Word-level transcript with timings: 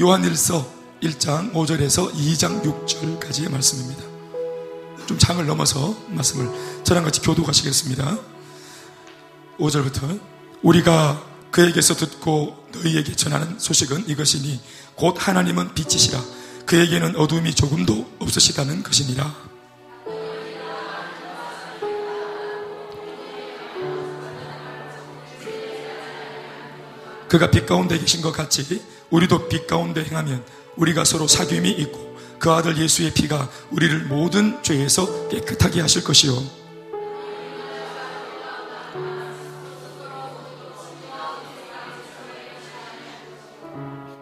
요한일서 0.00 0.64
1장 1.02 1.52
5절에서 1.52 2.12
2장 2.12 2.62
6절까지의 2.62 3.50
말씀입니다. 3.50 4.04
좀 5.08 5.18
장을 5.18 5.44
넘어서 5.44 5.96
말씀을 6.06 6.48
저랑 6.84 7.02
같이 7.02 7.20
교도하시겠습니다. 7.20 8.16
5절부터 9.58 10.20
우리가 10.62 11.20
그에게서 11.50 11.96
듣고 11.96 12.64
너희에게 12.74 13.16
전하는 13.16 13.58
소식은 13.58 14.08
이것이니 14.08 14.60
곧 14.94 15.16
하나님은 15.18 15.74
빛이시라 15.74 16.22
그에게는 16.66 17.16
어둠이 17.16 17.56
조금도 17.56 18.18
없으시다는 18.20 18.84
것이니라. 18.84 19.47
그가 27.28 27.50
빛 27.50 27.66
가운데 27.66 27.98
계신 27.98 28.22
것 28.22 28.32
같이 28.32 28.82
우리도 29.10 29.48
빛 29.48 29.66
가운데 29.66 30.02
행하면 30.02 30.44
우리가 30.76 31.04
서로 31.04 31.26
사귐이 31.26 31.78
있고 31.80 32.16
그 32.38 32.50
아들 32.50 32.78
예수의 32.78 33.12
피가 33.12 33.50
우리를 33.70 34.04
모든 34.04 34.62
죄에서 34.62 35.28
깨끗하게 35.28 35.80
하실 35.80 36.04
것이요. 36.04 36.42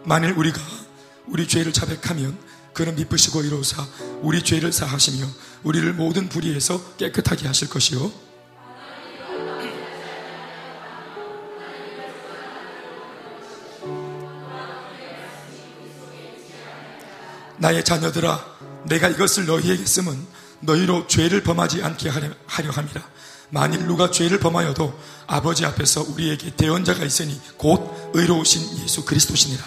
만일 0.05 0.33
우리가 0.33 0.61
우리 1.27 1.49
죄를 1.49 1.73
자백하면 1.73 2.39
그는 2.73 2.95
미쁘시고 2.95 3.43
이로사 3.43 3.87
우리 4.21 4.43
죄를 4.43 4.73
사하시며 4.73 5.27
우리를 5.65 5.93
모든 5.95 6.29
불의에서 6.29 6.97
깨끗하게 6.97 7.47
하실 7.47 7.69
것이요. 7.69 8.26
나의 17.67 17.85
자녀들아 17.85 18.45
내가 18.85 19.09
이것을 19.09 19.47
너희에게 19.47 19.85
쓰면 19.85 20.25
너희로 20.61 21.09
죄를 21.09 21.43
범하지 21.43 21.83
않게 21.83 22.09
하려 22.47 22.71
함이라. 22.71 23.03
만일 23.51 23.89
누가 23.89 24.09
죄를 24.09 24.39
범하여도 24.39 24.97
아버지 25.27 25.67
앞에서 25.67 26.03
우리에게 26.03 26.55
대언자가 26.55 27.05
있으니 27.05 27.41
곧 27.57 28.13
의로우신 28.15 28.85
예수 28.85 29.05
그리스도시니라. 29.05 29.65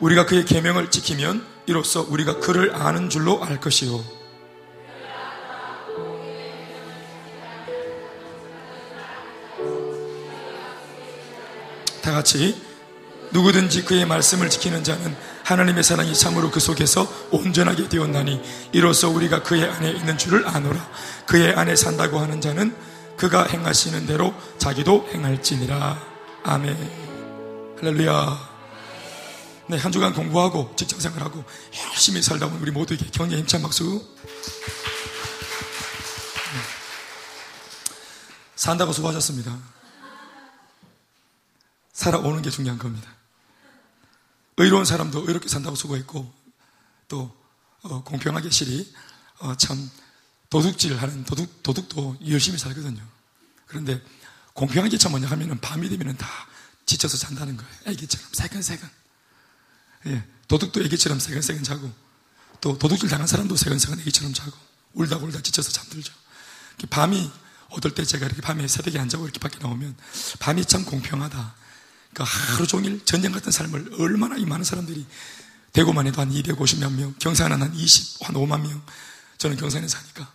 우리가 0.00 0.26
그의 0.26 0.44
계명을 0.44 0.90
지키면 0.90 1.46
이로써 1.64 2.04
우리가 2.06 2.40
그를 2.40 2.74
아는 2.74 3.08
줄로 3.08 3.42
알 3.42 3.62
것이요 3.62 4.23
다 12.04 12.12
같이 12.12 12.60
누구든지 13.32 13.84
그의 13.86 14.04
말씀을 14.04 14.50
지키는 14.50 14.84
자는 14.84 15.16
하나님의 15.42 15.82
사랑이 15.82 16.14
참으로 16.14 16.50
그 16.50 16.60
속에서 16.60 17.10
온전하게 17.30 17.88
되었나니 17.88 18.42
이로써 18.72 19.08
우리가 19.08 19.42
그의 19.42 19.64
안에 19.64 19.90
있는 19.90 20.18
줄을 20.18 20.46
아노라. 20.46 20.86
그의 21.26 21.54
안에 21.54 21.74
산다고 21.74 22.18
하는 22.18 22.42
자는 22.42 22.76
그가 23.16 23.44
행하시는 23.46 24.04
대로 24.04 24.34
자기도 24.58 25.08
행할지니라. 25.14 25.98
아멘. 26.44 26.76
할렐루야. 27.80 28.54
네, 29.68 29.78
한 29.78 29.90
주간 29.90 30.12
공부하고 30.12 30.74
직장생활하고 30.76 31.42
열심히 31.88 32.20
살다 32.20 32.46
보면 32.46 32.60
우리 32.60 32.70
모두에게 32.70 33.06
격려 33.10 33.38
힘찬 33.38 33.62
박수. 33.62 34.06
네. 34.22 34.30
산다고 38.56 38.92
수고하셨습니다 38.92 39.73
살아오는 41.94 42.42
게 42.42 42.50
중요한 42.50 42.78
겁니다. 42.78 43.10
의로운 44.58 44.84
사람도 44.84 45.26
의롭게 45.26 45.48
산다고 45.48 45.74
수고했고 45.74 46.30
또 47.08 47.34
어, 47.82 48.02
공평하게 48.04 48.50
실이 48.50 48.92
어, 49.38 49.56
참 49.56 49.90
도둑질 50.50 51.00
하는 51.00 51.24
도둑, 51.24 51.62
도둑도 51.62 52.18
열심히 52.28 52.58
살거든요. 52.58 53.02
그런데 53.66 54.02
공평하게 54.52 54.98
참 54.98 55.12
뭐냐 55.12 55.28
하면은 55.28 55.60
밤이 55.60 55.88
되면은 55.88 56.16
다 56.16 56.28
지쳐서 56.86 57.16
잔다는 57.16 57.56
거예요. 57.56 57.72
애기처럼 57.86 58.28
새근새근. 58.32 58.88
예, 60.06 60.24
도둑도 60.48 60.82
애기처럼 60.84 61.18
새근새근 61.18 61.64
자고 61.64 61.90
또 62.60 62.78
도둑질 62.78 63.08
당한 63.08 63.26
사람도 63.26 63.56
새근새근 63.56 64.00
애기처럼 64.00 64.32
자고 64.32 64.56
울다 64.92 65.16
울다 65.16 65.42
지쳐서 65.42 65.70
잠들죠. 65.72 66.12
밤이 66.90 67.30
어떨 67.70 67.94
때 67.94 68.04
제가 68.04 68.26
이렇게 68.26 68.40
밤에 68.40 68.68
새벽에 68.68 68.98
안 68.98 69.08
자고 69.08 69.24
이렇게 69.24 69.40
밖에 69.40 69.58
나오면 69.58 69.96
밤이 70.38 70.64
참 70.66 70.84
공평하다. 70.84 71.63
그 72.14 72.22
하루 72.24 72.66
종일 72.66 73.04
전쟁 73.04 73.32
같은 73.32 73.50
삶을 73.52 73.96
얼마나 73.98 74.36
이 74.36 74.44
많은 74.44 74.64
사람들이 74.64 75.04
대구만 75.72 76.06
해도 76.06 76.20
한 76.20 76.30
250몇 76.30 76.92
명, 76.92 77.14
경산은 77.18 77.60
한 77.60 77.74
20, 77.74 78.26
한 78.26 78.36
5만 78.36 78.60
명. 78.60 78.80
저는 79.38 79.56
경산에 79.56 79.86
사니까. 79.88 80.32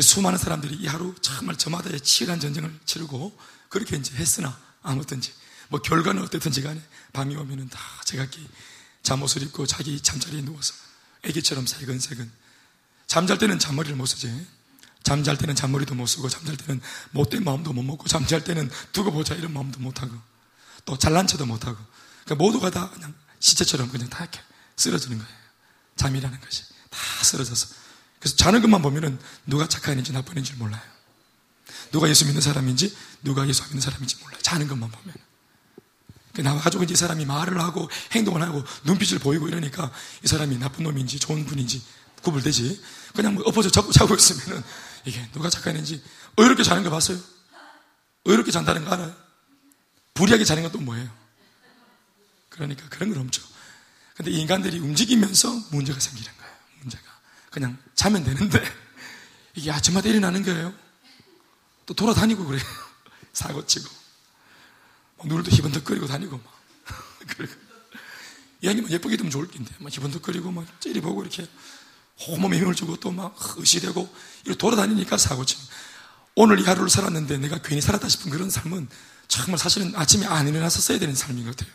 수많은 0.00 0.38
사람들이 0.38 0.76
이 0.76 0.86
하루 0.86 1.14
정말 1.20 1.56
저마다의 1.56 2.00
치열한 2.00 2.38
전쟁을 2.38 2.78
치르고 2.84 3.36
그렇게 3.68 3.96
이제 3.96 4.14
했으나 4.14 4.56
아무든지 4.82 5.32
뭐 5.68 5.80
결과는 5.80 6.22
어땠든지 6.22 6.62
간에 6.62 6.80
밤이 7.12 7.34
오면은 7.36 7.68
다 7.68 7.80
제각기 8.04 8.46
잠옷을 9.02 9.42
입고 9.42 9.66
자기 9.66 10.00
잠자리에 10.00 10.42
누워서 10.42 10.74
애기처럼 11.24 11.66
새근새근 11.66 12.30
잠잘 13.06 13.38
때는 13.38 13.58
잠머리를 13.58 13.96
못 13.96 14.06
쓰지 14.06 14.46
잠잘 15.02 15.36
때는 15.36 15.54
잠머리도 15.56 15.94
못 15.94 16.06
쓰고 16.06 16.28
잠잘 16.28 16.56
때는 16.56 16.80
못된 17.10 17.42
마음도 17.42 17.72
못 17.72 17.82
먹고 17.82 18.06
잠잘 18.06 18.44
때는 18.44 18.70
두고 18.92 19.10
보자 19.10 19.34
이런 19.34 19.52
마음도 19.52 19.80
못 19.80 20.00
하고 20.00 20.14
또 20.88 20.96
잘난 20.96 21.26
척도 21.26 21.44
못하고 21.44 21.76
그러니까 22.24 22.42
모두가 22.42 22.70
다 22.70 22.88
그냥 22.88 23.12
시체처럼 23.40 23.90
그냥 23.90 24.08
다 24.08 24.20
이렇게 24.24 24.40
쓰러지는 24.76 25.18
거예요. 25.18 25.32
잠이라는 25.96 26.40
것이 26.40 26.62
다 26.88 26.98
쓰러져서 27.24 27.66
그래서 28.18 28.36
자는 28.36 28.62
것만 28.62 28.80
보면은 28.80 29.20
누가 29.44 29.68
착한 29.68 29.98
인지 29.98 30.14
나쁜 30.14 30.38
인지 30.38 30.54
몰라요. 30.54 30.80
누가 31.92 32.08
예수 32.08 32.24
믿는 32.24 32.40
사람인지 32.40 32.96
누가 33.22 33.46
예수 33.46 33.62
안 33.64 33.68
믿는 33.68 33.82
사람인지 33.82 34.16
몰라요. 34.22 34.40
자는 34.40 34.66
것만 34.66 34.90
보면. 34.90 35.14
나와가지고 36.38 36.84
이제 36.84 36.94
이 36.94 36.96
사람이 36.96 37.26
말을 37.26 37.60
하고 37.60 37.90
행동을 38.12 38.40
하고 38.40 38.64
눈빛을 38.84 39.18
보이고 39.18 39.46
이러니까 39.46 39.92
이 40.24 40.26
사람이 40.26 40.56
나쁜 40.56 40.84
놈인지 40.84 41.18
좋은 41.18 41.44
분인지 41.44 41.82
구분되지. 42.22 42.82
그냥 43.14 43.34
뭐 43.34 43.42
엎어져 43.44 43.68
자고 43.68 43.92
자고 43.92 44.14
있으면은 44.14 44.62
이게 45.04 45.28
누가 45.32 45.50
착한 45.50 45.76
인지 45.76 46.02
의롭게 46.38 46.62
자는 46.62 46.82
거 46.82 46.88
봤어요? 46.88 47.18
의롭게 48.24 48.52
잔다는 48.52 48.86
거 48.86 48.92
알아요? 48.92 49.27
불리하게 50.18 50.44
자는 50.44 50.62
건 50.62 50.72
또 50.72 50.78
뭐예요? 50.80 51.08
그러니까 52.48 52.88
그런 52.88 53.10
건 53.10 53.20
없죠. 53.22 53.42
근데 54.16 54.30
인간들이 54.32 54.78
움직이면서 54.80 55.48
문제가 55.70 56.00
생기는 56.00 56.30
거예요. 56.36 56.52
문제가. 56.80 57.04
그냥 57.50 57.78
자면 57.94 58.24
되는데 58.24 58.60
이게 59.54 59.70
아침마다 59.70 60.08
일어나는 60.08 60.42
거예요. 60.42 60.74
또 61.86 61.94
돌아다니고 61.94 62.44
그래요. 62.44 62.62
사고 63.32 63.64
치고. 63.64 63.88
눈을또 65.24 65.50
희번덕거리고 65.50 66.06
다니고 66.06 66.36
막. 66.36 66.62
그리고 67.28 67.54
이야기만 68.60 68.90
예쁘게 68.90 69.16
되면 69.16 69.30
좋을 69.30 69.48
텐데 69.48 69.72
막 69.78 69.92
희번덕거리고 69.92 70.50
막 70.50 70.80
찌리보고 70.80 71.22
이렇게 71.22 71.48
호몸에 72.26 72.58
힘을 72.58 72.74
주고 72.74 72.96
또 72.96 73.12
막 73.12 73.36
의시되고 73.56 74.14
이렇게 74.44 74.58
돌아다니니까 74.58 75.16
사고 75.16 75.44
치고. 75.44 75.62
오늘 76.34 76.58
이 76.60 76.64
하루를 76.64 76.88
살았는데 76.90 77.38
내가 77.38 77.58
괜히 77.62 77.80
살았다 77.80 78.08
싶은 78.08 78.30
그런 78.30 78.50
삶은 78.50 78.88
정말 79.28 79.58
사실은 79.58 79.94
아침에 79.94 80.26
안 80.26 80.48
일어나서 80.48 80.80
써야 80.80 80.98
되는 80.98 81.14
삶인 81.14 81.44
것 81.44 81.56
같아요. 81.56 81.72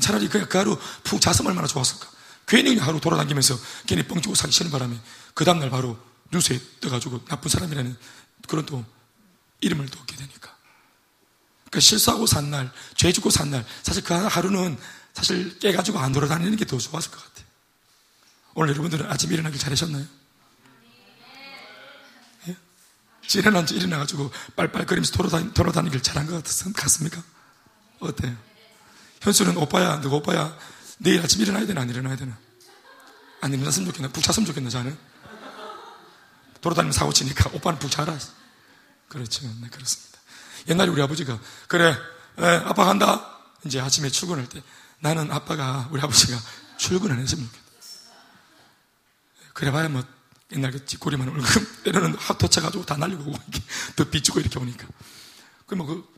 차라리 0.00 0.28
그, 0.28 0.46
그 0.46 0.58
하루 0.58 0.78
푹 1.02 1.20
잤으면 1.20 1.48
얼마나 1.48 1.66
좋았을까. 1.66 2.08
괜히 2.46 2.76
하루 2.78 3.00
돌아다니면서 3.00 3.58
괜히 3.86 4.06
뻥치고 4.06 4.34
사기 4.34 4.52
싫은 4.52 4.70
바람에 4.70 4.98
그 5.34 5.44
다음날 5.44 5.70
바로 5.70 5.98
뉴스에 6.32 6.60
떠가지고 6.80 7.24
나쁜 7.26 7.48
사람이라는 7.48 7.96
그런 8.48 8.66
또 8.66 8.84
이름을 9.60 9.88
또 9.88 9.98
얻게 10.00 10.16
되니까. 10.16 10.54
그러니까 11.70 11.80
실수하고 11.80 12.26
산 12.26 12.50
날, 12.50 12.70
죄 12.96 13.12
짓고 13.12 13.30
산 13.30 13.50
날, 13.50 13.64
사실 13.82 14.02
그 14.02 14.14
하루는 14.14 14.78
사실 15.14 15.58
깨가지고 15.58 15.98
안 15.98 16.12
돌아다니는 16.12 16.56
게 16.56 16.64
더 16.64 16.78
좋았을 16.78 17.10
것 17.10 17.22
같아요. 17.22 17.46
오늘 18.54 18.70
여러분들은 18.70 19.06
아침 19.10 19.32
일어나길 19.32 19.58
잘하셨나요? 19.58 20.04
일어난 23.34 23.66
지 23.66 23.74
일어나가지고 23.74 24.30
빨빨거리면서 24.56 25.12
돌아다니, 25.12 25.54
돌아다니길 25.54 26.02
잘한 26.02 26.26
것 26.26 26.42
같습니까? 26.74 27.22
어때요? 28.00 28.36
현수는 29.20 29.56
오빠야, 29.56 29.96
너가 29.96 30.16
오빠야, 30.16 30.56
내일 30.98 31.22
아침 31.22 31.40
일어나야 31.40 31.66
되나, 31.66 31.82
안 31.82 31.90
일어나야 31.90 32.16
되나? 32.16 32.36
안 33.40 33.52
일어났으면 33.52 33.86
좋겠나? 33.88 34.08
푹 34.08 34.22
잤으면 34.22 34.46
좋겠나, 34.46 34.70
자는? 34.70 34.96
돌아다니면 36.60 36.92
사고 36.92 37.12
치니까 37.12 37.50
오빠는 37.54 37.78
푹 37.78 37.90
자라. 37.90 38.18
그렇죠. 39.08 39.46
네, 39.60 39.68
그렇습니다. 39.70 40.18
옛날에 40.68 40.90
우리 40.90 41.00
아버지가, 41.02 41.38
그래, 41.68 41.96
에, 42.38 42.46
아빠 42.64 42.84
간다. 42.84 43.38
이제 43.64 43.80
아침에 43.80 44.08
출근할 44.08 44.48
때, 44.48 44.62
나는 45.00 45.30
아빠가, 45.30 45.88
우리 45.90 46.00
아버지가 46.00 46.38
출근 46.76 47.12
안 47.12 47.20
했으면 47.20 47.44
좋겠다. 47.46 47.70
그래 49.52 49.70
봐야 49.70 49.88
뭐, 49.88 50.02
옛날 50.52 50.72
그 50.72 50.84
뒷꼬리만 50.84 51.28
울금 51.28 51.82
때로는 51.84 52.14
확 52.16 52.38
도쳐가지고 52.38 52.84
다 52.86 52.96
날리고 52.96 53.22
이렇게 53.30 53.62
더 53.96 54.04
비추고 54.04 54.40
이렇게 54.40 54.58
오니까. 54.58 54.86
그뭐 55.66 55.86
그 55.86 56.14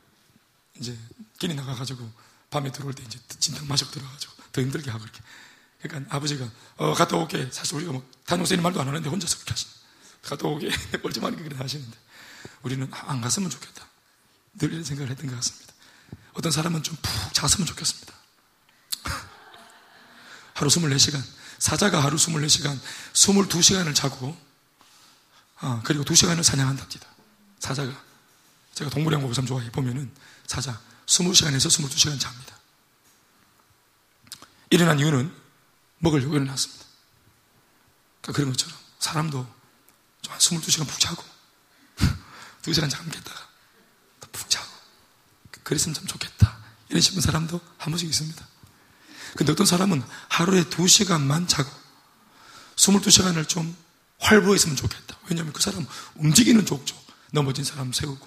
이제 0.81 0.97
길이 1.39 1.55
나가가지고 1.55 2.11
밤에 2.51 2.73
들어올 2.73 2.95
때 2.95 3.03
이제 3.03 3.19
진탕 3.39 3.67
마시고 3.69 3.91
들어가가지고 3.91 4.33
더 4.53 4.63
힘들게 4.63 4.91
하고 4.91 5.05
이렇게. 5.05 5.21
그러니까 5.83 6.17
아버지가 6.17 6.49
어 6.77 6.95
갔다 6.95 7.17
오게 7.17 7.51
사실 7.51 7.77
우리가 7.77 7.93
뭐 7.93 8.09
다녀오세요 8.25 8.61
말도 8.63 8.81
안 8.81 8.89
하는데 8.89 9.09
혼자서 9.09 9.37
그렇게 9.37 9.51
하시는. 9.53 9.73
갔다 10.23 10.47
오게 10.49 10.71
멀쩡하게 11.03 11.37
그래 11.43 11.57
하시는데 11.57 11.99
우리는 12.63 12.89
안 12.93 13.21
갔으면 13.21 13.51
좋겠다. 13.51 13.87
늘 14.59 14.71
이런 14.73 14.85
생각을 14.85 15.11
했던 15.11 15.27
것 15.27 15.35
같습니다. 15.37 15.73
어떤 16.35 16.53
사람은 16.53 16.83
좀 16.83 16.97
푹 17.03 17.35
잤으면 17.35 17.67
좋겠습니다. 17.67 18.15
하루 20.55 20.69
24시간. 20.71 21.23
사자가 21.63 22.03
하루 22.03 22.17
24시간, 22.17 22.77
22시간을 23.13 23.95
자고, 23.95 24.37
어, 25.61 25.81
그리고 25.85 26.03
2시간을 26.03 26.43
사냥한답니다. 26.43 27.07
사자가. 27.61 28.05
제가 28.75 28.91
왕국을 28.93 29.33
참 29.33 29.47
좋아해. 29.47 29.71
보면은, 29.71 30.13
사자. 30.49 30.81
20시간에서 31.07 31.69
22시간 31.69 32.19
잡니다. 32.19 32.59
일어난 34.71 34.99
이유는 34.99 35.33
먹으려고 35.99 36.35
일어났습니다. 36.35 36.85
그러니까 38.23 38.37
그런 38.37 38.51
것처럼 38.51 38.77
사람도 38.99 39.47
좀한 40.23 40.41
22시간 40.41 40.89
푹 40.89 40.99
자고, 40.99 41.23
2시간 42.63 42.91
잠겠다가 42.91 43.49
푹 44.33 44.51
자고, 44.51 44.67
그랬으면 45.63 45.95
참 45.95 46.07
좋겠다. 46.07 46.59
이런 46.89 47.01
싶은 47.01 47.21
사람도 47.21 47.61
한 47.79 47.93
번씩 47.93 48.09
있습니다. 48.09 48.52
근데 49.37 49.53
어떤 49.53 49.67
사람은 49.67 50.03
하루에 50.29 50.65
두 50.69 50.87
시간만 50.87 51.47
자고 51.49 51.71
22시간을 52.77 53.49
좀 53.49 53.75
활보했으면 54.19 54.77
좋겠다. 54.77 55.17
왜냐하면 55.29 55.53
그 55.53 55.63
사람 55.63 55.87
움직이는 56.17 56.65
족족 56.67 56.97
넘어진 57.33 57.65
사람 57.65 57.93
세우고 57.93 58.27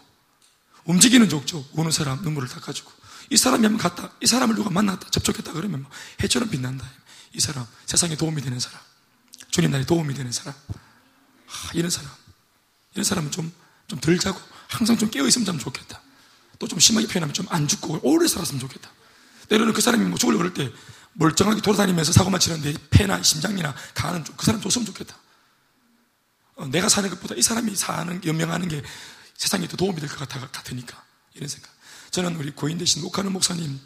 움직이는 0.86 1.30
족족 1.30 1.69
우는 1.74 1.92
사람 1.92 2.22
눈물을 2.22 2.48
닦아주고 2.50 2.92
이 3.31 3.38
사람이 3.38 3.63
한번 3.66 3.81
갔다 3.81 4.12
이 4.22 4.28
사람을 4.28 4.56
누가 4.56 4.69
만났다 4.69 5.10
접촉했다 5.10 5.52
그러면 5.54 5.84
뭐 5.84 5.92
해처럼 6.24 6.50
빛난다. 6.50 6.86
이 7.34 7.40
사람 7.40 7.66
세상에 7.86 8.16
도움이 8.16 8.42
되는 8.42 8.60
사람 8.60 8.80
주님 9.51 9.72
나에 9.72 9.86
도움이 9.86 10.13
되는 10.13 10.31
사람 10.31 10.54
아, 11.48 11.72
이런 11.74 11.90
사람 11.90 12.12
이런 12.94 13.04
사람은 13.04 13.31
좀 13.31 13.66
좀 13.88 14.00
덜 14.00 14.18
자고 14.18 14.40
항상 14.68 14.98
좀 14.98 15.10
깨어 15.12 15.28
있으면 15.28 15.46
참 15.46 15.60
좋겠다. 15.60 16.01
또 16.58 16.68
좀 16.68 16.80
심하게 16.80 17.08
표현하면 17.08 17.34
좀 17.34 17.46
안 17.50 17.68
죽고 17.68 18.00
오래 18.04 18.28
살았으면 18.28 18.60
좋겠다. 18.60 18.90
때로는 19.50 19.74
그 19.74 19.82
사람이 19.82 20.06
뭐 20.06 20.18
죽으려고 20.18 20.44
그럴 20.44 20.54
때 20.54 20.72
멀쩡하게 21.14 21.62
돌아다니면서 21.62 22.12
사고만 22.12 22.40
치는데 22.40 22.74
폐나 22.90 23.22
심장이나 23.22 23.74
간은 23.94 24.24
그 24.36 24.46
사람 24.46 24.62
줬으면 24.62 24.86
좋겠다. 24.86 25.18
어, 26.56 26.68
내가 26.68 26.90
사는 26.90 27.10
것보다 27.10 27.36
이 27.36 27.42
사람이 27.42 27.76
사는, 27.76 28.22
연명하는 28.26 28.68
게 28.68 28.82
세상에 29.38 29.68
더 29.68 29.76
도움이 29.78 30.00
될 30.00 30.10
것 30.10 30.18
같아, 30.18 30.40
같으니까. 30.40 31.04
이런 31.34 31.50
생각. 31.50 31.70
저는 32.12 32.36
우리 32.38 32.52
고인 32.52 32.78
되신 32.78 33.04
옥하는 33.04 33.32
목사님 33.34 33.80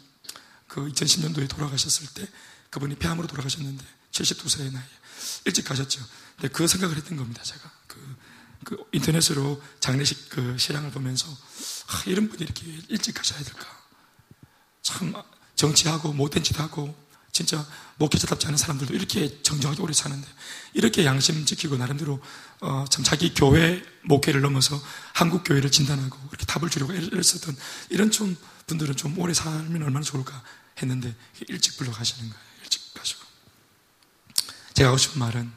그 0.68 0.88
2010년도에 0.92 1.48
돌아가셨을 1.48 2.06
때 2.14 2.28
그분이 2.70 2.94
폐암으로 2.96 3.26
돌아가셨는데 3.26 3.84
72세의 4.12 4.72
나이에 4.72 4.84
일찍 5.46 5.64
가셨죠. 5.64 6.00
근데 6.36 6.48
그 6.48 6.66
생각을 6.68 6.96
했던 6.96 7.16
겁니다, 7.16 7.42
제가. 7.42 7.70
그, 7.88 8.16
그 8.64 8.76
인터넷으로 8.92 9.60
장례식 9.80 10.28
그 10.28 10.56
실황을 10.58 10.90
보면서 10.92 11.26
아, 11.88 12.02
이런 12.06 12.28
분이 12.28 12.44
이렇게 12.44 12.66
일찍 12.88 13.14
가셔야 13.14 13.42
될까. 13.42 13.66
참 14.82 15.12
정치하고 15.60 16.14
못된 16.14 16.42
짓 16.42 16.58
하고 16.58 16.94
진짜 17.32 17.64
목회자답지 17.96 18.46
않은 18.46 18.56
사람들도 18.56 18.94
이렇게 18.94 19.42
정정하게 19.42 19.82
오래 19.82 19.92
사는데 19.92 20.26
이렇게 20.72 21.04
양심 21.04 21.44
지키고 21.44 21.76
나름대로 21.76 22.18
어, 22.60 22.86
참 22.88 23.04
자기 23.04 23.34
교회 23.34 23.82
목회를 24.04 24.40
넘어서 24.40 24.80
한국 25.12 25.44
교회를 25.44 25.70
진단하고 25.70 26.18
이렇게 26.30 26.46
답을 26.46 26.70
주려고 26.70 26.94
애를 26.94 27.22
썼던 27.22 27.56
이런 27.90 28.10
좀 28.10 28.36
분들은 28.68 28.96
좀 28.96 29.18
오래 29.18 29.34
살면 29.34 29.82
얼마나 29.82 30.02
좋을까 30.02 30.42
했는데 30.80 31.14
일찍 31.48 31.76
불러가시는 31.76 32.30
거예요. 32.30 32.44
일찍 32.62 32.94
가시고 32.94 33.20
제가 34.72 34.88
하고 34.88 34.98
싶은 34.98 35.20
말은 35.20 35.52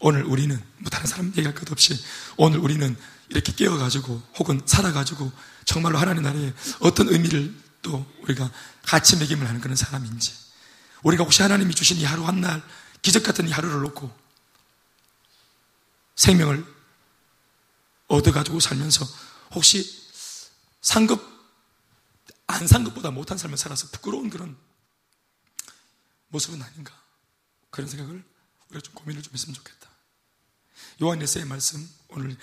오늘 0.00 0.24
우리는 0.24 0.58
뭐 0.78 0.90
다른 0.90 1.06
사람 1.06 1.28
얘기할 1.28 1.54
것 1.54 1.70
없이 1.70 2.02
오늘 2.38 2.58
우리는 2.60 2.96
이렇게 3.28 3.52
깨어가지고 3.52 4.22
혹은 4.38 4.62
살아가지고 4.64 5.30
정말로 5.66 5.98
하나님 5.98 6.22
나라에 6.22 6.52
어떤 6.80 7.08
의미를 7.08 7.54
또 7.84 8.04
우리가 8.22 8.50
가치 8.82 9.16
매김을 9.16 9.46
하는 9.46 9.60
그런 9.60 9.76
사람인지 9.76 10.32
우리가 11.04 11.22
혹시 11.22 11.42
하나님이 11.42 11.74
주신 11.74 11.98
이 11.98 12.04
하루 12.04 12.26
한 12.26 12.40
날 12.40 12.60
기적 13.02 13.22
같은 13.22 13.46
이 13.46 13.52
하루를 13.52 13.82
놓고 13.82 14.10
생명을 16.16 16.64
얻어가지고 18.08 18.58
살면서 18.58 19.06
혹시 19.52 20.02
상급 20.80 21.32
안 22.46 22.66
산 22.66 22.84
것보다 22.84 23.10
못한 23.10 23.38
삶을 23.38 23.56
살아서 23.58 23.88
부끄러운 23.88 24.30
그런 24.30 24.56
모습은 26.28 26.60
아닌가? 26.62 26.92
그런 27.70 27.88
생각을 27.88 28.24
우리가 28.68 28.82
좀 28.82 28.94
고민을 28.94 29.22
좀 29.22 29.32
했으면 29.34 29.54
좋겠다. 29.54 29.88
요한에서의 31.02 31.46
말씀 31.46 31.88
오늘 32.08 32.36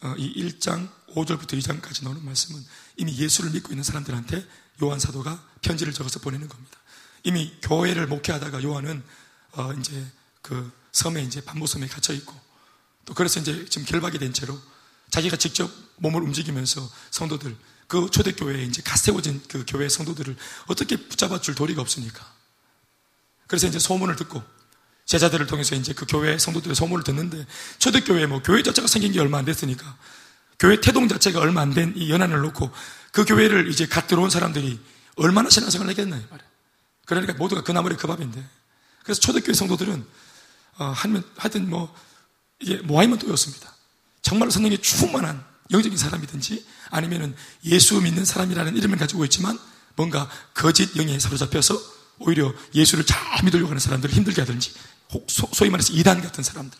어, 0.00 0.14
이 0.18 0.44
1장 0.48 0.90
5절부터 1.08 1.58
2장까지 1.60 2.04
나오는 2.04 2.24
말씀은 2.24 2.64
이미 2.96 3.16
예수를 3.16 3.50
믿고 3.52 3.72
있는 3.72 3.82
사람들한테 3.84 4.46
요한 4.82 4.98
사도가 4.98 5.42
편지를 5.62 5.92
적어서 5.92 6.18
보내는 6.20 6.48
겁니다. 6.48 6.78
이미 7.22 7.52
교회를 7.62 8.06
목회하다가 8.06 8.62
요한은 8.62 9.02
어 9.52 9.72
이제 9.74 10.04
그 10.42 10.70
섬에 10.92 11.22
이제 11.22 11.40
반모섬에 11.40 11.86
갇혀 11.88 12.12
있고 12.14 12.34
또 13.04 13.14
그래서 13.14 13.40
이제 13.40 13.64
지금 13.68 13.86
결박이 13.86 14.18
된 14.18 14.32
채로 14.32 14.58
자기가 15.10 15.36
직접 15.36 15.70
몸을 15.96 16.22
움직이면서 16.22 16.90
성도들 17.10 17.56
그 17.86 18.10
초대교회에 18.10 18.64
이제 18.64 18.82
갓 18.82 18.96
세워진 18.96 19.42
그 19.48 19.64
교회 19.68 19.88
성도들을 19.88 20.36
어떻게 20.66 20.96
붙잡아 20.96 21.40
줄 21.40 21.54
도리가 21.54 21.80
없으니까. 21.80 22.32
그래서 23.46 23.66
이제 23.66 23.78
소문을 23.78 24.16
듣고 24.16 24.42
제자들을 25.04 25.46
통해서 25.46 25.74
이제 25.76 25.92
그 25.92 26.06
교회 26.08 26.38
성도들의 26.38 26.74
소문을 26.74 27.04
듣는데 27.04 27.46
초대교회 27.78 28.26
뭐 28.26 28.42
교회 28.42 28.62
자체가 28.62 28.88
생긴 28.88 29.12
게 29.12 29.20
얼마 29.20 29.38
안 29.38 29.44
됐으니까 29.44 29.96
교회 30.58 30.80
태동 30.80 31.08
자체가 31.08 31.40
얼마 31.40 31.60
안 31.60 31.74
된 31.74 31.92
이 31.96 32.10
연안을 32.10 32.38
놓고 32.40 32.70
그 33.14 33.24
교회를 33.24 33.70
이제 33.70 33.86
갓 33.86 34.08
들어온 34.08 34.28
사람들이 34.28 34.80
얼마나 35.14 35.48
신앙생활을 35.48 35.92
하겠나 35.92 36.16
말이야. 36.16 36.48
그러니까 37.06 37.32
모두가 37.34 37.62
그 37.62 37.70
나물의 37.70 37.96
그 37.96 38.08
밥인데. 38.08 38.44
그래서 39.04 39.20
초대교회 39.20 39.54
성도들은 39.54 40.04
어, 40.78 40.84
하면 40.86 41.22
하여튼 41.36 41.70
뭐 41.70 41.94
이게 42.58 42.78
모아이면 42.78 43.20
또였습니다. 43.20 43.72
정말로 44.20 44.50
성령에 44.50 44.78
충만한 44.78 45.44
영적인 45.70 45.96
사람이든지 45.96 46.66
아니면은 46.90 47.36
예수 47.66 48.00
믿는 48.00 48.24
사람이라는 48.24 48.76
이름을 48.76 48.98
가지고 48.98 49.24
있지만 49.26 49.60
뭔가 49.94 50.28
거짓 50.52 50.96
영에 50.96 51.16
사로잡혀서 51.20 51.80
오히려 52.18 52.52
예수를 52.74 53.06
잘 53.06 53.44
믿으려고 53.44 53.68
하는 53.68 53.78
사람들을 53.78 54.12
힘들게 54.12 54.40
하든지 54.42 54.74
소위 55.28 55.70
말해서 55.70 55.92
이단 55.92 56.20
같은 56.20 56.42
사람들 56.42 56.76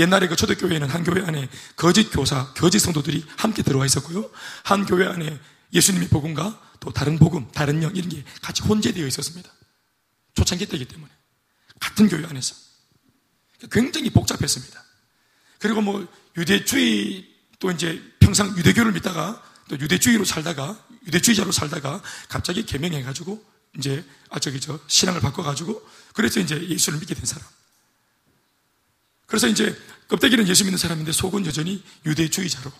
옛날에 0.00 0.26
그 0.26 0.34
초대교회에는 0.34 0.88
한 0.88 1.04
교회 1.04 1.24
안에 1.24 1.48
거짓 1.76 2.10
교사, 2.10 2.52
거짓 2.54 2.80
성도들이 2.80 3.24
함께 3.36 3.62
들어와 3.62 3.86
있었고요. 3.86 4.28
한 4.64 4.84
교회 4.84 5.06
안에 5.06 5.38
예수님의 5.72 6.08
복음과 6.08 6.60
또 6.80 6.92
다른 6.92 7.18
복음, 7.18 7.50
다른 7.52 7.82
영 7.82 7.94
이런 7.94 8.08
게 8.08 8.24
같이 8.40 8.62
혼재되어 8.62 9.06
있었습니다. 9.06 9.50
초창기 10.34 10.66
때이기 10.66 10.86
때문에 10.86 11.10
같은 11.80 12.08
교회 12.08 12.24
안에서 12.24 12.54
굉장히 13.70 14.10
복잡했습니다. 14.10 14.84
그리고 15.58 15.80
뭐 15.80 16.06
유대주의 16.36 17.28
또 17.58 17.70
이제 17.70 18.00
평상 18.20 18.56
유대교를 18.56 18.92
믿다가 18.92 19.42
또 19.68 19.78
유대주의로 19.78 20.24
살다가 20.24 20.82
유대주의자로 21.06 21.52
살다가 21.52 22.02
갑자기 22.28 22.64
개명해가지고 22.64 23.44
이제 23.76 24.04
아 24.30 24.38
저기 24.38 24.60
저 24.60 24.78
신앙을 24.86 25.20
바꿔가지고 25.20 25.86
그래서 26.14 26.40
이제 26.40 26.68
예수를 26.68 26.98
믿게 27.00 27.14
된 27.14 27.24
사람. 27.24 27.46
그래서 29.26 29.46
이제 29.46 29.76
껍데기는 30.08 30.46
예수 30.48 30.64
믿는 30.64 30.78
사람인데 30.78 31.12
속은 31.12 31.44
여전히 31.46 31.84
유대주의자로. 32.06 32.72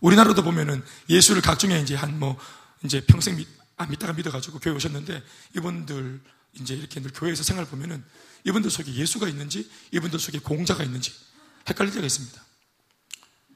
우리나라도 0.00 0.42
보면은 0.42 0.84
예수를 1.08 1.42
각종의 1.42 1.82
이제 1.82 1.94
한 1.94 2.18
뭐 2.18 2.38
이제 2.84 3.00
평생 3.04 3.36
믿, 3.36 3.48
안 3.76 3.90
믿다가 3.90 4.12
믿어가지고 4.12 4.58
교회 4.60 4.74
오셨는데 4.74 5.22
이분들 5.56 6.20
이제 6.60 6.74
이렇게 6.74 7.00
늘 7.00 7.12
교회에서 7.12 7.42
생활 7.42 7.66
보면은 7.66 8.02
이분들 8.44 8.70
속에 8.70 8.94
예수가 8.94 9.28
있는지 9.28 9.70
이분들 9.92 10.18
속에 10.18 10.38
공자가 10.38 10.84
있는지 10.84 11.12
헷갈릴 11.68 11.92
때가 11.92 12.06
있습니다. 12.06 12.42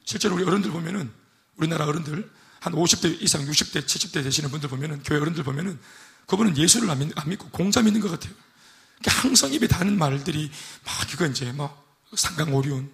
실제로 0.04 0.35
우리 0.35 0.44
어른들 0.44 0.70
보면은 0.70 1.11
우리나라 1.56 1.87
어른들 1.87 2.30
한 2.61 2.73
50대 2.75 3.23
이상 3.23 3.44
60대 3.47 3.85
70대 3.85 4.23
되시는 4.23 4.50
분들 4.50 4.68
보면은 4.68 5.02
교회 5.02 5.20
어른들 5.20 5.44
보면은 5.44 5.78
그분은 6.26 6.56
예수를 6.56 6.90
안, 6.90 6.99
믿, 6.99 7.18
안 7.18 7.28
믿고 7.28 7.49
공자 7.50 7.82
믿는 7.82 8.00
것 8.00 8.11
같아요. 8.11 8.35
그러니까 8.99 9.23
항상 9.23 9.52
입에 9.52 9.66
닿는 9.66 9.97
말들이 9.97 10.50
막 10.85 11.12
이거 11.12 11.26
이제 11.26 11.50
뭐 11.52 11.85
상강오륜 12.14 12.90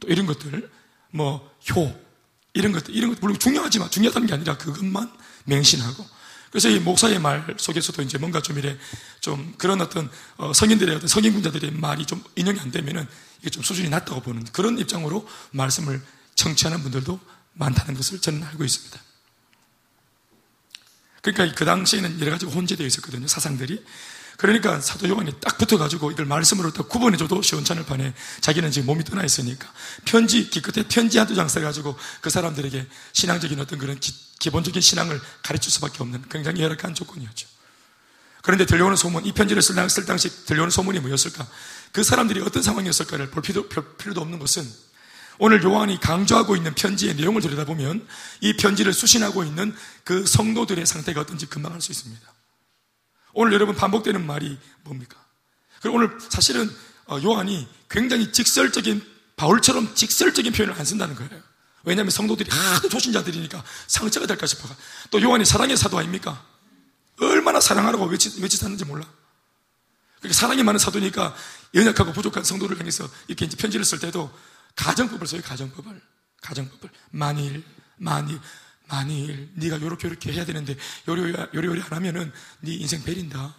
또 0.00 0.08
이런 0.08 0.26
것들 0.26 0.70
뭐 1.10 1.52
효 1.70 1.92
이런 2.54 2.72
것들 2.72 2.94
이런 2.94 3.10
것 3.10 3.20
물론 3.20 3.38
중요하지만 3.38 3.90
중요하다는 3.90 4.26
게 4.28 4.34
아니라 4.34 4.56
그것만 4.58 5.10
맹신하고 5.44 6.06
그래서 6.50 6.68
이 6.68 6.78
목사의 6.78 7.18
말 7.18 7.54
속에서도 7.58 8.02
이제 8.02 8.18
뭔가 8.18 8.42
좀 8.42 8.58
이래 8.58 8.76
좀 9.20 9.54
그런 9.56 9.80
어떤 9.80 10.10
어, 10.36 10.52
성인들의 10.52 10.96
어떤 10.96 11.08
성인군자들의 11.08 11.72
말이 11.72 12.04
좀 12.04 12.22
인용이 12.36 12.60
안 12.60 12.70
되면은 12.70 13.08
이게 13.40 13.48
좀 13.50 13.62
수준이 13.62 13.88
낮다고 13.88 14.20
보는 14.20 14.44
그런 14.52 14.78
입장으로 14.78 15.26
말씀을 15.52 16.02
청취하는 16.34 16.82
분들도 16.82 17.18
많다는 17.54 17.94
것을 17.94 18.20
저는 18.20 18.42
알고 18.44 18.64
있습니다. 18.64 19.00
그러니까 21.22 21.54
그 21.56 21.64
당시에는 21.64 22.20
여러 22.20 22.32
가지 22.32 22.46
혼재되어 22.46 22.86
있었거든요, 22.86 23.26
사상들이. 23.28 23.82
그러니까 24.42 24.80
사도 24.80 25.08
요한이 25.08 25.34
딱 25.40 25.56
붙어가지고 25.56 26.10
이걸 26.10 26.26
말씀으로 26.26 26.72
딱 26.72 26.88
구분해줘도 26.88 27.42
시원찮을 27.42 27.86
판에 27.86 28.12
자기는 28.40 28.72
지금 28.72 28.86
몸이 28.86 29.04
떠나 29.04 29.22
있으니까 29.22 29.72
편지, 30.04 30.50
기껏해 30.50 30.84
편지 30.88 31.18
한두 31.18 31.36
장 31.36 31.46
써가지고 31.46 31.96
그 32.20 32.28
사람들에게 32.28 32.88
신앙적인 33.12 33.60
어떤 33.60 33.78
그런 33.78 34.00
기, 34.00 34.50
본적인 34.50 34.82
신앙을 34.82 35.20
가르칠 35.44 35.70
수밖에 35.70 35.98
없는 36.02 36.24
굉장히 36.28 36.60
열악한 36.60 36.96
조건이었죠. 36.96 37.46
그런데 38.42 38.66
들려오는 38.66 38.96
소문, 38.96 39.24
이 39.26 39.30
편지를 39.30 39.62
쓸, 39.62 39.88
쓸 39.88 40.06
당시 40.06 40.44
들려오는 40.44 40.72
소문이 40.72 40.98
뭐였을까? 40.98 41.46
그 41.92 42.02
사람들이 42.02 42.40
어떤 42.40 42.64
상황이었을까를 42.64 43.30
볼 43.30 43.44
필요, 43.44 43.68
볼 43.68 43.96
필요도 43.96 44.20
없는 44.22 44.40
것은 44.40 44.68
오늘 45.38 45.62
요한이 45.62 46.00
강조하고 46.00 46.56
있는 46.56 46.74
편지의 46.74 47.14
내용을 47.14 47.42
들여다보면 47.42 48.08
이 48.40 48.56
편지를 48.56 48.92
수신하고 48.92 49.44
있는 49.44 49.72
그 50.02 50.26
성도들의 50.26 50.84
상태가 50.84 51.20
어떤지 51.20 51.46
금방 51.46 51.74
알 51.74 51.80
수 51.80 51.92
있습니다. 51.92 52.41
오늘 53.34 53.52
여러분 53.52 53.74
반복되는 53.74 54.24
말이 54.26 54.58
뭡니까? 54.82 55.18
그리고 55.80 55.96
오늘 55.98 56.18
사실은 56.28 56.70
어, 57.06 57.18
요한이 57.22 57.68
굉장히 57.90 58.32
직설적인 58.32 59.04
바울처럼 59.36 59.94
직설적인 59.94 60.52
표현을 60.52 60.78
안 60.78 60.84
쓴다는 60.84 61.14
거예요. 61.14 61.42
왜냐하면 61.84 62.10
성도들이 62.10 62.48
하도 62.50 62.88
조신자들이니까 62.88 63.62
상처가 63.88 64.26
될까 64.26 64.46
싶어가. 64.46 64.76
또 65.10 65.20
요한이 65.20 65.44
사랑의 65.44 65.76
사도 65.76 65.98
아닙니까? 65.98 66.44
얼마나 67.20 67.60
사랑하라고 67.60 68.06
외치, 68.06 68.40
외치 68.40 68.56
사는지 68.56 68.84
몰라. 68.84 69.04
그러니까 70.20 70.38
사랑이 70.38 70.62
많은 70.62 70.78
사도니까 70.78 71.34
연약하고 71.74 72.12
부족한 72.12 72.44
성도를 72.44 72.78
향해서 72.78 73.08
이렇게 73.26 73.44
이제 73.44 73.56
편지를 73.56 73.84
쓸 73.84 73.98
때도 73.98 74.32
가정법을 74.76 75.26
써요, 75.26 75.42
가정법을. 75.44 76.00
가정법을. 76.40 76.90
만일, 77.10 77.64
만일, 77.96 78.40
만일 78.92 79.48
네가 79.54 79.80
요렇게 79.80 80.06
요렇게 80.06 80.32
해야 80.32 80.44
되는데 80.44 80.76
요리 81.08 81.34
요리 81.54 81.66
요리 81.66 81.80
안 81.80 81.92
하면은 81.92 82.30
네 82.60 82.74
인생 82.74 83.02
베린다. 83.02 83.54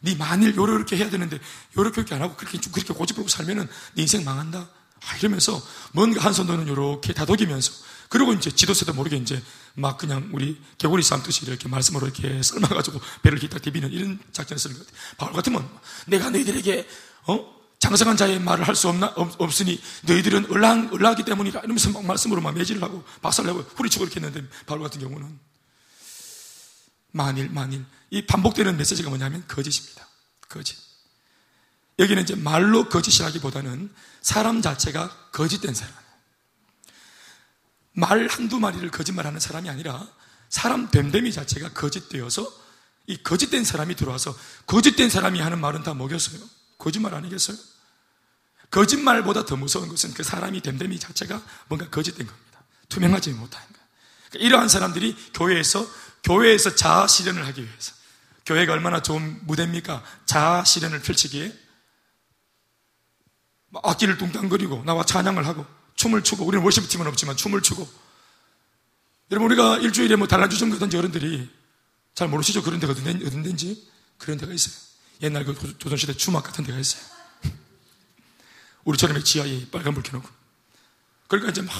네 0.00 0.14
만일 0.14 0.54
요렇게 0.54 0.96
해야 0.96 1.10
되는데 1.10 1.40
요렇게 1.76 1.98
요렇게 1.98 2.14
안 2.14 2.22
하고 2.22 2.36
그렇게 2.36 2.58
그렇게 2.70 2.94
고집부리고 2.94 3.28
살면은 3.28 3.66
네 3.94 4.02
인생 4.02 4.24
망한다. 4.24 4.58
아, 4.60 5.16
이러면서 5.16 5.60
뭔가 5.92 6.22
한 6.22 6.32
손으로는 6.32 6.68
요렇게 6.68 7.12
다독이면서 7.12 7.72
그리고 8.08 8.32
이제 8.32 8.50
지도세도 8.50 8.94
모르게 8.94 9.16
이제 9.16 9.42
막 9.74 9.98
그냥 9.98 10.30
우리 10.32 10.60
개구리 10.78 11.02
삶듯이 11.02 11.44
이렇게 11.46 11.68
말씀으로 11.68 12.06
이렇게 12.06 12.40
삶아가지고 12.42 13.00
배를 13.22 13.38
기딱 13.38 13.60
디비는 13.60 13.90
이런 13.92 14.18
작전을 14.32 14.58
쓰는 14.60 14.78
것 14.78 14.86
같아요. 14.86 15.02
바울 15.18 15.32
같으면 15.32 15.68
내가 16.06 16.30
너희들에게 16.30 16.88
어? 17.26 17.57
장성한 17.78 18.16
자의 18.16 18.40
말을 18.40 18.66
할 18.66 18.74
수 18.74 18.88
없나, 18.88 19.12
없, 19.16 19.60
으니 19.60 19.80
너희들은 20.02 20.46
을랑, 20.50 20.90
을라기 20.92 21.24
때문이라 21.24 21.60
이러면서 21.60 21.90
막 21.90 22.04
말씀으로 22.04 22.40
막 22.40 22.54
매질을 22.54 22.82
하고 22.82 23.04
박살내고 23.22 23.60
후리치고 23.76 24.04
이렇게 24.04 24.20
했는데 24.20 24.48
바울 24.66 24.82
같은 24.82 25.00
경우는 25.00 25.38
만일, 27.12 27.48
만일. 27.50 27.84
이 28.10 28.26
반복되는 28.26 28.76
메시지가 28.76 29.08
뭐냐면 29.08 29.44
거짓입니다. 29.46 30.06
거짓. 30.48 30.76
여기는 31.98 32.22
이제 32.22 32.34
말로 32.34 32.88
거짓이라기보다는 32.88 33.92
사람 34.22 34.62
자체가 34.62 35.30
거짓된 35.32 35.74
사람. 35.74 35.94
말 37.92 38.28
한두 38.28 38.60
마리를 38.60 38.88
거짓말하는 38.90 39.40
사람이 39.40 39.68
아니라 39.68 40.06
사람 40.48 40.90
됨됨이 40.90 41.32
자체가 41.32 41.72
거짓되어서 41.72 42.50
이 43.06 43.16
거짓된 43.22 43.64
사람이 43.64 43.96
들어와서 43.96 44.36
거짓된 44.66 45.10
사람이 45.10 45.40
하는 45.40 45.60
말은 45.60 45.82
다 45.82 45.94
먹였어요. 45.94 46.40
거짓말 46.78 47.14
아니겠어요? 47.14 47.56
거짓말보다 48.70 49.44
더 49.44 49.56
무서운 49.56 49.88
것은 49.88 50.14
그 50.14 50.22
사람이 50.22 50.60
됨됨이 50.60 50.98
자체가 50.98 51.42
뭔가 51.68 51.88
거짓된 51.90 52.26
겁니다. 52.26 52.62
투명하지 52.88 53.30
못한 53.32 53.60
거. 53.72 53.78
그러니까 54.30 54.46
이러한 54.46 54.68
사람들이 54.68 55.16
교회에서 55.34 55.86
교회에서 56.22 56.74
자아 56.74 57.06
실현을 57.06 57.46
하기 57.46 57.64
위해서 57.64 57.92
교회가 58.46 58.72
얼마나 58.72 59.02
좋은 59.02 59.40
무대입니까? 59.46 60.02
자아 60.26 60.64
실현을 60.64 61.00
펼치기에 61.02 61.52
악기를 63.82 64.18
뚱땅거리고 64.18 64.84
나와 64.84 65.04
찬양을 65.04 65.46
하고 65.46 65.66
춤을 65.96 66.22
추고 66.22 66.44
우리는 66.44 66.62
월십팀은 66.64 67.06
없지만 67.06 67.36
춤을 67.36 67.62
추고 67.62 67.88
여러분 69.30 69.50
우리가 69.50 69.78
일주일에 69.78 70.16
뭐 70.16 70.26
달라주점 70.26 70.70
가든지 70.70 70.96
어른들이 70.96 71.50
잘 72.14 72.28
모르시죠? 72.28 72.62
그런 72.62 72.80
데가 72.80 72.94
데인지 72.94 73.88
그런 74.16 74.38
데가 74.38 74.52
있어요. 74.52 74.87
옛날 75.22 75.44
그 75.44 75.78
조선시대 75.78 76.14
주막 76.14 76.44
같은 76.44 76.64
데가 76.64 76.78
있어요. 76.78 77.02
우리처럼 78.84 79.22
지하에 79.22 79.68
빨간 79.70 79.94
불 79.94 80.02
켜놓고. 80.02 80.28
그러니까 81.26 81.50
이제 81.50 81.62
막 81.62 81.74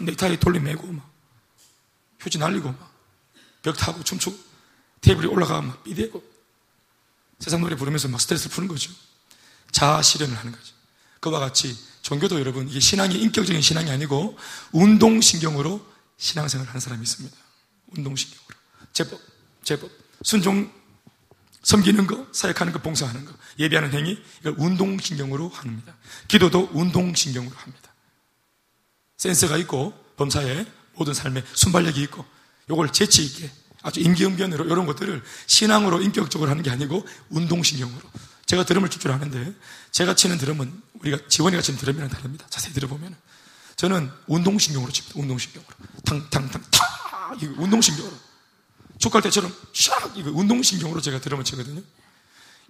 넥타이 0.00 0.38
돌리 0.40 0.60
매고 0.60 0.86
막 0.86 1.10
휴지 2.20 2.38
날리고 2.38 2.70
막 2.72 2.90
벽 3.62 3.76
타고 3.76 4.02
춤추고 4.02 4.38
테이블에 5.00 5.26
올라가 5.26 5.60
막 5.60 5.82
삐대고 5.84 6.22
세상 7.38 7.60
노래 7.60 7.76
부르면서 7.76 8.08
막 8.08 8.20
스트레스를 8.20 8.54
푸는 8.54 8.68
거죠. 8.68 8.92
자아 9.70 10.02
실현을 10.02 10.36
하는 10.36 10.52
거죠. 10.52 10.74
그와 11.20 11.40
같이 11.40 11.76
종교도 12.02 12.40
여러분 12.40 12.68
이게 12.68 12.80
신앙이 12.80 13.14
인격적인 13.14 13.60
신앙이 13.60 13.90
아니고 13.90 14.36
운동신경으로 14.72 15.86
신앙생활을 16.16 16.68
하는 16.68 16.80
사람이 16.80 17.02
있습니다. 17.02 17.36
운동신경으로. 17.96 18.56
제법, 18.92 19.20
제법. 19.62 19.90
순종 20.22 20.70
섬기는 21.62 22.06
거, 22.06 22.26
사역하는 22.32 22.72
거, 22.72 22.80
봉사하는 22.80 23.24
거, 23.24 23.32
예배하는 23.58 23.92
행위, 23.92 24.18
이걸 24.40 24.54
운동신경으로 24.56 25.48
합니다. 25.50 25.94
기도도 26.28 26.70
운동신경으로 26.72 27.54
합니다. 27.54 27.92
센스가 29.18 29.56
있고, 29.58 29.92
범사에 30.16 30.66
모든 30.94 31.12
삶에 31.12 31.44
순발력이 31.54 32.00
있고, 32.04 32.24
요걸 32.70 32.92
재치있게, 32.92 33.50
아주 33.82 34.00
임기응변으로 34.00 34.64
이런 34.64 34.86
것들을 34.86 35.22
신앙으로 35.46 36.00
인격적으로 36.02 36.50
하는 36.50 36.62
게 36.62 36.70
아니고, 36.70 37.06
운동신경으로. 37.28 38.02
제가 38.46 38.64
드럼을 38.64 38.88
칠 38.88 39.00
줄 39.00 39.12
아는데, 39.12 39.52
제가 39.92 40.14
치는 40.14 40.38
드럼은, 40.38 40.82
우리가 41.00 41.18
지원이가 41.28 41.62
치는 41.62 41.78
드럼이랑 41.78 42.08
다릅니다. 42.08 42.46
자세히 42.48 42.72
들어보면. 42.72 43.14
저는 43.76 44.10
운동신경으로 44.26 44.92
칩니다. 44.92 45.18
운동신경으로. 45.20 45.72
탕, 46.04 46.28
탕, 46.30 46.50
탕, 46.50 46.62
타! 46.70 47.34
이거 47.40 47.62
운동신경으로. 47.62 48.29
족갈 49.00 49.22
때처럼 49.22 49.52
샥 49.72 50.16
이거 50.16 50.30
운동신경으로 50.30 51.00
제가 51.00 51.20
드럼을 51.20 51.44
치거든요. 51.44 51.82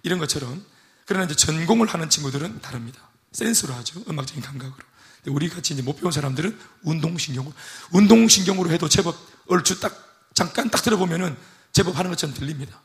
이런 0.01 0.17
것처럼 0.17 0.65
그러나 1.05 1.25
이제 1.25 1.35
전공을 1.35 1.87
하는 1.87 2.09
친구들은 2.09 2.61
다릅니다. 2.61 2.99
센스로 3.33 3.73
하죠. 3.75 4.03
음악적인 4.09 4.41
감각으로. 4.41 4.83
우리 5.27 5.49
같이 5.49 5.73
이제 5.73 5.83
못 5.83 5.97
배운 5.99 6.11
사람들은 6.11 6.57
운동신경으로 6.83 7.53
운동신경으로 7.91 8.71
해도 8.71 8.89
제법 8.89 9.15
얼추 9.47 9.79
딱 9.79 9.93
잠깐 10.33 10.71
딱 10.71 10.81
들어보면은 10.81 11.37
제법 11.73 11.97
하는 11.99 12.09
것처럼 12.09 12.33
들립니다. 12.33 12.81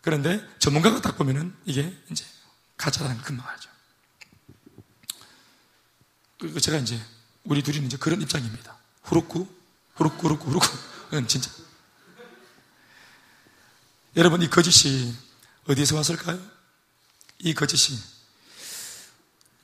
그런데 0.00 0.40
전문가가 0.58 1.00
딱 1.00 1.18
보면은 1.18 1.54
이게 1.64 1.94
이제 2.10 2.24
가짜라는 2.76 3.16
걸 3.16 3.24
금방 3.24 3.48
알죠. 3.48 3.70
그리고 6.38 6.58
제가 6.58 6.78
이제 6.78 7.00
우리 7.44 7.62
둘이는 7.62 7.86
이제 7.86 7.96
그런 7.96 8.22
입장입니다. 8.22 8.76
후루쿠, 9.02 9.48
후루쿠, 9.94 10.26
후루쿠, 10.26 10.50
후루쿠. 10.50 10.68
응, 11.14 11.26
진짜. 11.26 11.50
여러분, 14.14 14.42
이 14.42 14.50
거짓이 14.50 15.10
어디서 15.66 15.96
왔을까요? 15.96 16.38
이 17.38 17.54
거짓이 17.54 17.98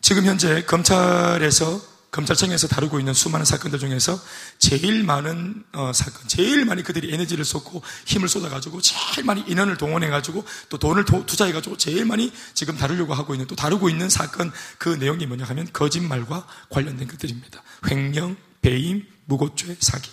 지금 0.00 0.25
현재 0.25 0.64
검찰에서 0.64 1.99
검찰청에서 2.11 2.67
다루고 2.67 2.99
있는 2.99 3.12
수많은 3.12 3.45
사건들 3.45 3.78
중에서 3.78 4.19
제일 4.59 5.05
많은 5.05 5.64
어, 5.73 5.93
사건, 5.93 6.26
제일 6.28 6.64
많이 6.64 6.83
그들이 6.83 7.12
에너지를 7.12 7.45
쏟고 7.45 7.83
힘을 8.07 8.31
쏟아가지고 8.31 8.81
제일 8.81 9.26
많이 9.26 9.43
인원을 9.43 9.76
동원해가지고 9.76 10.43
또 10.71 10.78
돈을 10.78 11.05
도, 11.05 11.26
투자해가지고 11.26 11.76
제일 11.76 12.07
많이 12.07 12.33
지금 12.55 12.78
다루려고 12.78 13.12
하고 13.12 13.35
있는 13.35 13.47
또 13.47 13.55
다루고 13.55 13.90
있는 13.90 14.09
사건 14.09 14.50
그 14.78 14.88
내용이 14.88 15.26
뭐냐 15.26 15.45
하면 15.45 15.69
거짓말과 15.75 16.47
관련된 16.71 17.07
것들입니다. 17.07 17.62
횡령, 17.90 18.38
배임, 18.62 19.07
무고죄, 19.26 19.76
사기. 19.78 20.11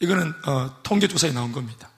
이거는 0.00 0.34
어, 0.44 0.82
통계조사에 0.82 1.30
나온 1.30 1.52
겁니다. 1.52 1.88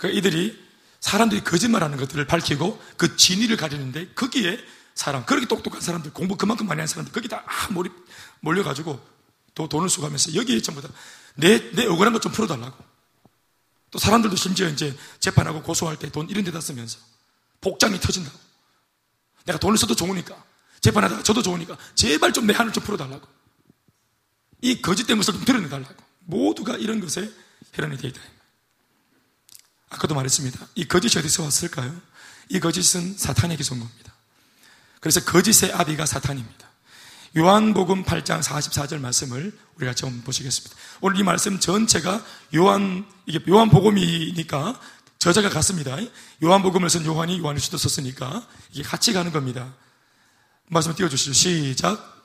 그 0.00 0.08
이들이 0.10 0.58
사람들이 1.00 1.44
거짓말하는 1.44 1.98
것들을 1.98 2.26
밝히고 2.26 2.82
그 2.96 3.16
진위를 3.16 3.56
가리는데 3.58 4.08
거기에 4.14 4.58
사람, 4.94 5.24
그렇게 5.26 5.46
똑똑한 5.46 5.80
사람들, 5.80 6.12
공부 6.12 6.36
그만큼 6.36 6.66
많이 6.66 6.78
한 6.80 6.86
사람들, 6.88 7.12
거기다 7.12 7.44
아, 7.46 7.68
몰입, 7.70 7.92
몰려가지고 8.40 8.98
또 9.54 9.68
돈을 9.68 9.88
수고하면서 9.90 10.34
여기에 10.34 10.62
전부 10.62 10.80
다 10.80 10.88
내, 11.36 11.70
내 11.72 11.86
억울한 11.86 12.12
것 12.14 12.20
좀 12.20 12.32
풀어달라고. 12.32 12.82
또 13.90 13.98
사람들도 13.98 14.36
심지어 14.36 14.68
이제 14.68 14.96
재판하고 15.20 15.62
고소할 15.62 15.98
때 15.98 16.10
돈 16.10 16.28
이런 16.30 16.44
데다 16.44 16.60
쓰면서 16.60 16.98
복장이 17.60 18.00
터진다고. 18.00 18.38
내가 19.44 19.58
돈을 19.58 19.76
써도 19.76 19.94
좋으니까. 19.94 20.42
재판하다가 20.80 21.22
저도 21.22 21.42
좋으니까. 21.42 21.76
제발 21.94 22.32
좀 22.32 22.46
내 22.46 22.54
한을 22.54 22.72
좀 22.72 22.82
풀어달라고. 22.84 23.26
이 24.62 24.80
거짓된 24.80 25.16
것을 25.18 25.34
좀 25.34 25.44
드러내달라고. 25.44 25.94
모두가 26.20 26.76
이런 26.76 27.00
것에 27.00 27.30
혈안이 27.74 27.98
되어 27.98 28.10
있다. 28.10 28.20
아까도 29.90 30.14
말했습니다. 30.14 30.58
이 30.76 30.86
거짓이 30.86 31.18
어디서 31.18 31.42
왔을까요? 31.42 31.94
이 32.48 32.60
거짓은 32.60 33.16
사탄에게서 33.18 33.74
온 33.74 33.80
겁니다. 33.80 34.14
그래서 35.00 35.20
거짓의 35.20 35.72
아비가 35.72 36.06
사탄입니다. 36.06 36.68
요한복음 37.36 38.04
8장 38.04 38.42
44절 38.42 38.98
말씀을 38.98 39.56
우리가 39.76 39.94
좀 39.94 40.22
보시겠습니다. 40.22 40.74
오늘 41.00 41.18
이 41.18 41.22
말씀 41.22 41.60
전체가 41.60 42.24
요한, 42.56 43.06
이게 43.26 43.40
요한복음이니까 43.48 44.80
저자가 45.18 45.48
같습니다. 45.50 45.96
요한복음을 46.42 46.90
쓴 46.90 47.04
요한이 47.04 47.38
요한을 47.38 47.60
수도 47.60 47.76
썼으니까 47.76 48.46
이게 48.72 48.82
같이 48.82 49.12
가는 49.12 49.30
겁니다. 49.32 49.72
말씀 50.66 50.94
띄워주시죠. 50.94 51.32
시작. 51.32 52.24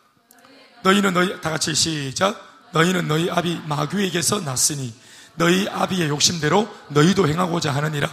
너희는 0.83 1.13
너희, 1.13 1.41
다 1.41 1.49
같이 1.49 1.75
시작. 1.75 2.69
너희는 2.73 3.07
너희 3.07 3.29
아비 3.29 3.61
마귀에게서 3.67 4.41
났으니 4.41 4.93
너희 5.35 5.67
아비의 5.67 6.09
욕심대로 6.09 6.67
너희도 6.89 7.27
행하고자 7.27 7.73
하느니라. 7.73 8.09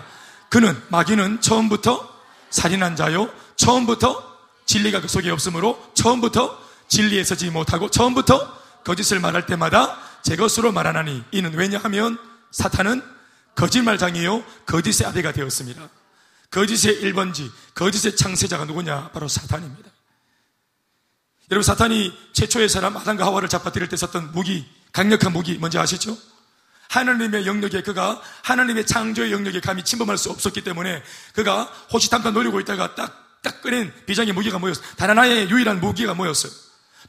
그는, 0.49 0.81
마귀는 0.89 1.41
처음부터 1.41 2.09
살인한 2.51 2.97
자요. 2.97 3.31
처음부터 3.57 4.33
진리가 4.67 5.01
그 5.01 5.09
속에 5.09 5.31
없으므로 5.31 5.83
처음부터 5.95 6.59
진리에 6.89 7.25
서지 7.25 7.51
못하고 7.51 7.91
처음부터 7.91 8.61
거짓을 8.85 9.21
말할 9.21 9.47
때마다 9.47 9.99
제 10.23 10.37
것으로 10.37 10.73
말하나니 10.73 11.25
이는 11.31 11.55
왜냐하면 11.55 12.19
사탄은 12.51 13.03
거짓말장이요 13.55 14.43
거짓의 14.67 15.09
아비가 15.09 15.33
되었습니다. 15.33 15.89
거짓의 16.51 17.01
1번지, 17.03 17.51
거짓의 17.75 18.17
창세자가 18.17 18.67
누구냐? 18.67 19.11
바로 19.13 19.27
사탄입니다. 19.27 19.91
여러분 21.51 21.63
사탄이 21.63 22.13
최초의 22.33 22.69
사람 22.69 22.97
아담과 22.97 23.25
하와를 23.27 23.49
잡아들일 23.49 23.89
때 23.89 23.97
썼던 23.97 24.33
무기, 24.33 24.67
강력한 24.93 25.33
무기 25.33 25.57
뭔지 25.59 25.79
아시죠? 25.79 26.17
하나님의 26.93 27.47
영역에 27.47 27.83
그가 27.83 28.21
하나님의 28.43 28.85
창조의 28.87 29.33
영역에 29.33 29.61
감히 29.61 29.83
침범할 29.83 30.19
수 30.19 30.31
없었기 30.31 30.61
때문에 30.63 31.03
그가 31.35 31.65
호시탐탐 31.93 32.35
노리고 32.35 32.61
있다가 32.61 32.95
딱, 32.95 33.41
딱 33.43 33.63
꺼낸 33.63 33.93
비장의 34.07 34.33
무기가 34.35 34.59
뭐였어요? 34.59 34.85
단 34.97 35.09
하나의 35.11 35.49
유일한 35.51 35.81
무기가 35.81 36.13
뭐였어요? 36.15 36.53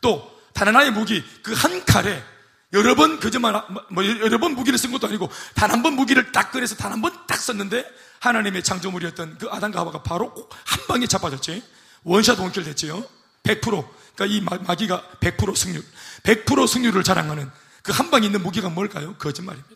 또, 0.01 0.31
단 0.53 0.67
하나의 0.69 0.91
무기, 0.91 1.23
그 1.43 1.53
한 1.53 1.83
칼에 1.85 2.23
여러 2.71 2.95
번 2.95 3.19
그저만, 3.19 3.61
뭐, 3.91 4.05
여러 4.05 4.37
번 4.39 4.53
무기를 4.55 4.79
쓴 4.79 4.91
것도 4.91 5.07
아니고 5.07 5.29
단 5.53 5.69
한 5.69 5.83
번 5.83 5.93
무기를 5.93 6.31
딱 6.31 6.51
꺼내서 6.51 6.75
단 6.75 6.91
한 6.93 7.01
번 7.01 7.11
딱 7.27 7.37
썼는데 7.39 7.85
하나님의 8.19 8.63
창조물이었던 8.63 9.37
그 9.37 9.47
아담과 9.51 9.81
하와가 9.81 10.01
바로 10.01 10.33
한 10.65 10.87
방에 10.87 11.05
잡아졌지. 11.07 11.61
원샷 12.03 12.39
원킬 12.39 12.63
됐지요. 12.63 13.03
100%. 13.43 13.85
그러니까 14.15 14.25
이 14.25 14.41
마귀가 14.65 15.03
100% 15.19 15.55
승률. 15.57 15.83
100% 16.23 16.67
승률을 16.67 17.03
자랑하는 17.03 17.51
그 17.83 17.91
한 17.91 18.09
방에 18.09 18.25
있는 18.25 18.41
무기가 18.41 18.69
뭘까요? 18.69 19.13
거짓말입니다. 19.17 19.72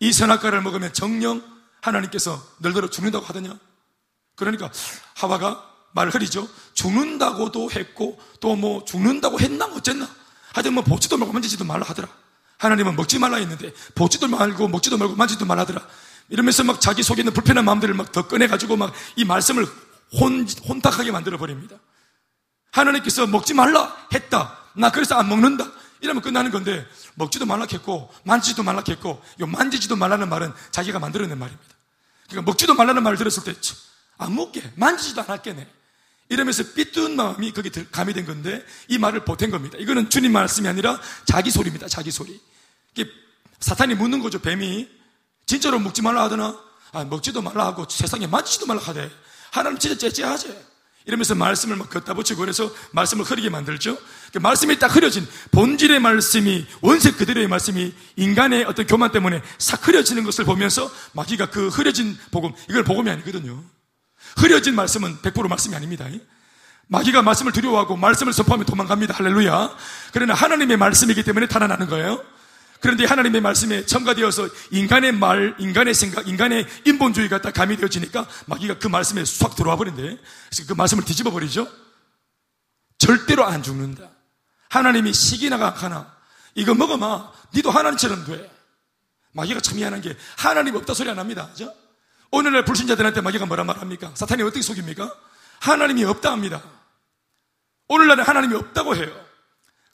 이 0.00 0.12
선악과를 0.12 0.60
먹으면 0.62 0.92
정령 0.92 1.42
하나님께서 1.80 2.42
널더러 2.58 2.88
죽는다고 2.90 3.24
하더냐? 3.26 3.58
그러니까 4.36 4.70
하와가 5.16 5.70
말을 5.92 6.12
흐리죠. 6.14 6.48
죽는다고도 6.74 7.70
했고 7.70 8.18
또 8.40 8.56
뭐 8.56 8.84
죽는다고 8.84 9.38
했나 9.40 9.66
어쨌나. 9.66 10.08
하여튼 10.52 10.74
뭐 10.74 10.82
보지도 10.82 11.16
말고 11.18 11.32
만지지도 11.32 11.64
말라 11.64 11.84
하더라. 11.86 12.08
하나님은 12.58 12.96
먹지 12.96 13.18
말라 13.18 13.36
했는데 13.36 13.72
보지도 13.94 14.28
말고 14.28 14.68
먹지도 14.68 14.96
말고 14.98 15.16
만지도 15.16 15.44
말라 15.44 15.62
하더라. 15.62 15.86
이러면서 16.30 16.64
막 16.64 16.80
자기 16.80 17.02
속에 17.02 17.20
있는 17.22 17.32
불편한 17.32 17.64
마음들을 17.64 17.94
막 17.94 18.12
더 18.12 18.26
꺼내가지고 18.26 18.76
막 18.76 18.92
이 19.16 19.24
말씀을 19.24 19.66
혼, 20.20 20.46
혼탁하게 20.48 21.10
만들어 21.10 21.36
버립니다. 21.38 21.76
하나님께서 22.72 23.26
먹지 23.26 23.54
말라 23.54 23.94
했다. 24.12 24.58
나 24.74 24.90
그래서 24.90 25.16
안 25.16 25.28
먹는다. 25.28 25.70
이러면 26.04 26.22
끝나는 26.22 26.50
건데 26.50 26.86
먹지도 27.14 27.46
말라 27.46 27.66
했고 27.70 28.12
만지지도 28.24 28.62
말라 28.62 28.82
했고 28.86 29.22
요 29.40 29.46
만지지도 29.46 29.96
말라는 29.96 30.28
말은 30.28 30.52
자기가 30.70 30.98
만들어낸 30.98 31.38
말입니다. 31.38 31.74
그러니까 32.28 32.50
먹지도 32.50 32.74
말라는 32.74 33.02
말을 33.02 33.18
들었을 33.18 33.44
때 33.44 33.54
안 34.18 34.34
먹게 34.34 34.72
만지지도 34.76 35.22
않았겠네. 35.22 35.66
이러면서 36.28 36.62
삐뚤은 36.74 37.16
마음이 37.16 37.52
거기 37.52 37.70
가미된 37.70 38.26
건데 38.26 38.64
이 38.88 38.98
말을 38.98 39.24
보탠 39.24 39.50
겁니다. 39.50 39.76
이거는 39.78 40.08
주님 40.08 40.32
말씀이 40.32 40.66
아니라 40.68 41.00
자기 41.24 41.50
소리입니다. 41.50 41.88
자기 41.88 42.10
소리. 42.10 42.40
사탄이 43.60 43.94
묻는 43.94 44.20
거죠. 44.20 44.40
뱀이 44.40 44.88
진짜로 45.46 45.78
먹지 45.78 46.02
말라 46.02 46.24
하더나 46.24 46.58
아, 46.92 47.04
먹지도 47.04 47.42
말라 47.42 47.66
하고 47.66 47.86
세상에 47.88 48.26
만지지도 48.26 48.66
말라 48.66 48.80
하대. 48.82 49.10
하나님 49.50 49.78
진짜 49.78 49.96
째째하지. 49.98 50.73
이러면서 51.06 51.34
말씀을 51.34 51.76
막 51.76 51.90
걷다 51.90 52.14
붙이고 52.14 52.40
그래서 52.40 52.72
말씀을 52.92 53.24
흐리게 53.24 53.50
만들죠. 53.50 53.98
그 54.32 54.38
말씀이 54.38 54.78
딱 54.78 54.94
흐려진 54.94 55.26
본질의 55.50 56.00
말씀이 56.00 56.66
원색 56.80 57.18
그대로의 57.18 57.46
말씀이 57.46 57.92
인간의 58.16 58.64
어떤 58.64 58.86
교만 58.86 59.12
때문에 59.12 59.42
싹 59.58 59.86
흐려지는 59.86 60.24
것을 60.24 60.44
보면서 60.44 60.90
마귀가 61.12 61.50
그 61.50 61.68
흐려진 61.68 62.16
복음 62.30 62.52
이걸 62.70 62.84
복음이 62.84 63.10
아니거든요. 63.10 63.62
흐려진 64.38 64.74
말씀은 64.74 65.18
100% 65.18 65.48
말씀이 65.48 65.76
아닙니다. 65.76 66.06
마귀가 66.86 67.22
말씀을 67.22 67.52
두려워하고 67.52 67.96
말씀을 67.96 68.32
선포하면 68.32 68.64
도망갑니다. 68.66 69.14
할렐루야. 69.14 69.76
그러나 70.12 70.34
하나님의 70.34 70.78
말씀이기 70.78 71.22
때문에 71.22 71.46
달아나는 71.48 71.86
거예요. 71.86 72.22
그런데 72.84 73.06
하나님의 73.06 73.40
말씀에 73.40 73.86
첨가되어서 73.86 74.46
인간의 74.70 75.12
말, 75.12 75.56
인간의 75.58 75.94
생각, 75.94 76.28
인간의 76.28 76.66
인본주의가 76.84 77.40
딱 77.40 77.54
가미되어지니까 77.54 78.26
마귀가 78.44 78.78
그 78.78 78.88
말씀에 78.88 79.24
쑥 79.24 79.56
들어와 79.56 79.76
버린대. 79.76 80.02
그래서 80.02 80.68
그 80.68 80.74
말씀을 80.74 81.02
뒤집어 81.02 81.30
버리죠. 81.30 81.66
절대로 82.98 83.46
안 83.46 83.62
죽는다. 83.62 84.10
하나님이 84.68 85.14
시기나가 85.14 85.70
하나. 85.70 86.14
이거 86.54 86.74
먹어마. 86.74 87.32
니도 87.54 87.70
하나님처럼 87.70 88.26
돼. 88.26 88.52
마귀가 89.32 89.60
참 89.60 89.76
미안한 89.76 90.02
게 90.02 90.14
하나님 90.36 90.76
없다 90.76 90.92
소리 90.92 91.08
안 91.08 91.18
합니다. 91.18 91.48
그죠? 91.52 91.72
오늘날 92.30 92.66
불신자들한테 92.66 93.22
마귀가 93.22 93.46
뭐라 93.46 93.64
말합니까? 93.64 94.10
사탄이 94.12 94.42
어떻게 94.42 94.60
속입니까? 94.60 95.10
하나님이 95.60 96.04
없다 96.04 96.32
합니다. 96.32 96.62
오늘날은 97.88 98.24
하나님이 98.24 98.56
없다고 98.56 98.94
해요. 98.94 99.23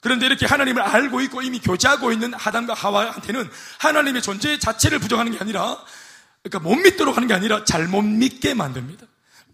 그런데 0.01 0.25
이렇게 0.25 0.45
하나님을 0.45 0.81
알고 0.81 1.21
있고 1.21 1.41
이미 1.41 1.59
교제하고 1.59 2.11
있는 2.11 2.33
하담과 2.33 2.73
하와한테는 2.73 3.49
하나님의 3.79 4.21
존재 4.21 4.57
자체를 4.59 4.99
부정하는 4.99 5.31
게 5.31 5.37
아니라 5.39 5.77
그러니까 6.43 6.59
못 6.67 6.75
믿도록 6.75 7.15
하는 7.15 7.27
게 7.27 7.33
아니라 7.35 7.63
잘못 7.63 8.01
믿게 8.01 8.55
만듭니다. 8.55 9.05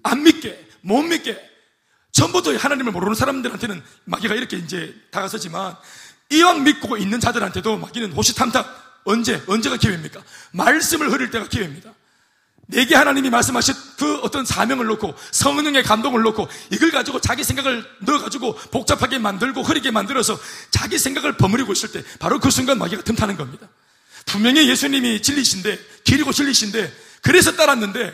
안 0.03 0.23
믿게, 0.23 0.67
못 0.81 1.01
믿게. 1.03 1.37
전부터 2.13 2.55
하나님을 2.55 2.93
모르는 2.93 3.13
사람들한테는 3.13 3.83
마귀가 4.05 4.35
이렇게 4.35 4.57
이제 4.57 4.95
다가서지만 5.11 5.75
이왕 6.31 6.63
믿고 6.63 6.97
있는 6.97 7.19
자들한테도 7.19 7.77
마귀는 7.77 8.13
호시탐탁 8.13 9.01
언제, 9.03 9.43
언제가 9.47 9.77
기회입니까? 9.77 10.21
말씀을 10.51 11.11
흐릴 11.11 11.29
때가 11.29 11.47
기회입니다. 11.47 11.93
내게 12.67 12.95
하나님이 12.95 13.29
말씀하신 13.29 13.73
그 13.97 14.17
어떤 14.17 14.45
사명을 14.45 14.85
놓고 14.87 15.15
성능의 15.31 15.83
감동을 15.83 16.21
놓고 16.21 16.47
이걸 16.71 16.91
가지고 16.91 17.19
자기 17.21 17.43
생각을 17.43 17.85
넣어가지고 18.01 18.55
복잡하게 18.71 19.19
만들고 19.19 19.63
흐리게 19.63 19.91
만들어서 19.91 20.37
자기 20.69 20.99
생각을 20.99 21.37
버무리고 21.37 21.71
있을 21.71 21.91
때 21.91 22.03
바로 22.19 22.39
그 22.39 22.51
순간 22.51 22.77
마귀가 22.77 23.03
틈타는 23.03 23.37
겁니다. 23.37 23.67
분명히 24.25 24.69
예수님이 24.69 25.21
진리신데 25.21 25.79
길이고 26.03 26.33
진리신데 26.33 26.93
그래서 27.21 27.55
따랐는데 27.55 28.13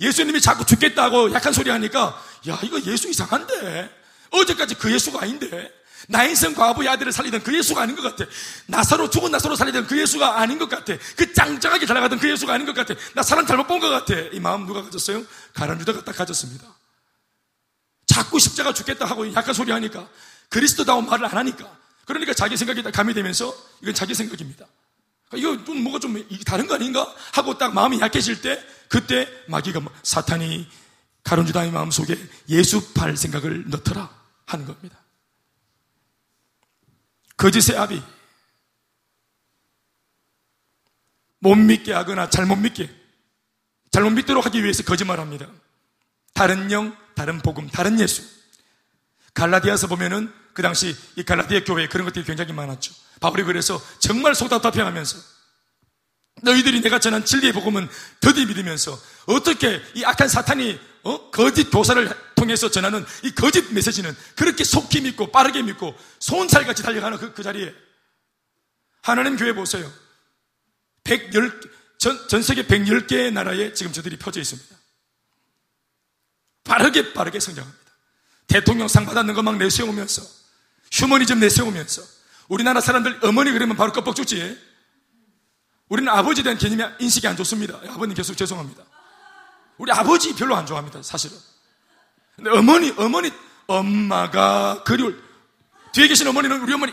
예수님이 0.00 0.40
자꾸 0.40 0.64
죽겠다고 0.64 1.32
약한 1.34 1.52
소리 1.52 1.70
하니까 1.70 2.20
야 2.48 2.58
이거 2.62 2.80
예수 2.86 3.08
이상한데 3.08 3.90
어제까지 4.30 4.76
그 4.76 4.92
예수가 4.92 5.20
아닌데 5.22 5.70
나인성 6.08 6.54
과부의 6.54 6.88
아들을 6.88 7.12
살리던 7.12 7.42
그 7.42 7.56
예수가 7.56 7.80
아닌 7.80 7.96
것 7.96 8.02
같아. 8.02 8.30
나사로 8.66 9.10
죽은 9.10 9.30
나사로 9.30 9.56
살리던 9.56 9.86
그 9.86 9.98
예수가 10.00 10.38
아닌 10.40 10.58
것 10.58 10.68
같아. 10.68 10.94
그 11.16 11.32
짱짱하게 11.32 11.86
달려가던 11.86 12.18
그 12.18 12.30
예수가 12.30 12.52
아닌 12.52 12.66
것 12.66 12.74
같아. 12.74 12.94
나 13.14 13.22
사람 13.22 13.46
잘못 13.46 13.66
본 13.66 13.80
것 13.80 13.88
같아. 13.88 14.14
이 14.32 14.40
마음 14.40 14.66
누가 14.66 14.82
가졌어요? 14.82 15.24
가람유다가 15.54 16.04
딱 16.04 16.14
가졌습니다. 16.16 16.66
자꾸 18.06 18.38
십자가 18.38 18.72
죽겠다 18.72 19.06
하고 19.06 19.32
약간 19.34 19.54
소리 19.54 19.72
하니까 19.72 20.08
그리스도다운 20.48 21.06
말을 21.06 21.26
안 21.26 21.36
하니까 21.38 21.76
그러니까 22.04 22.34
자기 22.34 22.56
생각이 22.56 22.82
다 22.82 22.90
가미되면서 22.90 23.54
이건 23.82 23.94
자기 23.94 24.14
생각입니다. 24.14 24.66
그러니까 25.30 25.52
이거 25.56 25.64
좀 25.64 25.82
뭐가 25.82 25.98
좀 25.98 26.22
다른 26.44 26.66
거 26.66 26.74
아닌가 26.74 27.12
하고 27.32 27.56
딱 27.58 27.72
마음이 27.74 28.00
약해질 28.00 28.42
때 28.42 28.62
그때 28.88 29.28
마귀가 29.48 29.80
뭐 29.80 29.92
사탄이 30.02 30.68
가론주다의 31.24 31.70
마음속에 31.70 32.16
예수 32.50 32.92
팔 32.92 33.16
생각을 33.16 33.64
넣더라 33.70 34.10
하는 34.46 34.66
겁니다. 34.66 34.98
거짓의 37.36 37.78
아비. 37.78 38.02
못 41.40 41.54
믿게 41.56 41.92
하거나 41.92 42.30
잘못 42.30 42.56
믿게, 42.56 42.88
잘못 43.90 44.10
믿도록 44.10 44.46
하기 44.46 44.62
위해서 44.62 44.82
거짓말합니다. 44.82 45.46
다른 46.32 46.70
영, 46.72 46.96
다른 47.14 47.40
복음, 47.40 47.68
다른 47.68 48.00
예수. 48.00 48.22
갈라디아서 49.34 49.88
보면은 49.88 50.32
그 50.54 50.62
당시 50.62 50.96
이 51.16 51.22
갈라디아 51.22 51.64
교회에 51.64 51.88
그런 51.88 52.06
것들이 52.06 52.24
굉장히 52.24 52.52
많았죠. 52.52 52.94
바울이 53.20 53.42
그래서 53.42 53.80
정말 53.98 54.34
속답답해하면서 54.34 55.18
너희들이 56.42 56.80
내가 56.80 56.98
전한 56.98 57.24
진리의 57.24 57.52
복음은 57.52 57.88
더디 58.20 58.46
믿으면서 58.46 58.98
어떻게 59.26 59.82
이 59.94 60.04
악한 60.04 60.28
사탄이 60.28 60.80
어? 61.02 61.30
거짓 61.30 61.70
교사를 61.70 62.08
통해서 62.44 62.70
전하는 62.70 63.04
이 63.22 63.34
거짓 63.34 63.72
메시지는 63.72 64.14
그렇게 64.36 64.64
속히 64.64 65.00
믿고 65.00 65.32
빠르게 65.32 65.62
믿고 65.62 65.96
손살같이 66.18 66.82
달려가는 66.82 67.18
그, 67.18 67.32
그 67.32 67.42
자리에 67.42 67.74
하나님 69.00 69.36
교회 69.36 69.54
보세요. 69.54 69.90
110, 71.04 71.60
전, 71.98 72.28
전 72.28 72.42
세계 72.42 72.66
110개의 72.66 73.32
나라에 73.32 73.72
지금 73.72 73.92
저들이 73.92 74.18
퍼져 74.18 74.40
있습니다. 74.40 74.76
빠르게 76.64 77.14
빠르게 77.14 77.40
성장합니다. 77.40 77.84
대통령 78.46 78.88
상 78.88 79.06
받았는 79.06 79.34
것만 79.34 79.58
내세우면서 79.58 80.22
휴머니즘 80.92 81.40
내세우면서 81.40 82.02
우리나라 82.48 82.80
사람들 82.80 83.20
어머니 83.22 83.52
그러면 83.52 83.76
바로 83.76 83.92
껍벅 83.92 84.16
죽지. 84.16 84.58
우리는 85.88 86.12
아버지에 86.12 86.44
대한 86.44 86.58
개념이 86.58 86.94
인식이 86.98 87.26
안 87.26 87.36
좋습니다. 87.36 87.80
아버님 87.88 88.14
계속 88.14 88.36
죄송합니다. 88.36 88.84
우리 89.78 89.90
아버지 89.92 90.34
별로 90.34 90.56
안 90.56 90.66
좋아합니다, 90.66 91.02
사실은. 91.02 91.36
근데 92.36 92.50
어머니, 92.50 92.92
어머니, 92.96 93.32
엄마가 93.66 94.82
그리울. 94.84 95.22
뒤에 95.92 96.08
계신 96.08 96.26
어머니는 96.26 96.60
우리 96.60 96.72
어머니. 96.74 96.92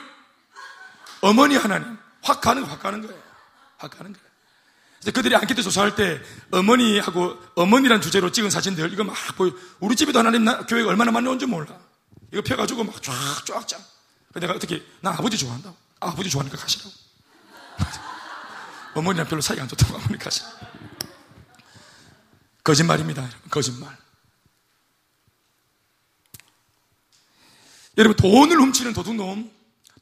어머니 1.22 1.56
하나님. 1.56 1.98
확 2.22 2.42
가는, 2.42 2.64
확 2.64 2.80
가는 2.82 3.02
거예요. 3.02 3.22
확 3.78 3.92
가는 3.92 4.14
거예요. 4.14 4.32
그래서 5.00 5.16
그들이 5.16 5.36
안케트 5.36 5.64
조사할 5.64 5.96
때 5.96 6.22
어머니하고 6.52 7.40
어머니란 7.56 8.02
주제로 8.02 8.32
찍은 8.32 8.52
사진들 8.52 8.94
이거 8.94 9.04
막 9.04 9.16
보여. 9.36 9.52
우리 9.80 9.96
집에도 9.96 10.20
하나님 10.20 10.44
나, 10.44 10.66
교회가 10.66 10.90
얼마나 10.90 11.12
많이 11.12 11.28
온줄 11.28 11.48
몰라. 11.48 11.76
이거 12.32 12.42
펴가지고 12.44 12.84
막 12.84 13.02
쫙쫙 13.02 13.68
쫙. 13.68 13.82
내가 14.36 14.54
어떻게 14.54 14.86
나 15.02 15.12
아버지 15.12 15.38
좋아한다. 15.38 15.74
아, 16.00 16.14
버지 16.14 16.30
좋아하니까 16.30 16.58
가시라고. 16.58 16.92
어머니랑 18.96 19.28
별로 19.28 19.42
사이가 19.42 19.64
안 19.64 19.70
좋다고 19.70 19.96
어머니 19.96 20.18
가시. 20.18 20.44
거짓말입니다. 22.64 23.28
거짓말. 23.50 24.01
여러분 27.98 28.16
돈을 28.16 28.58
훔치는 28.60 28.94
도둑놈 28.94 29.52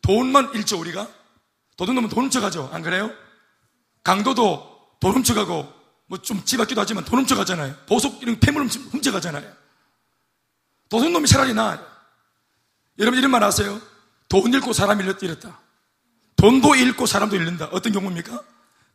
돈만 0.01 0.53
잃죠 0.55 0.79
우리가? 0.79 1.07
도둑놈은 1.77 2.09
돈 2.09 2.25
훔쳐가죠 2.25 2.69
안 2.71 2.81
그래요? 2.81 3.11
강도도 4.03 4.79
돈 4.99 5.15
훔쳐가고 5.15 5.79
뭐 6.07 6.17
좀 6.21 6.43
집앞기도 6.43 6.81
하지만 6.81 7.05
돈 7.05 7.19
훔쳐가잖아요. 7.19 7.75
보석 7.87 8.21
이런 8.23 8.39
폐물 8.39 8.63
훔쳐가잖아요. 8.65 9.45
도둑놈이 10.89 11.27
차라리 11.27 11.53
나 11.53 11.85
여러분 12.97 13.19
이런 13.19 13.29
말 13.31 13.43
아세요? 13.43 13.79
돈 14.27 14.51
잃고 14.51 14.73
사람 14.73 14.99
잃었다. 14.99 15.59
돈도 16.35 16.75
잃고 16.75 17.05
사람도 17.05 17.35
잃는다. 17.35 17.69
어떤 17.71 17.93
경우입니까? 17.93 18.41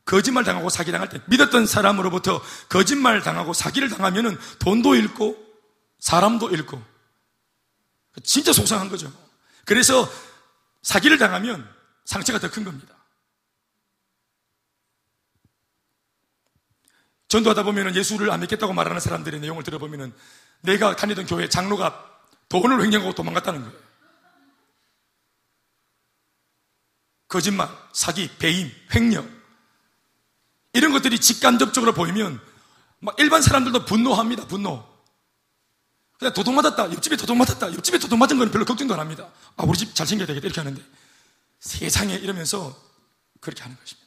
거짓말 0.04 0.44
당하고 0.44 0.70
사기 0.70 0.90
당할 0.92 1.08
때. 1.08 1.20
믿었던 1.26 1.66
사람으로부터 1.66 2.42
거짓말 2.68 3.22
당하고 3.22 3.52
사기를 3.52 3.88
당하면은 3.88 4.36
돈도 4.58 4.96
잃고 4.96 5.36
사람도 6.00 6.50
잃고 6.50 6.82
진짜 8.22 8.52
속상한 8.52 8.88
거죠. 8.88 9.12
그래서 9.64 10.08
사기를 10.82 11.18
당하면 11.18 11.68
상처가 12.04 12.38
더 12.38 12.48
큰 12.48 12.64
겁니다. 12.64 12.94
전도하다 17.28 17.64
보면 17.64 17.96
예수를 17.96 18.30
안 18.30 18.40
믿겠다고 18.40 18.72
말하는 18.72 19.00
사람들의 19.00 19.40
내용을 19.40 19.64
들어보면 19.64 20.14
내가 20.60 20.94
다니던 20.94 21.26
교회 21.26 21.48
장로가 21.48 22.20
돈을 22.48 22.82
횡령하고 22.82 23.14
도망갔다는 23.14 23.62
거예요. 23.62 23.84
거짓말, 27.26 27.68
사기, 27.92 28.30
배임, 28.38 28.70
횡령. 28.94 29.28
이런 30.74 30.92
것들이 30.92 31.18
직간접적으로 31.18 31.92
보이면 31.92 32.40
막 33.00 33.16
일반 33.18 33.42
사람들도 33.42 33.84
분노합니다. 33.84 34.46
분노. 34.46 34.86
그냥 36.18 36.32
도둑 36.32 36.54
맞았다. 36.54 36.92
옆집에 36.92 37.16
도둑 37.16 37.36
맞았다. 37.36 37.72
옆집에 37.74 37.98
도둑 37.98 38.18
맞은 38.18 38.38
건 38.38 38.50
별로 38.50 38.64
걱정도 38.64 38.94
안 38.94 39.00
합니다. 39.00 39.28
아, 39.56 39.64
우리 39.64 39.76
집 39.78 39.94
잘 39.94 40.06
챙겨야 40.06 40.26
되겠다. 40.26 40.46
이렇게 40.46 40.60
하는데 40.60 40.82
세상에 41.60 42.14
이러면서 42.14 42.78
그렇게 43.40 43.62
하는 43.62 43.76
것입니다. 43.78 44.04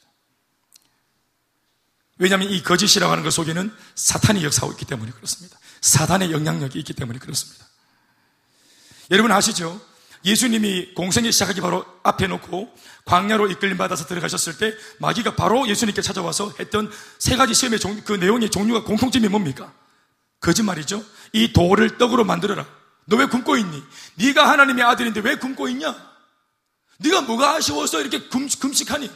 왜냐하면 2.18 2.50
이 2.50 2.64
거짓이라고 2.64 3.12
하는 3.12 3.24
것 3.24 3.32
속에는 3.32 3.72
사탄이 3.96 4.44
역사하고 4.44 4.74
있기 4.74 4.86
때문에 4.86 5.12
그렇습니다. 5.12 5.58
사단의 5.82 6.32
영향력이 6.32 6.80
있기 6.80 6.94
때문에 6.94 7.20
그렇습니다. 7.20 7.68
여러분 9.12 9.32
아시죠? 9.32 9.80
예수님이 10.26 10.94
공생에 10.96 11.30
시작하기 11.30 11.62
바로 11.62 11.86
앞에 12.04 12.28
놓고 12.28 12.74
광야로 13.06 13.52
이끌림 13.52 13.78
받아서 13.78 14.06
들어가셨을 14.08 14.58
때 14.58 14.74
마귀가 15.00 15.36
바로 15.36 15.68
예수님께 15.68 16.02
찾아와서 16.02 16.54
했던 16.60 16.92
세 17.20 17.38
가지 17.38 17.54
시험의 17.54 17.80
종, 17.80 18.02
그 18.04 18.14
내용의 18.14 18.50
종류가 18.50 18.84
공통점이 18.84 19.28
뭡니까? 19.28 19.72
거짓말이죠. 20.40 21.04
이 21.34 21.54
돌을 21.54 21.98
떡으로 21.98 22.24
만들어라. 22.24 22.66
너 23.06 23.18
왜 23.18 23.26
굶고 23.26 23.58
있니? 23.58 23.84
네가 24.16 24.50
하나님의 24.50 24.84
아들인데 24.84 25.22
왜 25.22 25.36
굶고 25.36 25.70
있냐? 25.70 25.96
네가 27.00 27.22
뭐가 27.22 27.56
아쉬워서 27.56 28.02
이렇게 28.02 28.28
금, 28.28 28.48
금식하니? 28.50 29.10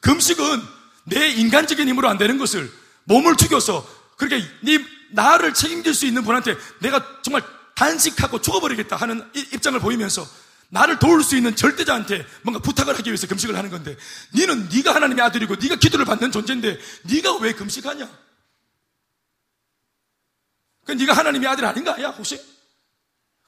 금식은 0.00 0.62
내 1.04 1.28
인간적인 1.28 1.88
힘으로 1.88 2.08
안 2.08 2.18
되는 2.18 2.36
것을 2.38 2.70
몸을 3.04 3.36
죽여서 3.36 3.88
그렇게 4.16 4.44
네 4.62 4.78
나를 5.12 5.54
책임질 5.54 5.94
수 5.94 6.04
있는 6.06 6.24
분한테 6.24 6.56
내가 6.80 7.20
정말 7.22 7.42
단식하고 7.74 8.40
죽어버리겠다 8.40 8.96
하는 8.96 9.24
입장을 9.34 9.78
보이면서 9.80 10.26
나를 10.68 10.98
도울 10.98 11.22
수 11.22 11.36
있는 11.36 11.54
절대자한테 11.54 12.26
뭔가 12.42 12.60
부탁을 12.60 12.98
하기 12.98 13.10
위해서 13.10 13.26
금식을 13.28 13.56
하는 13.56 13.70
건데 13.70 13.96
너는 14.32 14.68
네가 14.72 14.94
하나님의 14.94 15.24
아들이고 15.24 15.56
네가 15.56 15.76
기도를 15.76 16.04
받는 16.04 16.32
존재인데 16.32 16.78
네가 17.02 17.36
왜 17.36 17.52
금식하냐? 17.52 18.08
그 20.86 20.92
네가 20.92 21.12
하나님의 21.12 21.48
아들 21.48 21.64
아닌가? 21.64 22.00
야 22.00 22.08
혹시? 22.10 22.40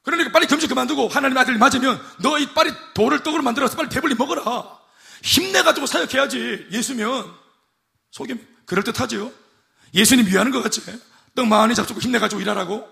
그러니까 0.03 0.31
빨리 0.31 0.45
금식 0.47 0.69
그만두고 0.69 1.07
하나님의 1.07 1.41
아들을 1.41 1.57
맞으면 1.57 1.99
너 2.21 2.37
이 2.37 2.53
빨리 2.53 2.71
돌을 2.93 3.23
떡으로 3.23 3.41
만들어서 3.43 3.75
빨리 3.75 3.89
배불리 3.89 4.15
먹어라. 4.15 4.77
힘내가지고 5.23 5.87
사역해야지. 5.87 6.67
예수면 6.71 7.33
속이 8.11 8.35
그럴듯하죠. 8.65 9.33
예수님 9.93 10.27
위하는 10.27 10.51
것 10.51 10.61
같지? 10.61 10.81
떡 11.35 11.47
많이 11.47 11.73
잡수고 11.75 11.99
힘내가지고 11.99 12.41
일하라고. 12.41 12.89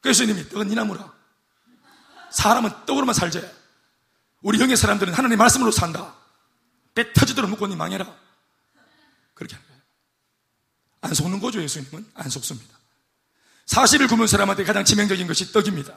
그래서 0.00 0.24
예수님이 0.24 0.48
떡은 0.48 0.68
니나무라. 0.68 1.12
사람은 2.30 2.70
떡으로만 2.86 3.14
살지. 3.14 3.42
우리 4.42 4.58
영의 4.60 4.76
사람들은 4.76 5.12
하나님 5.12 5.38
말씀으로 5.38 5.70
산다. 5.70 6.14
배 6.94 7.12
터지도록 7.12 7.48
묶고 7.50 7.66
니 7.66 7.76
망해라. 7.76 8.04
그렇게 9.34 9.54
하는 9.54 9.66
거예요. 9.68 9.82
안 11.02 11.14
속는 11.14 11.40
거죠, 11.40 11.62
예수님은? 11.62 12.10
안 12.14 12.28
속습니다. 12.28 12.81
40일 13.66 14.08
굶은 14.08 14.26
사람한테 14.26 14.64
가장 14.64 14.84
치명적인 14.84 15.26
것이 15.26 15.52
떡입니다. 15.52 15.96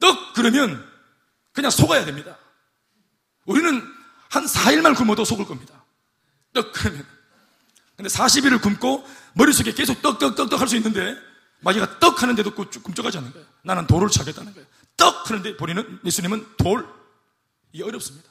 떡 0.00 0.34
그러면 0.34 0.86
그냥 1.52 1.70
속아야 1.70 2.04
됩니다. 2.04 2.38
우리는 3.44 3.82
한 4.30 4.44
4일만 4.46 4.96
굶어도 4.96 5.24
속을 5.24 5.44
겁니다. 5.46 5.84
떡 6.52 6.72
그러면. 6.72 7.06
근데 7.96 8.08
40일을 8.10 8.60
굶고 8.60 9.06
머릿속에 9.34 9.72
계속 9.72 10.02
떡떡떡떡 10.02 10.60
할 10.60 10.68
수 10.68 10.76
있는데 10.76 11.16
마귀가 11.60 11.98
떡 11.98 12.22
하는데도 12.22 12.54
꿈쩍하지 12.54 13.18
않는 13.18 13.32
거예요. 13.32 13.46
나는 13.62 13.86
돌을 13.86 14.10
차겠다는 14.10 14.52
거예요. 14.52 14.66
떡 14.96 15.30
하는데 15.30 15.56
보리는 15.56 16.00
예수님은 16.04 16.56
돌. 16.58 16.86
이게 17.72 17.82
어렵습니다. 17.84 18.28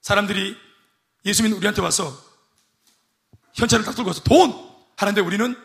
사람들이 0.00 0.56
예수님 1.24 1.52
우리한테 1.56 1.80
와서 1.80 2.20
현찰을 3.54 3.84
딱 3.84 3.94
들고 3.94 4.08
와서 4.10 4.22
돈 4.24 4.52
하는데 4.96 5.20
우리는 5.20 5.56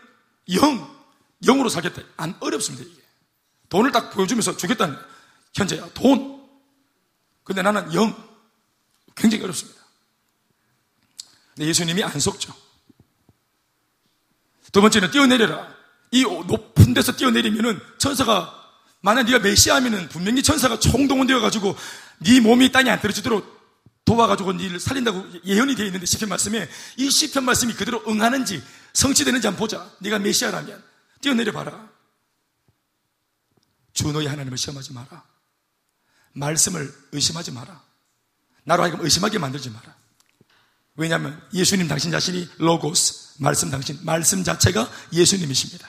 영, 0.53 0.95
영으로 1.43 1.69
살겠다. 1.69 2.01
안 2.17 2.35
어렵습니다, 2.39 2.85
이게. 2.89 3.01
돈을 3.69 3.91
딱 3.91 4.11
보여주면서 4.11 4.55
주겠다는 4.55 4.97
현재야. 5.53 5.89
돈. 5.93 6.47
근데 7.43 7.61
나는 7.61 7.93
영. 7.93 8.15
굉장히 9.15 9.43
어렵습니다. 9.43 9.81
근데 11.55 11.67
예수님이 11.69 12.03
안 12.03 12.19
속죠. 12.19 12.53
두 14.71 14.81
번째는 14.81 15.11
뛰어내려라. 15.11 15.75
이 16.11 16.23
높은 16.23 16.93
데서 16.93 17.13
뛰어내리면은 17.13 17.79
천사가 17.97 18.53
만약 19.01 19.23
네가 19.23 19.39
메시아면은 19.39 20.09
분명히 20.09 20.43
천사가 20.43 20.79
총동원되어 20.79 21.39
가지고 21.39 21.75
네 22.19 22.39
몸이 22.39 22.71
땅에 22.71 22.89
안 22.89 23.01
떨어지도록 23.01 23.57
도와가지고 24.05 24.53
네를 24.53 24.79
살린다고 24.79 25.25
예언이 25.45 25.75
되어 25.75 25.85
있는데 25.87 26.05
시편 26.05 26.29
말씀에 26.29 26.69
이 26.95 27.09
시편 27.09 27.43
말씀이 27.43 27.73
그대로 27.73 28.01
응하는지 28.07 28.63
성취되는지 28.97 29.45
한번 29.45 29.59
보자. 29.59 29.91
네가 29.99 30.17
메시아라면 30.19 30.83
뛰어내려 31.21 31.51
봐라. 31.51 31.87
주 33.93 34.11
너희 34.11 34.25
하나님을 34.25 34.57
시험하지 34.57 34.93
마라. 34.93 35.23
말씀을 36.33 36.91
의심하지 37.11 37.51
마라. 37.51 37.83
나로 38.63 38.83
하여금 38.83 39.03
의심하게 39.03 39.37
만들지 39.37 39.69
마라. 39.69 39.95
왜냐하면 40.95 41.47
예수님 41.53 41.87
당신 41.87 42.09
자신이 42.09 42.49
로고스, 42.57 43.35
말씀 43.39 43.69
당신, 43.69 44.03
말씀 44.03 44.43
자체가 44.43 44.89
예수님이십니다. 45.13 45.87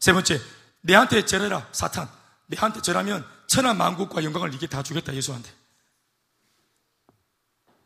세 0.00 0.12
번째, 0.12 0.40
내한테 0.80 1.24
절해라, 1.24 1.68
사탄. 1.72 2.08
내한테 2.46 2.82
절하면 2.82 3.24
천하 3.46 3.72
만국과 3.72 4.24
영광을 4.24 4.52
이게 4.52 4.66
다 4.66 4.82
주겠다, 4.82 5.14
예수한테. 5.14 5.48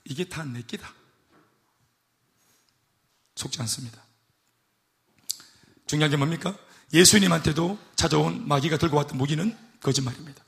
이게 0.04 0.24
다 0.24 0.44
내 0.44 0.62
끼다. 0.62 1.01
속지 3.34 3.60
않습니다. 3.60 4.02
중요한 5.86 6.10
게 6.10 6.16
뭡니까? 6.16 6.54
예수님한테도 6.92 7.78
찾아온 7.96 8.46
마귀가 8.46 8.76
들고 8.76 8.96
왔던 8.96 9.16
무기는 9.16 9.56
거짓말입니다. 9.80 10.42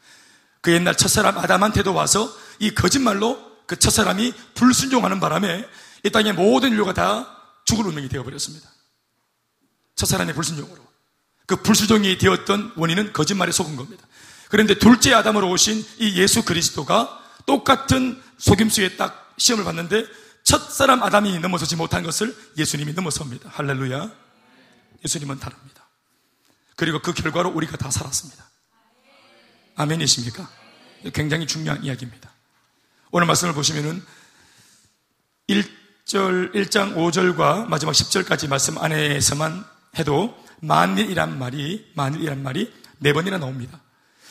그 0.61 0.73
옛날 0.73 0.97
첫사람 0.97 1.39
아담한테도 1.39 1.93
와서 1.93 2.35
이 2.59 2.75
거짓말로 2.75 3.39
그 3.67 3.79
첫사람이 3.79 4.33
불순종하는 4.55 5.21
바람에 5.21 5.67
이 6.05 6.11
땅의 6.11 6.35
모든 6.35 6.71
인류가 6.71 6.95
다 6.95 7.39
죽을 7.65 7.87
운명이 7.87 8.09
되어버렸습니다. 8.09 8.69
첫사람의 9.97 10.35
불순종으로. 10.35 10.85
그 11.47 11.57
불수종이 11.57 12.19
되었던 12.19 12.73
원인은 12.77 13.13
거짓말에 13.13 13.53
속은 13.53 13.77
겁니다. 13.77 14.07
그런데 14.49 14.79
둘째 14.79 15.13
아담으로 15.15 15.51
오신 15.51 15.85
이 15.99 16.21
예수 16.21 16.45
그리스도가 16.45 17.23
똑같은 17.47 18.23
속임수에 18.39 18.97
딱 18.97 19.35
시험을 19.37 19.65
봤는데 19.65 20.07
첫 20.45 20.71
사람 20.71 21.03
아담이 21.03 21.39
넘어서지 21.41 21.75
못한 21.75 22.03
것을 22.03 22.37
예수님이 22.59 22.93
넘어섭니다. 22.93 23.49
할렐루야. 23.49 24.11
예수님은 25.05 25.41
다릅니다. 25.41 25.89
그리고 26.77 27.01
그 27.01 27.13
결과로 27.15 27.51
우리가 27.51 27.77
다 27.79 27.91
살았습니다. 27.91 28.45
아멘이십니까? 29.77 30.49
굉장히 31.15 31.47
중요한 31.47 31.83
이야기입니다. 31.83 32.31
오늘 33.11 33.27
말씀을 33.27 33.55
보시면은 33.55 34.05
1절, 35.49 36.55
1장 36.55 36.95
5절과 36.95 37.67
마지막 37.67 37.93
10절까지 37.93 38.49
말씀 38.49 38.77
안에서만 38.79 39.65
해도 39.99 40.37
만일이란 40.61 41.39
말이, 41.39 41.91
만일이란 41.95 42.43
말이 42.43 42.73
네 42.99 43.13
번이나 43.13 43.39
나옵니다. 43.39 43.81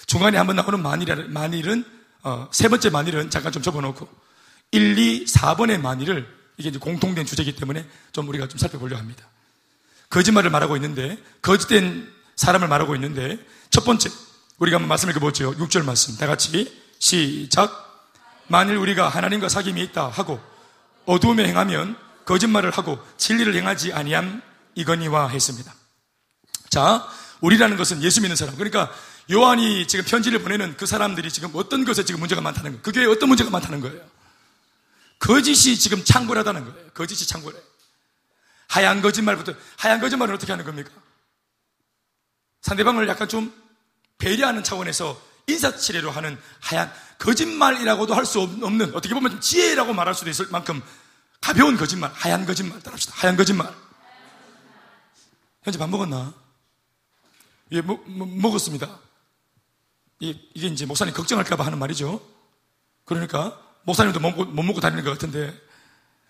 중간에 0.06 0.38
한 0.38 0.46
번 0.48 0.56
나오는 0.58 0.82
만일, 0.82 1.28
만일은, 1.28 1.86
어, 2.24 2.50
세 2.52 2.68
번째 2.68 2.90
만일은 2.90 3.30
잠깐 3.30 3.52
좀 3.52 3.62
접어놓고 3.64 4.08
1, 4.74 4.98
2, 4.98 5.26
4번의 5.26 5.80
만일을 5.80 6.28
이게 6.58 6.70
이제 6.70 6.80
공통된 6.80 7.28
주제이기 7.28 7.56
때문에 7.56 7.86
좀 8.12 8.28
우리가 8.28 8.48
좀 8.48 8.58
살펴보려고 8.58 9.00
합니다. 9.00 9.24
거짓말을 10.10 10.50
말하고 10.50 10.76
있는데, 10.78 11.18
거짓된 11.44 12.12
사람을 12.36 12.68
말하고 12.68 12.96
있는데, 12.96 13.38
첫 13.70 13.86
번째, 13.86 14.10
우리가 14.58 14.78
한번 14.78 14.90
말씀을 14.90 15.14
읽어보죠. 15.14 15.56
6절 15.58 15.86
말씀. 15.86 16.18
다 16.18 16.26
같이 16.26 16.76
시작. 16.98 17.82
만일 18.48 18.78
우리가 18.78 19.10
하나님과 19.10 19.48
사귐이 19.48 19.78
있다 19.78 20.10
하고 20.10 20.42
어두움에 21.06 21.48
행하면 21.48 21.96
거짓말을 22.26 22.72
하고 22.72 23.00
진리를 23.18 23.54
행하지 23.56 23.94
아니함 23.94 24.42
이거니와 24.76 25.30
했습니다. 25.30 25.74
자, 26.70 27.08
우리라는 27.42 27.78
것은 27.78 28.02
예수 28.02 28.22
믿는 28.22 28.36
사람. 28.36 28.56
그러니까 28.56 28.92
요한이 29.32 29.88
지금 29.88 30.06
편지를 30.06 30.42
보내는 30.42 30.78
그 30.78 30.86
사람들이 30.86 31.30
지금 31.30 31.50
어떤 31.54 31.86
것에 31.86 32.06
지금 32.06 32.20
문제가 32.20 32.42
많다는 32.42 32.72
거예요. 32.72 32.82
그게 32.82 33.06
어떤 33.06 33.30
문제가 33.30 33.50
많다는 33.50 33.82
거예요. 33.82 34.13
거짓이 35.24 35.80
지금 35.80 36.04
창궐하다는 36.04 36.66
거예요. 36.66 36.90
거짓이 36.90 37.26
창궐해. 37.26 37.58
하얀 38.68 39.02
거짓말부터, 39.02 39.54
하얀 39.78 40.02
거짓말은 40.02 40.34
어떻게 40.36 40.52
하는 40.52 40.66
겁니까? 40.66 40.92
상대방을 42.60 43.08
약간 43.08 43.30
좀 43.30 43.54
배려하는 44.18 44.66
차원에서 44.66 45.22
인사치레로 45.48 46.12
하는 46.12 46.38
하얀 46.60 46.92
거짓말이라고도 47.20 48.14
할 48.14 48.26
수 48.26 48.42
없는 48.42 48.94
어떻게 48.96 49.14
보면 49.14 49.40
지혜라고 49.40 49.94
말할 49.94 50.14
수도 50.14 50.30
있을 50.30 50.48
만큼 50.50 50.82
가벼운 51.40 51.78
거짓말, 51.78 52.12
하얀 52.14 52.46
거짓말 52.46 52.82
따라합시다. 52.82 53.14
하얀 53.16 53.38
거짓말. 53.38 53.74
현재 55.64 55.80
밥 55.80 55.90
먹었나? 55.90 56.34
예, 57.72 57.80
먹, 57.80 58.04
먹었습니다. 58.10 59.00
이, 60.20 60.34
게 60.34 60.68
이제 60.68 60.86
목사님 60.86 61.14
걱정할까봐 61.14 61.66
하는 61.66 61.80
말이죠. 61.80 62.22
그러니까 63.06 63.63
목사님도 63.84 64.20
못, 64.20 64.32
못 64.50 64.64
먹고 64.64 64.82
다니는 64.82 65.04
것 65.04 65.12
같은데 65.12 65.54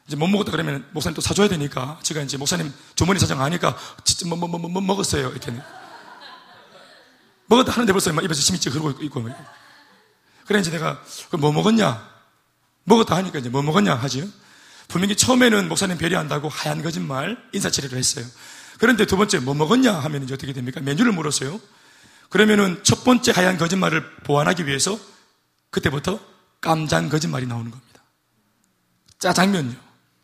이제 0.07 0.15
못 0.15 0.27
먹었다 0.27 0.51
그러면 0.51 0.85
목사님 0.91 1.15
또 1.15 1.21
사줘야 1.21 1.47
되니까 1.47 1.99
제가 2.03 2.21
이제 2.21 2.37
목사님 2.37 2.73
주머니 2.95 3.19
사정 3.19 3.41
아니까 3.41 3.77
진짜 4.03 4.27
뭐, 4.27 4.37
뭐, 4.37 4.47
뭐, 4.59 4.69
뭐 4.69 4.81
먹었어요. 4.81 5.29
이렇게. 5.29 5.53
먹었다 7.45 7.71
하는데 7.71 7.91
벌써 7.91 8.11
입에서 8.11 8.41
침이 8.41 8.59
찌 8.59 8.69
흐르고 8.69 9.03
있고. 9.03 9.29
그래 10.45 10.59
이제 10.59 10.71
내가 10.71 11.01
뭐 11.39 11.51
먹었냐? 11.51 12.11
먹었다 12.85 13.15
하니까 13.15 13.39
이제 13.39 13.49
뭐 13.49 13.61
먹었냐 13.61 13.95
하지. 13.95 14.31
분명히 14.89 15.15
처음에는 15.15 15.69
목사님 15.69 15.97
배려한다고 15.97 16.49
하얀 16.49 16.81
거짓말 16.81 17.37
인사치레를 17.53 17.97
했어요. 17.97 18.25
그런데 18.79 19.05
두 19.05 19.15
번째 19.15 19.39
뭐 19.39 19.53
먹었냐 19.53 19.93
하면 19.93 20.23
이제 20.23 20.33
어떻게 20.33 20.51
됩니까? 20.51 20.81
메뉴를 20.81 21.13
물었어요. 21.13 21.59
그러면은 22.29 22.81
첫 22.83 23.03
번째 23.03 23.31
하얀 23.31 23.57
거짓말을 23.57 24.17
보완하기 24.23 24.65
위해서 24.67 24.99
그때부터 25.69 26.19
깜장 26.63 27.09
거짓말이 27.09 27.45
나오는 27.45 27.69
겁니다. 27.69 28.01
짜장면요. 29.19 29.75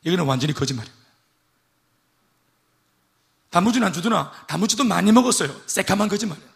이거는 0.04 0.24
완전히 0.26 0.54
거짓말이에요. 0.54 0.98
단무지는 3.50 3.88
안 3.88 3.94
주더나 3.94 4.32
단무지도 4.48 4.86
많이 4.86 5.12
먹었어요. 5.12 5.54
새까만 5.68 6.08
거짓말이에요. 6.08 6.50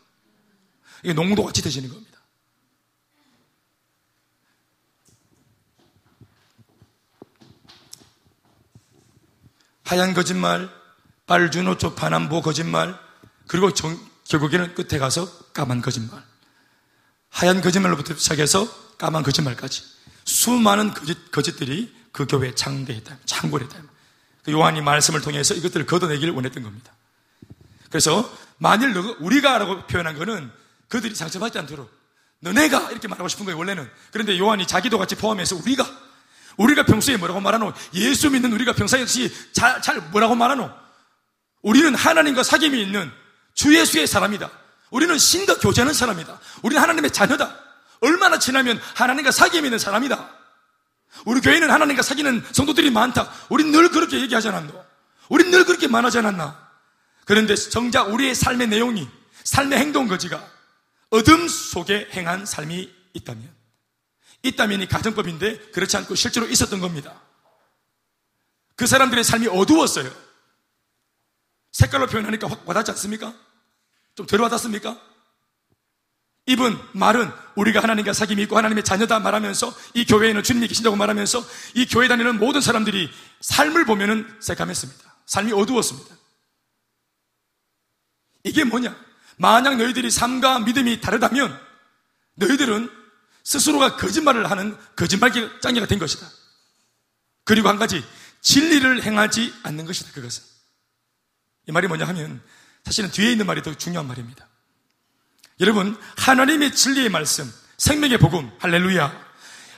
이게 1.04 1.14
농도가 1.14 1.52
짙어지는 1.52 1.90
겁니다. 1.90 2.20
하얀 9.84 10.14
거짓말, 10.14 10.70
빨주노초 11.28 11.96
파남보 11.96 12.42
거짓말, 12.42 12.98
그리고 13.48 13.74
정, 13.74 14.00
결국에는 14.24 14.76
끝에 14.76 14.98
가서 14.98 15.30
까만 15.50 15.82
거짓말. 15.82 16.24
하얀 17.30 17.60
거짓말로부터 17.60 18.16
시작해서 18.16 18.83
까만 18.98 19.24
거짓말까지. 19.24 19.84
수많은 20.26 20.94
거짓, 20.94 21.32
거짓들이 21.32 21.94
그 22.12 22.26
교회에 22.26 22.56
창대했다. 22.56 23.18
창궐했다. 23.26 23.78
그 24.44 24.52
요한이 24.52 24.82
말씀을 24.82 25.22
통해서 25.22 25.54
이것들을 25.54 25.86
걷어내기를 25.86 26.34
원했던 26.34 26.64
겁니다. 26.64 26.94
그래서 27.90 28.32
만일 28.58 28.96
우리가 28.96 29.58
라고 29.58 29.86
표현한 29.88 30.18
것은 30.18 30.52
그들이 30.88 31.16
상처받지 31.16 31.60
않도록 31.60 31.92
너네가 32.40 32.92
이렇게 32.92 33.08
말하고 33.08 33.28
싶은 33.28 33.46
거예요, 33.46 33.58
원래는. 33.58 33.90
그런데 34.12 34.38
요한이 34.38 34.68
자기도 34.68 34.98
같이 34.98 35.16
포함해서 35.16 35.56
우리가 35.56 35.86
우리가 36.58 36.86
평소에 36.86 37.18
뭐라고 37.18 37.40
말하노? 37.40 37.74
예수 37.96 38.30
믿는 38.30 38.52
우리가 38.54 38.74
평소에 38.74 39.06
잘, 39.54 39.82
잘 39.82 40.00
뭐라고 40.12 40.36
말하노? 40.36 40.70
우리는 41.62 41.96
하나님과 41.96 42.42
사귐이 42.42 42.78
있는 42.78 43.12
주 43.54 43.76
예수의 43.76 44.08
사람이다. 44.08 44.52
우리는 44.92 45.18
신과 45.18 45.58
교제하는 45.60 45.94
사람이다. 45.94 46.40
우리는 46.62 46.82
하나님의 46.82 47.12
자녀다. 47.12 47.63
얼마나 48.04 48.38
지나면 48.38 48.80
하나님과 48.96 49.32
사귐이 49.32 49.64
있는 49.64 49.80
사람이다. 49.80 50.30
우리 51.26 51.42
교회는 51.42 51.72
하나님과 51.72 52.02
사귀는 52.02 52.44
성도들이 52.52 52.90
많다. 52.92 53.32
우린 53.50 53.72
늘 53.72 53.90
그렇게 53.90 54.20
얘기하지 54.22 54.50
않았노? 54.50 54.86
우린 55.30 55.52
늘 55.52 55.64
그렇게 55.66 55.88
말하지 55.88 56.20
않았나? 56.20 56.70
그런데 57.26 57.56
정작 57.56 58.10
우리의 58.14 58.36
삶의 58.36 58.68
내용이, 58.68 59.08
삶의 59.44 59.80
행동 59.80 60.08
거지가 60.08 60.46
어둠 61.12 61.48
속에 61.48 62.10
행한 62.14 62.46
삶이 62.46 62.92
있다면, 63.14 63.50
있다면이 64.42 64.88
가정법인데 64.88 65.72
그렇지 65.72 65.96
않고 65.98 66.16
실제로 66.16 66.48
있었던 66.48 66.80
겁니다. 66.80 67.22
그 68.76 68.88
사람들의 68.88 69.24
삶이 69.24 69.48
어두웠어요. 69.48 70.12
색깔로 71.72 72.08
표현하니까 72.08 72.50
확 72.50 72.68
와닿지 72.68 72.92
않습니까? 72.92 73.34
좀 74.16 74.26
덜 74.26 74.42
와닿습니까? 74.42 75.13
입은 76.46 76.78
말은 76.94 77.32
우리가 77.56 77.82
하나님과 77.82 78.12
사귐이 78.12 78.40
있고 78.40 78.58
하나님의 78.58 78.84
자녀다 78.84 79.20
말하면서 79.20 79.74
이 79.94 80.06
교회에는 80.06 80.44
주님이 80.44 80.68
계신다고 80.68 80.96
말하면서 80.96 81.46
이 81.76 81.86
교회 81.86 82.08
다니는 82.08 82.38
모든 82.38 82.60
사람들이 82.60 83.10
삶을 83.40 83.86
보면은 83.86 84.28
새까맸습니다. 84.42 85.04
삶이 85.26 85.54
어두웠습니다. 85.54 86.16
이게 88.44 88.66
뭐냐? 88.66 88.96
만약 89.38 89.78
너희들이 89.78 90.12
삶과 90.12 90.60
믿음이 90.60 91.00
다르다면 91.00 91.58
너희들은 92.36 92.90
스스로가 93.44 93.96
거짓말을 93.96 94.50
하는 94.52 94.78
거짓말장애가 94.96 95.88
된 95.88 96.00
것이다. 96.00 96.28
그리고 97.46 97.70
한 97.70 97.78
가지 97.78 98.04
진리를 98.42 99.04
행하지 99.04 99.54
않는 99.64 99.86
것이다. 99.86 100.12
그것은 100.12 100.44
이 101.68 101.72
말이 101.72 101.88
뭐냐 101.88 102.06
하면 102.08 102.42
사실은 102.84 103.12
뒤에 103.12 103.32
있는 103.32 103.46
말이 103.46 103.62
더 103.62 103.74
중요한 103.74 104.08
말입니다. 104.08 104.48
여러분 105.60 105.98
하나님의 106.18 106.74
진리의 106.74 107.10
말씀, 107.10 107.52
생명의 107.78 108.18
복음, 108.18 108.50
할렐루야. 108.60 109.24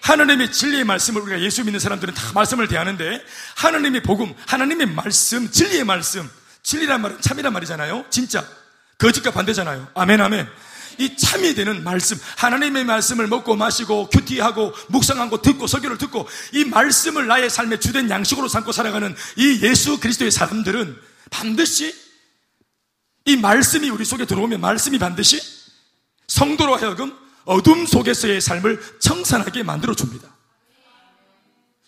하나님의 0.01 0.51
진리의 0.51 0.83
말씀을 0.83 1.21
우리가 1.23 1.41
예수 1.41 1.63
믿는 1.63 1.79
사람들은 1.79 2.13
다 2.13 2.31
말씀을 2.33 2.67
대하는데 2.67 3.23
하나님의 3.55 4.03
복음, 4.03 4.33
하나님의 4.45 4.88
말씀, 4.88 5.49
진리의 5.49 5.83
말씀, 5.83 6.29
진리란 6.61 7.01
말은 7.01 7.21
참이란 7.21 7.51
말이잖아요. 7.51 8.05
진짜 8.11 8.45
거짓과 8.99 9.31
반대잖아요. 9.31 9.88
아멘, 9.95 10.21
아멘. 10.21 10.47
이 10.99 11.17
참이 11.17 11.55
되는 11.55 11.83
말씀, 11.83 12.17
하나님의 12.38 12.85
말씀을 12.85 13.27
먹고 13.27 13.55
마시고 13.55 14.09
큐티하고 14.09 14.73
묵상하고 14.89 15.41
듣고 15.41 15.67
설교를 15.67 15.97
듣고 15.97 16.27
이 16.53 16.65
말씀을 16.65 17.27
나의 17.27 17.49
삶의 17.49 17.81
주된 17.81 18.09
양식으로 18.09 18.47
삼고 18.47 18.71
살아가는 18.71 19.15
이 19.35 19.59
예수 19.63 19.99
그리스도의 19.99 20.31
사람들은 20.31 20.95
반드시 21.31 21.93
이 23.25 23.35
말씀이 23.38 23.89
우리 23.89 24.05
속에 24.05 24.25
들어오면 24.25 24.61
말씀이 24.61 24.99
반드시 24.99 25.55
성도로 26.36 26.76
하여금 26.76 27.17
어둠 27.45 27.86
속에서의 27.86 28.41
삶을 28.41 29.00
청산하게 29.00 29.63
만들어 29.63 29.93
줍니다. 29.95 30.28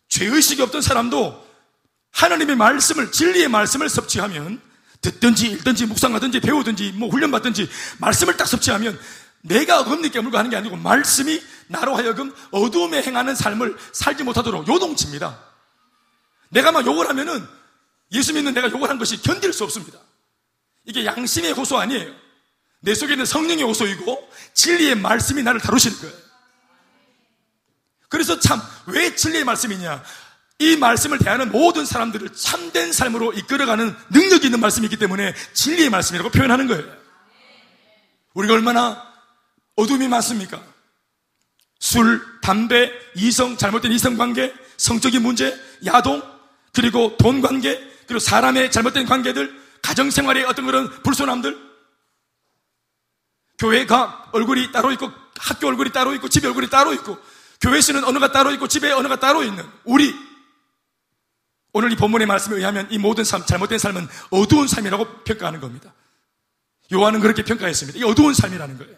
죄의식이 0.08 0.62
없던 0.62 0.82
사람도 0.82 1.46
하나님의 2.12 2.56
말씀을, 2.56 3.12
진리의 3.12 3.50
말씀을 3.50 3.90
섭취하면 3.90 4.62
듣든지 5.02 5.48
읽든지 5.48 5.86
묵상하든지 5.88 6.40
배우든지 6.40 6.94
뭐 6.94 7.10
훈련받든지 7.10 7.70
말씀을 8.00 8.38
딱 8.38 8.48
섭취하면 8.48 8.98
내가 9.42 9.82
어금니 9.82 10.12
깨물고 10.12 10.38
하는 10.38 10.50
게 10.50 10.56
아니고 10.56 10.78
말씀이 10.78 11.42
나로 11.68 11.96
하여금 11.96 12.34
어두움에 12.52 13.04
행하는 13.04 13.36
삶을 13.36 13.78
살지 13.92 14.24
못하도록 14.24 14.68
요동칩니다. 14.68 15.44
내가 16.50 16.72
막 16.72 16.86
욕을 16.86 17.10
하면은 17.10 17.46
예수 18.14 18.34
믿는 18.34 18.54
내가 18.54 18.72
욕을 18.72 18.90
한 18.90 18.98
것이 18.98 19.22
견딜 19.22 19.52
수 19.52 19.66
없습니다. 19.66 20.00
이게 20.86 21.06
양심의 21.06 21.52
호소 21.52 21.78
아니에요. 21.78 22.27
내 22.80 22.94
속에 22.94 23.13
있는 23.13 23.26
성령의 23.26 23.63
호소이고 23.63 24.30
진리의 24.54 24.96
말씀이 24.96 25.44
나를 25.44 25.60
다루시는 25.60 25.98
거예요. 26.00 26.16
그래서 28.10 28.40
참 28.40 28.62
왜 28.88 29.16
진리의 29.16 29.44
말씀이냐? 29.44 30.04
이 30.60 30.76
말씀을 30.76 31.20
대하는 31.20 31.52
모든 31.52 31.86
사람들을 31.86 32.34
참된 32.34 32.92
삶으로 32.92 33.34
이끌어가는 33.34 33.96
능력이 34.10 34.48
있는 34.48 34.60
말씀이기 34.60 34.98
때문에 34.98 35.36
진리의 35.54 35.90
말씀이라고 35.90 36.32
표현하는 36.32 36.68
거예요. 36.68 36.84
우리가 38.34 38.54
얼마나 38.54 39.04
어둠이 39.76 40.08
많습니까? 40.08 40.63
술, 41.80 42.24
담배, 42.42 42.92
이성, 43.16 43.58
잘못된 43.58 43.92
이성 43.92 44.18
관계, 44.18 44.54
성적인 44.78 45.22
문제, 45.22 45.56
야동, 45.86 46.24
그리고 46.74 47.16
돈 47.18 47.42
관계, 47.42 47.78
그리고 48.08 48.20
사람의 48.20 48.72
잘못된 48.72 49.06
관계들, 49.06 49.54
가정 49.84 50.10
생활의 50.10 50.46
어떤 50.46 50.66
그런 50.66 50.90
불손함들, 51.04 51.67
교회가 53.58 54.30
얼굴이 54.34 54.72
따로 54.72 54.91
있고, 54.91 55.12
학교 55.38 55.67
얼굴이 55.67 55.91
따로 55.91 56.13
있고, 56.15 56.30
집에 56.30 56.48
얼굴이 56.48 56.70
따로 56.70 56.93
있고, 56.93 57.17
교회 57.60 57.82
쓰는 57.82 58.04
언어가 58.04 58.32
따로 58.32 58.52
있고, 58.52 58.67
집에 58.67 58.91
언어가 58.91 59.20
따로 59.20 59.43
있는 59.43 59.65
우리. 59.84 60.13
오늘 61.74 61.91
이 61.91 61.96
본문의 61.96 62.28
말씀에 62.28 62.56
의하면 62.58 62.88
이 62.91 62.98
모든 62.98 63.24
삶, 63.24 63.46
잘못된 63.46 63.78
삶은 63.78 64.08
어두운 64.32 64.67
삶이라고 64.67 65.24
평가하는 65.24 65.60
겁니다. 65.60 65.93
요한은 66.93 67.20
그렇게 67.20 67.43
평가했습니다. 67.43 68.00
이 68.00 68.04
어두운 68.04 68.34
삶이라는 68.34 68.78
거예요. 68.78 68.96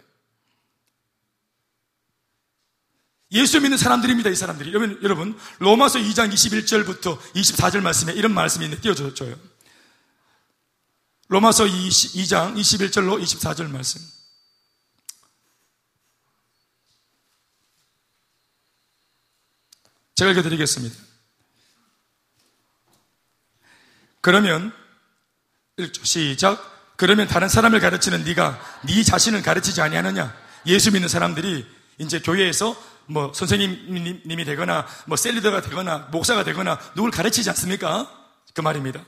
예수 3.31 3.61
믿는 3.61 3.77
사람들입니다, 3.77 4.29
이 4.29 4.35
사람들이. 4.35 4.73
여러분, 4.73 4.99
여러분, 5.03 5.39
로마서 5.59 5.99
2장 5.99 6.31
21절부터 6.31 7.19
24절 7.35 7.81
말씀에 7.81 8.13
이런 8.13 8.33
말씀이 8.33 8.65
있는데 8.65 8.81
띄워줘요. 8.81 9.35
로마서 11.27 11.65
2장 11.65 12.55
21절로 12.55 13.21
24절 13.21 13.69
말씀. 13.69 14.18
제가 20.19 20.31
읽어드리겠습니다. 20.31 20.97
그러면 24.19 24.73
1조 25.77 26.05
시작. 26.05 26.97
그러면 26.97 27.25
다른 27.29 27.47
사람을 27.47 27.79
가르치는 27.79 28.25
네가 28.25 28.59
네 28.83 29.01
자신을 29.01 29.41
가르치지 29.41 29.81
아니하느냐? 29.81 30.35
예수 30.65 30.91
믿는 30.91 31.07
사람들이 31.07 31.65
이제 31.99 32.19
교회에서 32.19 32.75
뭐 33.05 33.31
선생님이 33.33 34.43
되거나 34.43 34.85
뭐 35.05 35.15
셀리더가 35.15 35.61
되거나 35.61 36.09
목사가 36.11 36.43
되거나 36.43 36.77
누굴 36.95 37.11
가르치지 37.11 37.49
않습니까? 37.51 38.11
그 38.53 38.59
말입니다. 38.59 39.01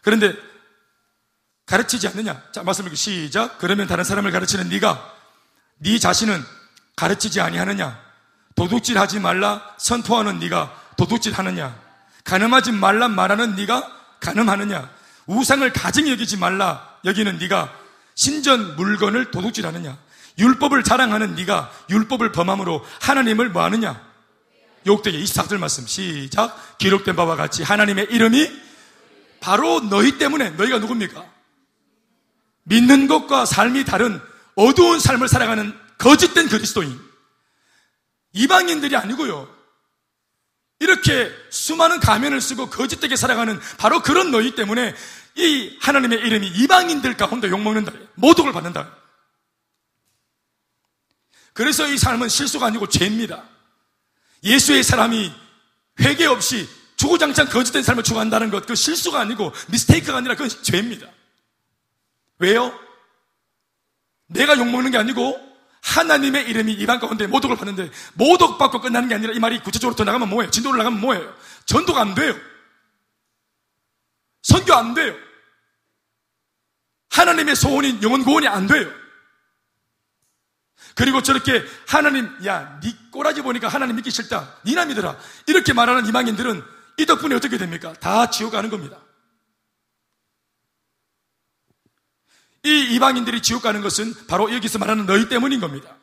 그런데 0.00 0.34
가르치지 1.66 2.08
않느냐? 2.08 2.50
자, 2.52 2.62
말씀을 2.62 2.96
시작. 2.96 3.58
그러면 3.58 3.86
다른 3.86 4.04
사람을 4.04 4.32
가르치는 4.32 4.70
네가 4.70 5.14
네 5.80 5.98
자신은 5.98 6.42
가르치지 6.96 7.42
아니하느냐? 7.42 8.09
도둑질 8.54 8.98
하지 8.98 9.20
말라 9.20 9.62
선포하는 9.78 10.38
네가 10.38 10.74
도둑질 10.96 11.32
하느냐? 11.32 11.76
가늠하지 12.24 12.72
말라 12.72 13.08
말하는 13.08 13.54
네가 13.56 13.90
가늠하느냐? 14.20 14.90
우상을 15.26 15.72
가증히 15.72 16.10
여기지 16.10 16.36
말라 16.36 16.98
여기는 17.04 17.38
네가 17.38 17.72
신전 18.14 18.76
물건을 18.76 19.30
도둑질 19.30 19.66
하느냐? 19.66 19.96
율법을 20.38 20.84
자랑하는 20.84 21.34
네가 21.34 21.70
율법을 21.90 22.32
범함으로 22.32 22.84
하나님을 23.00 23.50
뭐하느냐? 23.50 24.00
욕되게 24.86 25.18
24절 25.18 25.58
말씀 25.58 25.86
시작 25.86 26.78
기록된 26.78 27.14
바와 27.16 27.36
같이 27.36 27.62
하나님의 27.62 28.08
이름이 28.10 28.50
바로 29.40 29.80
너희 29.80 30.18
때문에 30.18 30.50
너희가 30.50 30.78
누굽니까? 30.78 31.24
믿는 32.64 33.08
것과 33.08 33.46
삶이 33.46 33.84
다른 33.84 34.20
어두운 34.54 35.00
삶을 35.00 35.28
살아가는 35.28 35.74
거짓된 35.98 36.48
그리스도인 36.48 37.09
이방인들이 38.32 38.96
아니고요 38.96 39.48
이렇게 40.78 41.30
수많은 41.50 42.00
가면을 42.00 42.40
쓰고 42.40 42.70
거짓되게 42.70 43.16
살아가는 43.16 43.60
바로 43.76 44.02
그런 44.02 44.30
너희 44.30 44.54
때문에 44.54 44.94
이 45.36 45.76
하나님의 45.80 46.20
이름이 46.20 46.46
이방인들 46.48 47.16
가운데 47.16 47.48
욕먹는다 47.48 47.92
모독을 48.14 48.52
받는다 48.52 49.00
그래서 51.52 51.86
이 51.86 51.98
삶은 51.98 52.28
실수가 52.28 52.66
아니고 52.66 52.88
죄입니다. 52.88 53.44
예수의 54.44 54.82
사람이 54.82 55.32
회개 56.00 56.24
없이 56.26 56.68
주구장창 56.96 57.48
거짓된 57.48 57.82
삶을 57.82 58.02
추구한다는 58.02 58.50
것, 58.50 58.66
그 58.66 58.74
실수가 58.74 59.20
아니고 59.20 59.52
미스테이크가 59.68 60.18
아니라 60.18 60.34
그건 60.34 60.48
죄입니다. 60.62 61.06
왜요? 62.38 62.72
내가 64.26 64.56
욕먹는 64.56 64.90
게 64.92 64.98
아니고 64.98 65.49
하나님의 65.82 66.48
이름이 66.48 66.72
이방 66.74 67.00
가운데 67.00 67.26
모독을 67.26 67.56
받는데 67.56 67.90
모독받고 68.14 68.80
끝나는 68.80 69.08
게 69.08 69.14
아니라 69.14 69.32
이 69.32 69.38
말이 69.38 69.60
구체적으로 69.60 69.96
더 69.96 70.04
나가면 70.04 70.28
뭐예요? 70.28 70.50
진도를 70.50 70.78
나가면 70.78 71.00
뭐예요? 71.00 71.34
전도가 71.66 72.00
안 72.00 72.14
돼요. 72.14 72.34
선교 74.42 74.74
안 74.74 74.94
돼요. 74.94 75.14
하나님의 77.10 77.56
소원인 77.56 78.02
영원 78.02 78.24
구원이 78.24 78.46
안 78.46 78.66
돼요. 78.66 78.90
그리고 80.94 81.22
저렇게 81.22 81.64
하나님, 81.86 82.28
야, 82.46 82.78
니 82.82 83.10
꼬라지 83.10 83.42
보니까 83.42 83.68
하나님 83.68 83.96
믿기 83.96 84.10
싫다. 84.10 84.56
니나 84.64 84.84
믿어라. 84.84 85.16
이렇게 85.46 85.72
말하는 85.72 86.06
이방인들은 86.06 86.62
이 86.98 87.06
덕분에 87.06 87.34
어떻게 87.34 87.58
됩니까? 87.58 87.92
다 88.00 88.28
지옥 88.28 88.52
가는 88.52 88.70
겁니다. 88.70 88.98
이 92.64 92.94
이방인들이 92.94 93.40
지옥 93.42 93.62
가는 93.62 93.80
것은 93.80 94.14
바로 94.26 94.52
여기서 94.54 94.78
말하는 94.78 95.06
너희 95.06 95.28
때문인 95.28 95.60
겁니다. 95.60 95.96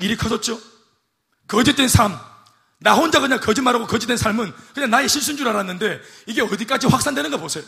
일이 0.00 0.16
커졌죠? 0.16 0.60
거짓된 1.48 1.88
삶. 1.88 2.18
나 2.78 2.94
혼자 2.94 3.20
그냥 3.20 3.40
거짓말하고 3.40 3.86
거짓된 3.86 4.16
삶은 4.16 4.52
그냥 4.74 4.90
나의 4.90 5.08
실수인 5.08 5.36
줄 5.36 5.48
알았는데 5.48 6.00
이게 6.26 6.42
어디까지 6.42 6.86
확산되는가 6.86 7.38
보세요. 7.38 7.64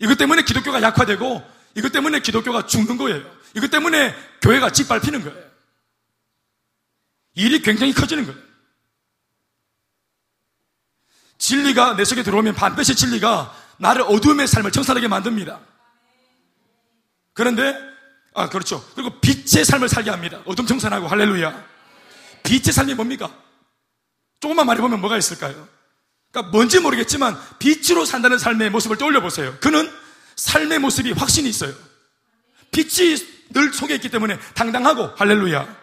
이것 0.00 0.16
때문에 0.16 0.42
기독교가 0.42 0.80
약화되고 0.80 1.42
이것 1.74 1.92
때문에 1.92 2.20
기독교가 2.20 2.66
죽는 2.66 2.96
거예요. 2.96 3.22
이것 3.54 3.70
때문에 3.70 4.14
교회가 4.40 4.70
짓밟히는 4.70 5.22
거예요. 5.24 5.48
일이 7.34 7.60
굉장히 7.60 7.92
커지는 7.92 8.26
거예요. 8.26 8.47
진리가 11.38 11.96
내 11.96 12.04
속에 12.04 12.22
들어오면 12.22 12.54
반드시 12.54 12.94
진리가 12.94 13.54
나를 13.78 14.02
어둠의 14.02 14.46
삶을 14.48 14.72
청산하게 14.72 15.08
만듭니다. 15.08 15.60
그런데, 17.32 17.76
아, 18.34 18.48
그렇죠. 18.48 18.84
그리고 18.94 19.20
빛의 19.20 19.64
삶을 19.64 19.88
살게 19.88 20.10
합니다. 20.10 20.40
어둠 20.44 20.66
청산하고, 20.66 21.06
할렐루야. 21.06 21.64
빛의 22.42 22.72
삶이 22.72 22.94
뭡니까? 22.94 23.30
조금만 24.40 24.66
말해보면 24.66 25.00
뭐가 25.00 25.16
있을까요? 25.16 25.68
그러니까 26.30 26.50
뭔지 26.52 26.80
모르겠지만 26.80 27.38
빛으로 27.58 28.04
산다는 28.04 28.38
삶의 28.38 28.70
모습을 28.70 28.96
떠올려 28.98 29.20
보세요. 29.20 29.56
그는 29.60 29.90
삶의 30.36 30.78
모습이 30.80 31.12
확신이 31.12 31.48
있어요. 31.48 31.72
빛이 32.70 33.16
늘 33.50 33.72
속에 33.72 33.94
있기 33.94 34.10
때문에 34.10 34.38
당당하고 34.54 35.10
할렐루야. 35.16 35.76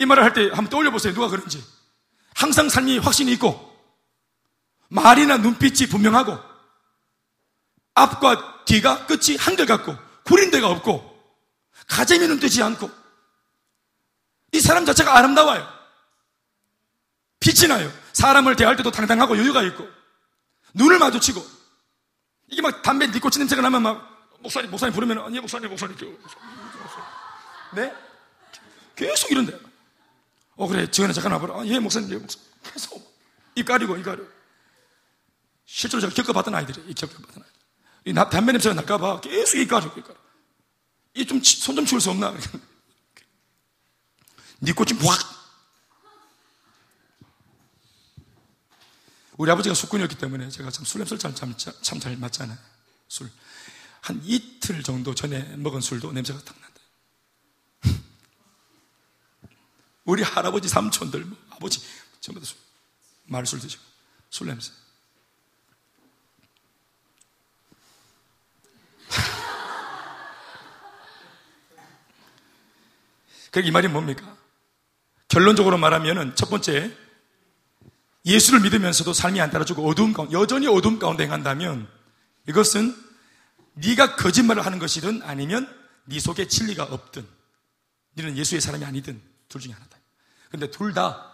이 0.00 0.06
말을 0.06 0.24
할 0.24 0.32
때 0.32 0.42
한번 0.48 0.68
떠올려 0.68 0.90
보세요. 0.90 1.14
누가 1.14 1.28
그런지. 1.28 1.62
항상 2.34 2.68
삶이 2.68 2.98
확신이 2.98 3.32
있고 3.32 3.69
말이나 4.90 5.38
눈빛이 5.38 5.88
분명하고 5.88 6.38
앞과 7.94 8.64
뒤가 8.64 9.06
끝이 9.06 9.36
한결같고 9.38 9.96
구린 10.24 10.50
데가 10.50 10.68
없고 10.68 11.08
가재미는 11.86 12.38
되지 12.38 12.62
않고 12.62 12.90
이 14.52 14.60
사람 14.60 14.84
자체가 14.84 15.16
아름다워요. 15.16 15.66
빛이 17.38 17.68
나요. 17.68 17.90
사람을 18.12 18.56
대할 18.56 18.76
때도 18.76 18.90
당당하고 18.90 19.38
여유가 19.38 19.62
있고 19.62 19.88
눈을 20.74 20.98
마주치고 20.98 21.44
이게 22.48 22.60
막 22.60 22.82
담배 22.82 23.06
니코틴 23.06 23.40
냄새가 23.40 23.62
나면 23.62 23.82
막 23.82 24.10
목사님, 24.40 24.70
목사님 24.70 24.94
부르면 24.94 25.18
아니 25.20 25.38
목사님, 25.38 25.68
목사님, 25.68 25.96
네? 27.74 27.94
계속 28.96 29.30
이런데. 29.30 29.58
어 30.56 30.66
그래, 30.66 30.90
지원에 30.90 31.12
잠깐 31.12 31.32
와보라. 31.32 31.60
아, 31.60 31.66
예, 31.66 31.78
목사님, 31.78 32.10
예, 32.10 32.16
목사님. 32.16 32.46
계속 32.64 33.16
입 33.54 33.64
가리고 33.64 33.96
입 33.96 34.02
가리고. 34.02 34.39
실제로 35.72 36.00
제가 36.00 36.12
겪어봤던 36.12 36.52
아이들이, 36.52 36.82
이 36.90 36.94
겪어봤던 36.94 37.44
아이들. 37.44 37.60
이 38.06 38.14
담배 38.14 38.50
냄새가 38.52 38.74
날까봐 38.74 39.20
계속 39.20 39.58
입 39.58 39.68
가리고. 39.68 40.02
이좀 41.14 41.40
손 41.42 41.76
좀 41.76 41.84
치울 41.86 42.00
수 42.00 42.10
없나? 42.10 42.34
니코틴 44.62 44.98
확 45.00 45.18
우리 49.38 49.50
아버지가 49.50 49.74
숙군이었기 49.74 50.16
때문에 50.16 50.50
제가 50.50 50.70
참 50.70 50.84
술 50.84 50.98
냄새를 50.98 51.18
참잘 51.82 52.16
맞잖아요. 52.16 52.58
술. 53.08 53.30
한 54.00 54.20
이틀 54.24 54.82
정도 54.82 55.14
전에 55.14 55.56
먹은 55.56 55.80
술도 55.80 56.12
냄새가 56.12 56.40
딱 56.44 56.56
난다. 56.60 56.80
우리 60.04 60.22
할아버지 60.22 60.68
삼촌들, 60.68 61.24
뭐 61.24 61.38
아버지 61.50 61.80
전부 62.20 62.40
다 62.40 62.46
술, 62.46 62.56
말술 63.26 63.60
드시고 63.60 63.82
술 64.30 64.46
냄새. 64.48 64.72
그러니까 73.50 73.68
이 73.68 73.70
말이 73.70 73.88
뭡니까? 73.88 74.36
결론적으로 75.28 75.78
말하면은 75.78 76.34
첫 76.36 76.50
번째 76.50 76.96
예수를 78.24 78.60
믿으면서도 78.60 79.12
삶이 79.12 79.40
안 79.40 79.50
따라주고 79.50 79.88
어두움 79.88 80.12
가운데 80.12 80.34
여전히 80.34 80.66
어두움 80.66 80.98
가운데 80.98 81.24
행한다면 81.24 81.88
이것은 82.48 82.94
네가 83.74 84.16
거짓말을 84.16 84.64
하는 84.66 84.78
것이든 84.78 85.22
아니면 85.22 85.68
네 86.04 86.18
속에 86.18 86.48
진리가 86.48 86.84
없든 86.84 87.26
너는 88.14 88.36
예수의 88.36 88.60
사람이 88.60 88.84
아니든 88.84 89.20
둘 89.48 89.60
중에 89.60 89.72
하나다. 89.72 89.96
근데 90.50 90.70
둘 90.70 90.92
다 90.92 91.26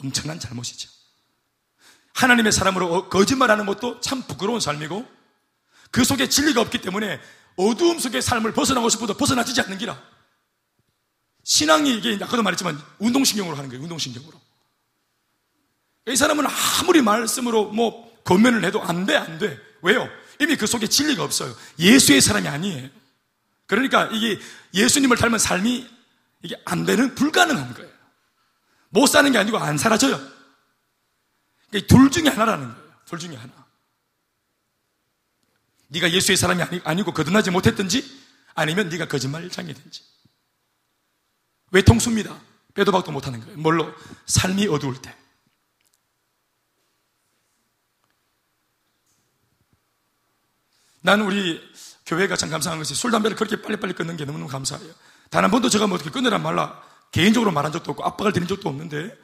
엄청난 0.00 0.40
잘못이죠. 0.40 0.90
하나님의 2.14 2.52
사람으로 2.52 2.92
어, 2.92 3.08
거짓말하는 3.08 3.66
것도 3.66 4.00
참 4.00 4.22
부끄러운 4.22 4.60
삶이고 4.60 5.06
그 5.90 6.04
속에 6.04 6.28
진리가 6.28 6.60
없기 6.60 6.80
때문에 6.80 7.20
어두움 7.56 7.98
속의 8.00 8.20
삶을 8.22 8.52
벗어나고 8.52 8.88
싶어도 8.88 9.14
벗어나지지 9.14 9.60
않는 9.62 9.78
기라. 9.78 10.00
신앙이 11.44 11.96
이게 11.96 12.18
아까도 12.22 12.42
말했지만 12.42 12.80
운동신경으로 12.98 13.56
하는 13.56 13.68
거예요. 13.68 13.82
운동신경으로. 13.82 14.40
이 16.08 16.16
사람은 16.16 16.44
아무리 16.46 17.00
말씀으로 17.02 17.66
뭐 17.70 18.12
권면을 18.24 18.64
해도 18.64 18.82
안 18.82 19.06
돼, 19.06 19.16
안 19.16 19.38
돼. 19.38 19.58
왜요? 19.82 20.08
이미 20.40 20.56
그 20.56 20.66
속에 20.66 20.86
진리가 20.86 21.22
없어요. 21.22 21.54
예수의 21.78 22.20
사람이 22.20 22.48
아니에요. 22.48 22.88
그러니까 23.66 24.06
이게 24.12 24.40
예수님을 24.74 25.16
닮은 25.16 25.38
삶이 25.38 25.88
이게 26.42 26.60
안 26.64 26.84
되는 26.84 27.14
불가능한 27.14 27.74
거예요. 27.74 27.90
못 28.88 29.06
사는 29.06 29.30
게 29.30 29.38
아니고 29.38 29.58
안 29.58 29.78
사라져요. 29.78 30.20
둘 31.88 32.10
중에 32.10 32.28
하나라는 32.28 32.68
거예요. 32.68 32.92
둘 33.04 33.18
중에 33.18 33.36
하나. 33.36 33.52
네가 35.88 36.10
예수의 36.10 36.36
사람이 36.36 36.62
아니, 36.62 36.80
아니고 36.84 37.12
거듭나지 37.12 37.50
못했든지 37.50 38.22
아니면 38.54 38.88
네가 38.88 39.08
거짓말장이든지. 39.08 40.13
외통수입니다. 41.74 42.40
빼도 42.74 42.92
박도 42.92 43.10
못하는 43.12 43.40
거예요. 43.40 43.58
뭘로? 43.58 43.92
삶이 44.26 44.68
어두울 44.68 45.00
때. 45.02 45.14
나는 51.00 51.26
우리 51.26 51.60
교회가 52.06 52.36
참 52.36 52.48
감사한 52.48 52.78
것이 52.78 52.94
술, 52.94 53.10
담배를 53.10 53.36
그렇게 53.36 53.60
빨리빨리 53.60 53.92
끊는 53.92 54.16
게 54.16 54.24
너무너무 54.24 54.50
감사해요. 54.50 54.90
단 55.30 55.42
한 55.44 55.50
번도 55.50 55.68
제가 55.68 55.86
뭐 55.86 55.96
어떻게 55.96 56.10
끊으란 56.10 56.42
말라 56.42 56.80
개인적으로 57.10 57.50
말한 57.50 57.72
적도 57.72 57.90
없고 57.90 58.04
압박을 58.04 58.32
드린 58.32 58.46
적도 58.46 58.68
없는데 58.68 59.16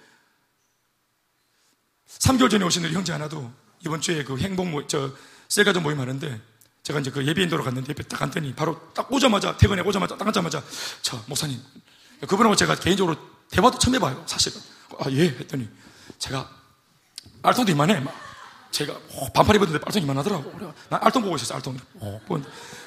3개월 2.09 2.51
전에 2.51 2.65
오신 2.65 2.85
우리 2.85 2.93
형제 2.93 3.13
하나도 3.13 3.51
이번 3.85 4.01
주에 4.01 4.25
그 4.25 4.37
행복 4.39 4.69
모, 4.69 4.87
저, 4.89 5.13
셀가족 5.49 5.83
모임 5.83 6.01
하는데 6.01 6.41
제가 6.83 6.99
이제 7.01 7.11
그 7.11 7.25
예비인도로 7.25 7.63
갔는데 7.63 7.91
옆에 7.91 8.03
딱 8.05 8.19
갔더니 8.19 8.55
바로 8.55 8.93
딱 8.93 9.11
오자마자, 9.13 9.57
퇴근해 9.57 9.83
오자마자 9.83 10.17
딱 10.17 10.27
앉자마자 10.27 10.63
저, 11.03 11.23
목사님. 11.27 11.61
그분하고 12.21 12.57
제가 12.57 12.75
개인적으로 12.77 13.17
대화도 13.51 13.79
처음 13.79 13.95
해봐요, 13.95 14.23
사실은. 14.27 14.61
아, 14.99 15.11
예. 15.11 15.25
했더니 15.25 15.69
제가 16.19 16.49
알통도 17.43 17.73
이만해, 17.73 18.01
막. 18.01 18.15
제가 18.71 18.93
어, 18.93 19.33
반팔 19.33 19.57
입었는데 19.57 19.85
알통이 19.85 20.05
이만하더라고. 20.05 20.53
그래. 20.53 20.73
난 20.89 21.01
알통 21.03 21.23
보고 21.23 21.37
있었어요, 21.37 21.57
알통. 21.57 21.77
어, 21.95 22.21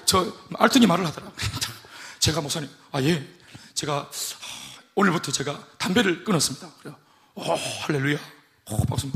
저 0.06 0.32
알통이 0.58 0.88
말을 0.88 1.06
하더라고. 1.08 1.34
제가 2.20 2.42
목사님, 2.42 2.70
아, 2.92 3.02
예. 3.02 3.28
제가 3.74 3.94
아, 3.94 4.10
오늘부터 4.96 5.32
제가 5.32 5.62
담배를 5.78 6.24
끊었습니다. 6.24 6.70
그래요. 6.80 6.96
오, 7.36 7.42
할렐루야. 7.42 8.18
오, 8.70 8.86
박수. 8.86 9.12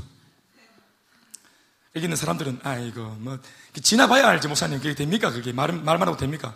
여기 1.96 2.06
있는 2.06 2.18
사람들은, 2.18 2.60
아이고, 2.64 3.02
뭐, 3.20 3.40
지나봐야 3.82 4.28
알지, 4.28 4.48
목사님. 4.48 4.80
그게 4.80 4.94
됩니까? 4.94 5.32
그게 5.32 5.52
말, 5.52 5.72
말만 5.72 6.08
하고 6.08 6.18
됩니까? 6.18 6.56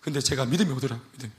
근데 0.00 0.20
제가 0.20 0.44
믿음이 0.44 0.70
오더라고요, 0.72 1.06
믿음이. 1.12 1.32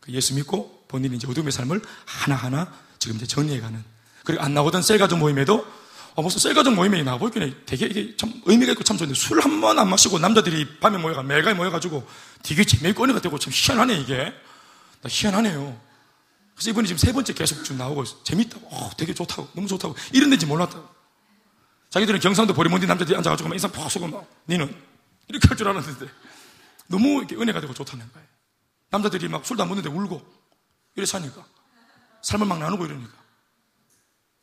그 0.00 0.12
예수 0.12 0.34
믿고 0.34 0.84
본인이 0.88 1.16
이제 1.16 1.26
어둠의 1.28 1.52
삶을 1.52 1.80
하나하나 2.06 2.72
지금 2.98 3.16
이제 3.16 3.26
정리해가는. 3.26 3.82
그리고 4.24 4.42
안 4.42 4.54
나오던 4.54 4.82
셀가족 4.82 5.18
모임에도, 5.18 5.66
어, 6.14 6.22
무슨 6.22 6.38
셀가족 6.40 6.74
모임에 6.74 7.02
나와보기는 7.02 7.62
되게 7.66 7.86
이게 7.86 8.16
참 8.16 8.32
의미가 8.44 8.72
있고 8.72 8.84
참 8.84 8.96
좋은데 8.96 9.14
술 9.14 9.40
한 9.40 9.60
번 9.60 9.78
안 9.78 9.88
마시고 9.88 10.18
남자들이 10.18 10.78
밤에 10.80 10.98
모여가, 10.98 11.22
매일가 11.22 11.54
모여가지고 11.54 12.06
되게 12.42 12.64
재미있고 12.64 13.04
은혜가 13.04 13.20
되고 13.20 13.38
참 13.38 13.52
희한하네, 13.54 13.94
이게. 14.00 14.16
나 15.02 15.08
희한하네요. 15.08 15.80
그래서 16.54 16.70
이분이 16.70 16.88
지금 16.88 16.98
세 16.98 17.12
번째 17.12 17.32
계속 17.32 17.64
좀 17.64 17.78
나오고 17.78 18.02
있어. 18.02 18.22
재밌다고. 18.24 18.66
어, 18.70 18.90
되게 18.98 19.14
좋다고. 19.14 19.48
너무 19.54 19.66
좋다고. 19.66 19.94
이런 20.12 20.28
데인지 20.28 20.44
몰랐다고. 20.44 20.86
자기들은 21.88 22.20
경상도 22.20 22.52
보리몬디 22.52 22.86
남자들이 22.86 23.16
앉아가지고 23.16 23.48
막 23.48 23.54
인상 23.54 23.72
팍 23.72 23.90
쏘고 23.90 24.08
막, 24.08 24.26
니는 24.48 24.72
이렇게 25.28 25.48
할 25.48 25.56
줄 25.56 25.68
알았는데 25.68 26.06
너무 26.88 27.18
이렇게 27.18 27.34
은혜가 27.36 27.60
되고 27.62 27.72
좋다는 27.72 28.04
거예요. 28.12 28.28
남자들이 28.90 29.28
막 29.28 29.46
술도 29.46 29.62
안 29.62 29.68
먹는데 29.68 29.88
울고 29.88 30.20
이래 30.96 31.06
사니까. 31.06 31.44
삶을 32.22 32.46
막 32.46 32.58
나누고 32.58 32.84
이러니까. 32.84 33.12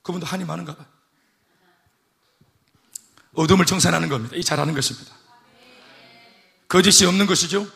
그분도 0.01 0.25
한이 0.25 0.45
많은가 0.45 0.75
봐요. 0.75 0.87
어둠을 3.33 3.65
청산하는 3.65 4.09
겁니다. 4.09 4.35
이 4.35 4.43
잘하는 4.43 4.73
것입니다. 4.73 5.13
거짓이 6.67 7.07
없는 7.07 7.27
것이죠. 7.27 7.67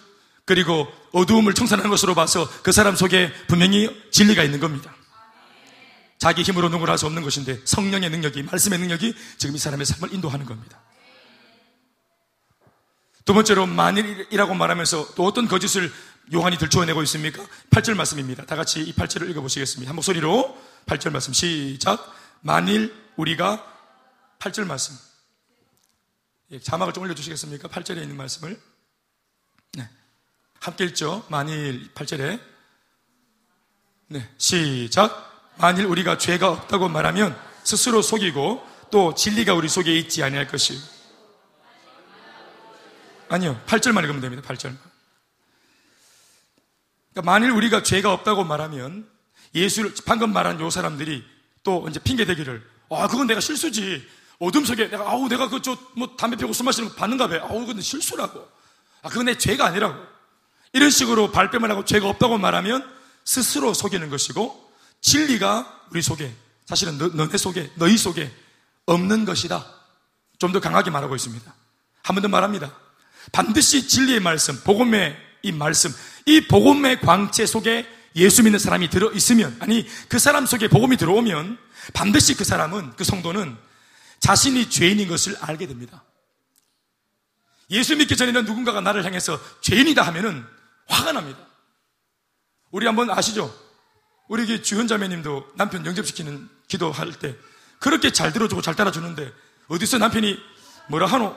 그리고 0.45 0.88
어두움을 1.11 1.53
청산하는 1.53 1.89
것으로 1.89 2.15
봐서 2.15 2.49
그 2.63 2.72
사람 2.72 2.95
속에 2.95 3.32
분명히 3.47 4.09
진리가 4.11 4.43
있는 4.43 4.59
겁니다. 4.59 4.95
자기 6.17 6.41
힘으로 6.41 6.69
누구를 6.69 6.91
할 6.91 6.97
수 6.97 7.05
없는 7.05 7.22
것인데 7.24 7.61
성령의 7.65 8.09
능력이, 8.09 8.43
말씀의 8.43 8.80
능력이 8.80 9.15
지금 9.38 9.55
이 9.55 9.57
사람의 9.57 9.86
삶을 9.86 10.13
인도하는 10.13 10.45
겁니다. 10.45 10.82
두 13.26 13.34
번째로 13.34 13.65
만일이라고 13.67 14.53
말하면서 14.53 15.13
또 15.15 15.26
어떤 15.26 15.47
거짓을 15.47 15.91
요한이 16.34 16.57
들춰내고 16.57 17.01
있습니까? 17.03 17.45
8절 17.72 17.95
말씀입니다. 17.95 18.45
다 18.45 18.55
같이 18.55 18.82
이 18.82 18.93
8절을 18.93 19.30
읽어보시겠습니다. 19.32 19.89
한 19.89 19.95
목소리로 19.95 20.57
8절 20.86 21.11
말씀 21.11 21.34
시작. 21.34 22.13
만일 22.41 22.95
우리가 23.17 23.65
8절 24.39 24.65
말씀. 24.65 24.95
예, 26.51 26.59
자막을 26.59 26.93
좀 26.93 27.03
올려주시겠습니까? 27.03 27.67
8절에 27.67 28.01
있는 28.01 28.17
말씀을. 28.17 28.59
네. 29.74 29.89
함께 30.59 30.86
읽죠. 30.86 31.26
만일 31.30 31.93
8절에. 31.93 32.39
네. 34.07 34.30
시작. 34.38 35.53
만일 35.57 35.86
우리가 35.86 36.17
죄가 36.17 36.49
없다고 36.49 36.89
말하면 36.89 37.38
스스로 37.63 38.01
속이고 38.01 38.67
또 38.89 39.15
진리가 39.15 39.53
우리 39.53 39.69
속에 39.69 39.97
있지 39.97 40.24
아니할 40.24 40.47
것이. 40.47 40.78
아니요. 43.30 43.61
8절만 43.65 44.01
읽으면 44.01 44.22
됩니다. 44.22 44.45
8절만. 44.47 44.91
그러니까 47.14 47.32
만일 47.32 47.51
우리가 47.51 47.84
죄가 47.84 48.12
없다고 48.14 48.43
말하면 48.43 49.07
예수를 49.53 49.93
방금 50.05 50.32
말한 50.34 50.59
요 50.62 50.70
사람들이 50.70 51.24
또 51.64 51.86
이제 51.89 51.99
핑계 51.99 52.26
대기를 52.26 52.66
아 52.89 53.07
그건 53.07 53.28
내가 53.28 53.39
실수지. 53.39 54.07
어둠 54.39 54.66
속에 54.66 54.89
내가 54.89 55.07
아우 55.09 55.28
내가 55.30 55.49
그 55.49 55.62
저 55.62 55.78
뭐 55.95 56.16
담배 56.18 56.36
피우고 56.36 56.51
술 56.53 56.66
마시는 56.66 56.89
거 56.89 56.95
봤는가 56.95 57.28
봐. 57.28 57.36
아우 57.43 57.66
근데 57.66 57.82
실수라고. 57.82 58.47
아 59.03 59.09
그건 59.09 59.26
내 59.26 59.38
죄가 59.38 59.66
아니라고. 59.66 59.95
이런 60.74 60.89
식으로 60.89 61.32
발뺌을 61.32 61.70
하고 61.70 61.86
죄가 61.86 62.07
없다고 62.09 62.38
말하면 62.38 62.89
스스로 63.26 63.74
속이는 63.74 64.09
것이고 64.09 64.72
진리가 65.01 65.82
우리 65.91 66.01
속에 66.01 66.34
사실은 66.66 66.97
너, 66.97 67.07
너네 67.09 67.38
속에 67.38 67.72
너희 67.76 67.97
속에 67.97 68.32
없는 68.86 69.26
것이다. 69.26 69.66
좀 70.39 70.51
더 70.53 70.59
강하게 70.59 70.89
말하고 70.89 71.16
있습니다. 71.16 71.53
한 72.03 72.16
번 72.16 72.24
더 72.24 72.28
말합니다. 72.30 72.72
반드시 73.32 73.88
진리의 73.88 74.22
말씀 74.22 74.59
복음의 74.64 75.16
이 75.44 75.52
말씀 75.52 75.94
이 76.26 76.42
복음의 76.48 77.02
광채 77.02 77.46
속에 77.46 77.88
예수 78.16 78.44
믿는 78.44 78.60
사람이 78.60 78.89
들어 78.89 79.12
있으면 79.12 79.56
아니 79.60 79.88
그 80.10 80.20
사람 80.20 80.46
속에 80.46 80.68
복음이 80.68 80.98
들어오면 80.98 81.58
반드시 81.94 82.36
그 82.36 82.44
사람은 82.44 82.96
그 82.96 83.04
성도는 83.04 83.58
자신이 84.20 84.70
죄인인 84.70 85.08
것을 85.08 85.36
알게 85.42 85.68
됩니다. 85.68 86.04
예수 87.72 87.96
믿기 87.96 88.18
전에는 88.18 88.46
누군가가 88.46 88.82
나를 88.82 89.06
향해서 89.06 89.39
죄인이다 89.62 90.02
하면은 90.04 90.46
화가 90.88 91.14
납니다. 91.14 91.39
우리 92.70 92.86
한번 92.86 93.10
아시죠? 93.10 93.54
우리 94.28 94.62
주현 94.62 94.88
자매님도 94.88 95.54
남편 95.56 95.86
영접시키는 95.86 96.50
기도할 96.68 97.14
때 97.14 97.36
그렇게 97.80 98.12
잘 98.12 98.32
들어주고 98.32 98.62
잘 98.62 98.76
따라주는데 98.76 99.32
어디서 99.68 99.98
남편이 99.98 100.38
뭐라 100.88 101.08
하노? 101.08 101.36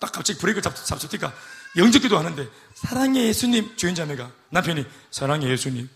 딱 0.00 0.12
갑자기 0.12 0.38
브레이크를 0.38 0.62
잡, 0.62 0.76
잡수니까 0.76 1.32
영접기도 1.76 2.18
하는데 2.18 2.48
사랑의 2.74 3.26
예수님 3.26 3.76
주인 3.76 3.94
자매가 3.94 4.30
남편이 4.50 4.86
사랑의 5.10 5.50
예수님. 5.50 5.88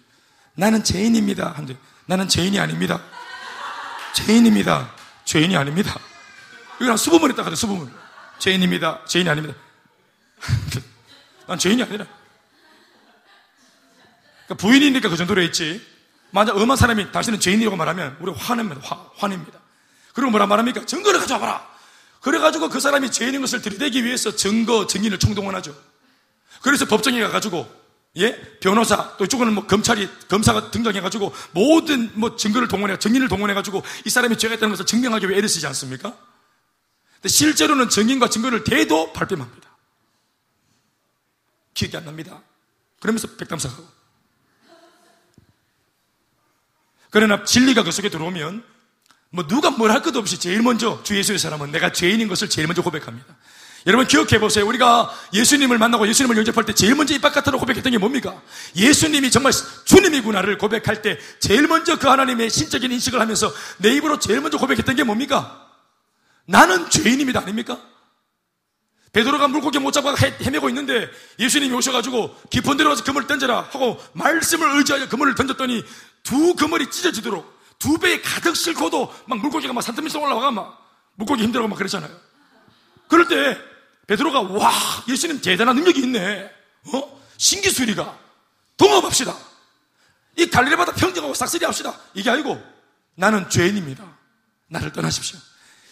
나는 0.55 0.85
죄인입니다. 0.85 1.53
한데 1.53 1.77
나는 2.07 2.29
죄인이 2.29 2.59
아닙니다. 2.59 3.01
죄인입니다. 4.15 4.95
죄인이 5.25 5.57
아닙니다. 5.57 5.99
이거 6.81 6.97
수부문 6.97 7.31
했다 7.31 7.45
하죠 7.45 7.57
수부문. 7.57 7.93
죄인입니다. 8.39 9.05
죄인이 9.07 9.29
아닙니다. 9.29 9.57
난 11.47 11.59
죄인이 11.59 11.83
아니라. 11.83 12.07
그러니까 14.47 14.55
부인이니까 14.57 15.09
그 15.09 15.17
정도로 15.17 15.43
했지. 15.43 15.87
만약 16.31 16.57
엄한 16.57 16.77
사람이 16.77 17.13
당신은 17.13 17.41
죄인이라고 17.41 17.77
말하면 17.77 18.17
우리 18.21 18.33
화냅니다 18.33 18.81
화, 18.83 19.11
화냅니다. 19.17 19.59
그리고 20.13 20.31
뭐라 20.31 20.47
말합니까? 20.47 20.85
증거를 20.85 21.21
가져와봐라 21.21 21.70
그래가지고 22.21 22.69
그 22.69 22.81
사람이 22.81 23.11
죄인인 23.11 23.41
것을 23.41 23.63
들이대기 23.63 24.05
위해서 24.05 24.35
증거, 24.37 24.87
증인을 24.87 25.19
총동원하죠. 25.19 25.75
그래서 26.63 26.85
법정에 26.85 27.21
가가지고 27.21 27.81
예? 28.17 28.59
변호사, 28.59 29.17
또 29.17 29.25
이쪽은 29.25 29.53
뭐 29.55 29.67
검찰이, 29.67 30.09
검사가 30.29 30.71
등장해가지고 30.73 31.33
모든 31.53 32.11
뭐 32.15 32.37
증거를 32.37 32.67
동원해, 32.67 32.99
증인을 32.99 33.29
동원해가지고 33.29 33.83
이 34.05 34.11
사람이 34.11 34.37
죄가 34.37 34.57
있다는 34.57 34.73
것을 34.73 34.85
증명하기 34.85 35.29
위해 35.29 35.39
애를 35.39 35.49
쓰지 35.49 35.67
않습니까? 35.69 36.17
근데 37.15 37.29
실제로는 37.29 37.89
증인과 37.89 38.29
증거를 38.29 38.65
대도 38.65 39.13
발뺌합니다. 39.13 39.71
기억이 41.75 41.97
안 41.97 42.05
납니다. 42.05 42.43
그러면서 42.99 43.29
백담사하고. 43.37 43.87
그러나 47.11 47.45
진리가 47.45 47.85
그 47.85 47.93
속에 47.93 48.09
들어오면 48.09 48.65
뭐 49.31 49.47
누가 49.47 49.71
뭘 49.71 49.91
할 49.91 50.03
것도 50.03 50.19
없이 50.19 50.39
제일 50.39 50.63
먼저 50.63 51.01
주 51.05 51.17
예수의 51.17 51.39
사람은 51.39 51.71
내가 51.71 51.93
죄인인 51.93 52.29
것을 52.29 52.49
제일 52.49 52.67
먼저 52.67 52.83
고백합니다. 52.83 53.27
여러분 53.87 54.07
기억해 54.07 54.39
보세요. 54.41 54.67
우리가 54.67 55.11
예수님을 55.33 55.79
만나고 55.79 56.07
예수님을 56.07 56.37
영접할 56.37 56.67
때 56.67 56.75
제일 56.75 56.95
먼저 56.95 57.15
입 57.15 57.23
바깥으로 57.23 57.59
고백했던 57.59 57.93
게 57.93 57.99
뭡니까? 57.99 58.43
예수님이 58.77 59.31
정말 59.31 59.53
주님이구나를 59.87 60.59
고백할 60.59 61.01
때 61.01 61.19
제일 61.39 61.67
먼저 61.67 61.99
그 61.99 62.07
하나님의 62.07 62.51
신적인 62.51 62.93
인식을 62.93 63.21
하면서 63.21 63.53
내 63.79 63.95
입으로 63.95 64.19
제일 64.19 64.41
먼저 64.43 64.59
고백했던 64.59 64.97
게 64.97 65.03
뭡니까? 65.05 65.67
나는 66.47 66.91
죄인입니다. 66.91 67.41
아닙니까? 67.41 67.81
베드로가 69.13 69.49
물고기 69.49 69.79
못 69.79 69.93
잡아 69.93 70.15
헤매고 70.15 70.69
있는데 70.69 71.09
예수님이 71.39 71.75
오셔가지고 71.75 72.37
깊은 72.51 72.77
데로 72.77 72.91
가서 72.91 73.03
그물을 73.03 73.27
던져라 73.27 73.69
하고 73.71 74.01
말씀을 74.13 74.77
의지하여 74.77 75.09
그물을 75.09 75.35
던졌더니 75.35 75.83
두 76.23 76.55
그물이 76.55 76.91
찢어지도록 76.91 77.60
두 77.81 77.99
배에 77.99 78.21
가득 78.21 78.55
싣고도 78.55 79.13
막 79.27 79.39
물고기가 79.41 79.73
막 79.73 79.81
산더미서 79.81 80.21
올라와가 80.21 80.51
막 80.53 80.87
물고기 81.15 81.43
힘들어가 81.43 81.67
막 81.67 81.77
그러잖아요. 81.77 82.15
그럴 83.09 83.27
때 83.27 83.59
베드로가 84.07 84.43
와 84.43 84.73
예수님 85.09 85.41
대단한 85.41 85.77
능력이 85.77 86.01
있네. 86.03 86.51
어? 86.93 87.21
신기술이가 87.39 88.19
동업합시다. 88.77 89.35
이 90.37 90.47
갈릴리 90.47 90.77
바다 90.77 90.93
평정하고 90.93 91.35
싹쓸이 91.35 91.65
합시다. 91.65 91.99
이게 92.15 92.31
아니고 92.31 92.63
나는 93.15 93.49
죄인입니다. 93.49 94.05
나를 94.69 94.93
떠나십시오. 94.93 95.39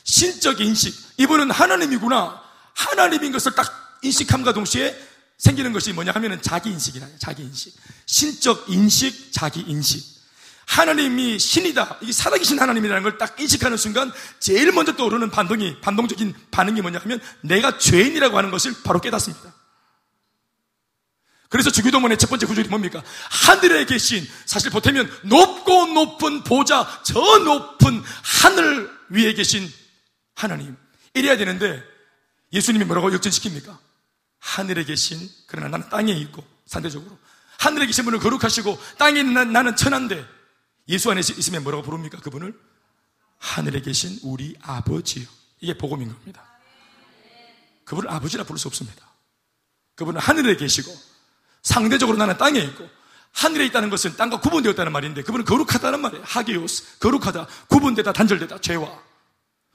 신적 0.05 0.61
인식. 0.61 0.95
이분은 1.17 1.51
하나님이구나. 1.51 2.43
하나님인 2.75 3.33
것을 3.33 3.55
딱 3.55 3.99
인식함과 4.03 4.53
동시에 4.53 4.95
생기는 5.39 5.73
것이 5.73 5.93
뭐냐 5.93 6.13
하면은 6.13 6.43
자기 6.43 6.71
인식이라 6.71 7.07
자기 7.19 7.45
인식. 7.45 7.75
신적 8.05 8.67
인식, 8.69 9.33
자기 9.33 9.61
인식. 9.61 10.18
하나님이 10.69 11.39
신이다. 11.39 11.97
이게 12.03 12.13
살아계신 12.13 12.61
하나님이라는 12.61 13.03
걸 13.03 13.19
딱 13.19 13.41
인식하는 13.41 13.77
순간 13.77 14.13
제일 14.39 14.71
먼저 14.71 14.95
떠오르는 14.95 15.31
반동이, 15.31 15.81
반동적인 15.81 16.35
반응이 16.51 16.83
뭐냐 16.83 16.99
하면 17.01 17.21
내가 17.41 17.79
죄인이라고 17.79 18.37
하는 18.37 18.51
것을 18.51 18.75
바로 18.85 19.01
깨닫습니다. 19.01 19.55
그래서 21.49 21.71
주기도문의 21.71 22.19
첫 22.19 22.29
번째 22.29 22.47
구절이 22.47 22.69
뭡니까? 22.69 23.03
하늘에 23.31 23.87
계신, 23.87 24.29
사실 24.45 24.71
보태면 24.71 25.11
높고 25.25 25.87
높은 25.87 26.45
보좌, 26.45 27.01
저 27.03 27.19
높은 27.39 28.03
하늘 28.23 28.91
위에 29.09 29.33
계신 29.33 29.73
하나님. 30.35 30.77
이래야 31.15 31.39
되는데 31.39 31.83
예수님이 32.53 32.85
뭐라고 32.85 33.11
역전시킵니까? 33.11 33.77
하늘에 34.39 34.85
계신, 34.85 35.29
그러나 35.47 35.69
나는 35.69 35.89
땅에 35.89 36.13
있고, 36.13 36.45
상대적으로. 36.67 37.19
하늘에 37.59 37.87
계신 37.87 38.05
분을 38.05 38.19
거룩하시고, 38.21 38.79
땅에 38.99 39.21
있는 39.21 39.51
나는 39.53 39.75
천한데, 39.75 40.38
예수 40.89 41.11
안에 41.11 41.21
있으면 41.21 41.63
뭐라고 41.63 41.83
부릅니까? 41.83 42.19
그분을 42.21 42.59
하늘에 43.39 43.81
계신 43.81 44.19
우리 44.23 44.57
아버지요. 44.63 45.27
이게 45.61 45.77
복음인 45.77 46.09
겁니다. 46.09 46.45
그분을 47.85 48.11
아버지라 48.11 48.45
부를 48.45 48.59
수 48.59 48.69
없습니다. 48.69 49.07
그분은 49.95 50.21
하늘에 50.21 50.57
계시고 50.57 50.95
상대적으로 51.63 52.17
나는 52.17 52.37
땅에 52.39 52.61
있고 52.61 52.89
하늘에 53.33 53.67
있다는 53.67 53.91
것은 53.91 54.17
땅과 54.17 54.41
구분되었다는 54.41 54.93
말인데 54.93 55.23
그분은 55.23 55.45
거룩하다는 55.45 56.01
말이에요. 56.01 56.25
하기오스. 56.27 56.99
거룩하다. 56.99 57.47
구분되다. 57.69 58.13
단절되다. 58.13 58.61
죄와. 58.61 59.03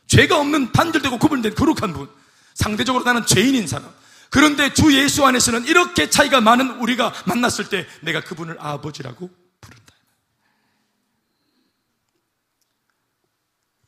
죄가 0.07 0.39
없는 0.39 0.71
단절되고 0.71 1.17
구분된 1.19 1.55
거룩한 1.55 1.93
분. 1.93 2.09
상대적으로 2.55 3.03
나는 3.03 3.25
죄인인 3.25 3.67
사람. 3.67 3.91
그런데 4.29 4.73
주 4.73 4.93
예수 4.97 5.25
안에서는 5.25 5.65
이렇게 5.65 6.09
차이가 6.09 6.41
많은 6.41 6.81
우리가 6.81 7.13
만났을 7.25 7.69
때 7.69 7.87
내가 8.01 8.21
그분을 8.21 8.57
아버지라고 8.59 9.29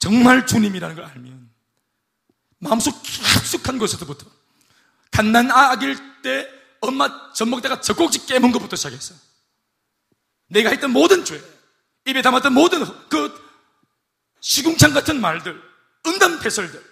정말 0.05 0.45
주님이라는 0.45 0.95
걸 0.95 1.03
알면 1.03 1.49
마음속 2.59 3.01
깊숙한 3.01 3.79
곳에서부터 3.79 4.27
갓난 5.09 5.49
아기일 5.49 5.97
때 6.21 6.47
엄마 6.79 7.33
젖 7.33 7.47
먹다가 7.47 7.81
젖꼭지 7.81 8.27
깨문 8.27 8.51
것부터 8.51 8.75
시작했어요. 8.75 9.17
내가 10.49 10.69
했던 10.69 10.91
모든 10.91 11.25
죄, 11.25 11.41
입에 12.05 12.21
담았던 12.21 12.53
모든 12.53 12.85
그 13.09 13.33
시궁창 14.41 14.93
같은 14.93 15.19
말들, 15.19 15.59
응담패설들, 16.05 16.83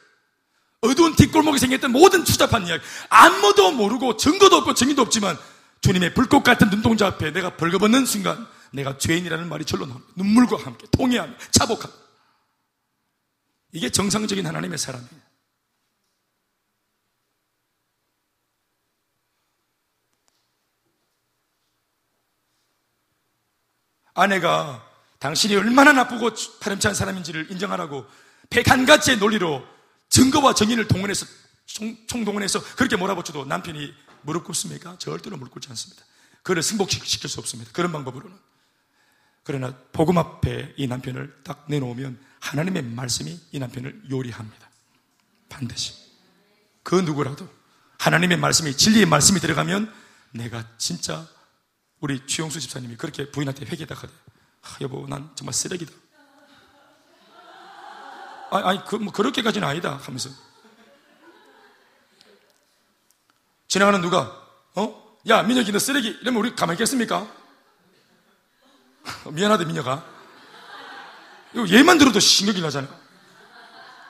어두운 0.81 1.15
뒷골목에 1.15 1.59
생겼던 1.59 1.91
모든 1.91 2.25
추잡한 2.25 2.65
이야기, 2.65 2.83
아무도 3.09 3.73
모르고 3.73 4.17
증거도 4.17 4.55
없고 4.55 4.73
증인도 4.73 5.03
없지만 5.03 5.37
주님의 5.81 6.15
불꽃 6.15 6.41
같은 6.41 6.71
눈동자 6.71 7.05
앞에 7.05 7.31
내가 7.31 7.57
벌거벗는 7.57 8.07
순간 8.07 8.47
내가 8.71 8.97
죄인이라는 8.97 9.47
말이 9.49 9.65
절로 9.65 9.85
나옵니다. 9.85 10.11
눈물과 10.15 10.57
함께 10.65 10.87
통해하며 10.91 11.33
차복하며 11.51 12.02
이게 13.73 13.89
정상적인 13.89 14.45
하나님의 14.45 14.77
사람이에요. 14.77 15.23
아내가 24.13 24.87
당신이 25.17 25.55
얼마나 25.55 25.91
나쁘고 25.91 26.29
파렴치한 26.59 26.93
사람인지를 26.93 27.49
인정하라고 27.49 28.05
101가지의 28.49 29.17
논리로 29.17 29.65
증거와 30.09 30.53
정인을 30.53 30.87
동원해서 30.87 31.25
총, 31.65 31.97
총동원해서 32.05 32.61
그렇게 32.75 32.95
몰아붙여도 32.95 33.45
남편이 33.45 33.91
무릎 34.21 34.43
꿇습니까? 34.43 34.97
절대로 34.99 35.37
무릎 35.37 35.51
꿇지 35.51 35.69
않습니다. 35.69 36.03
그를 36.43 36.61
승복시킬 36.61 37.27
수 37.27 37.39
없습니다. 37.39 37.71
그런 37.73 37.91
방법으로는. 37.91 38.37
그러나 39.43 39.75
복음 39.91 40.19
앞에 40.19 40.75
이 40.77 40.85
남편을 40.85 41.41
딱 41.43 41.65
내놓으면 41.67 42.19
하나님의 42.43 42.83
말씀이 42.83 43.39
이 43.53 43.59
남편을 43.59 44.09
요리합니다. 44.11 44.69
반드시. 45.47 45.93
그 46.83 46.95
누구라도 46.95 47.47
하나님의 47.99 48.37
말씀이 48.37 48.75
진리의 48.75 49.05
말씀이 49.05 49.39
들어가면 49.39 49.93
내가 50.31 50.67
진짜 50.77 51.25
우리 52.01 52.25
주영수 52.27 52.59
집사님이 52.59 52.97
그렇게 52.97 53.31
부인한테 53.31 53.65
회개다 53.65 53.95
하대. 53.95 54.11
아, 54.61 54.77
여보, 54.81 55.07
난 55.07 55.31
정말 55.35 55.53
쓰레기다. 55.53 55.93
아니, 58.51 58.63
아니 58.65 58.85
그, 58.85 58.97
뭐 58.97 59.13
그렇게까지는 59.13 59.65
아니다 59.65 59.97
하면서 59.97 60.29
지나가는 63.67 63.99
누가 64.01 64.37
어? 64.75 65.17
야 65.29 65.41
민혁이 65.41 65.71
너 65.71 65.79
쓰레기 65.79 66.09
이러면 66.09 66.41
우리 66.41 66.55
가만히 66.55 66.75
있겠습니까? 66.75 67.25
미안하다, 69.31 69.63
미녀가. 69.65 70.12
얘만 71.55 71.97
들어도 71.97 72.19
신경이 72.19 72.61
나잖아. 72.61 72.87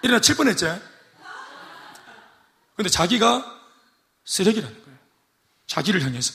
일어나 0.01 0.19
칠 0.21 0.35
뻔했지? 0.35 0.65
근데 2.75 2.89
자기가 2.89 3.61
쓰레기라는 4.25 4.83
거예요. 4.83 4.97
자기를 5.67 6.01
향해서. 6.01 6.33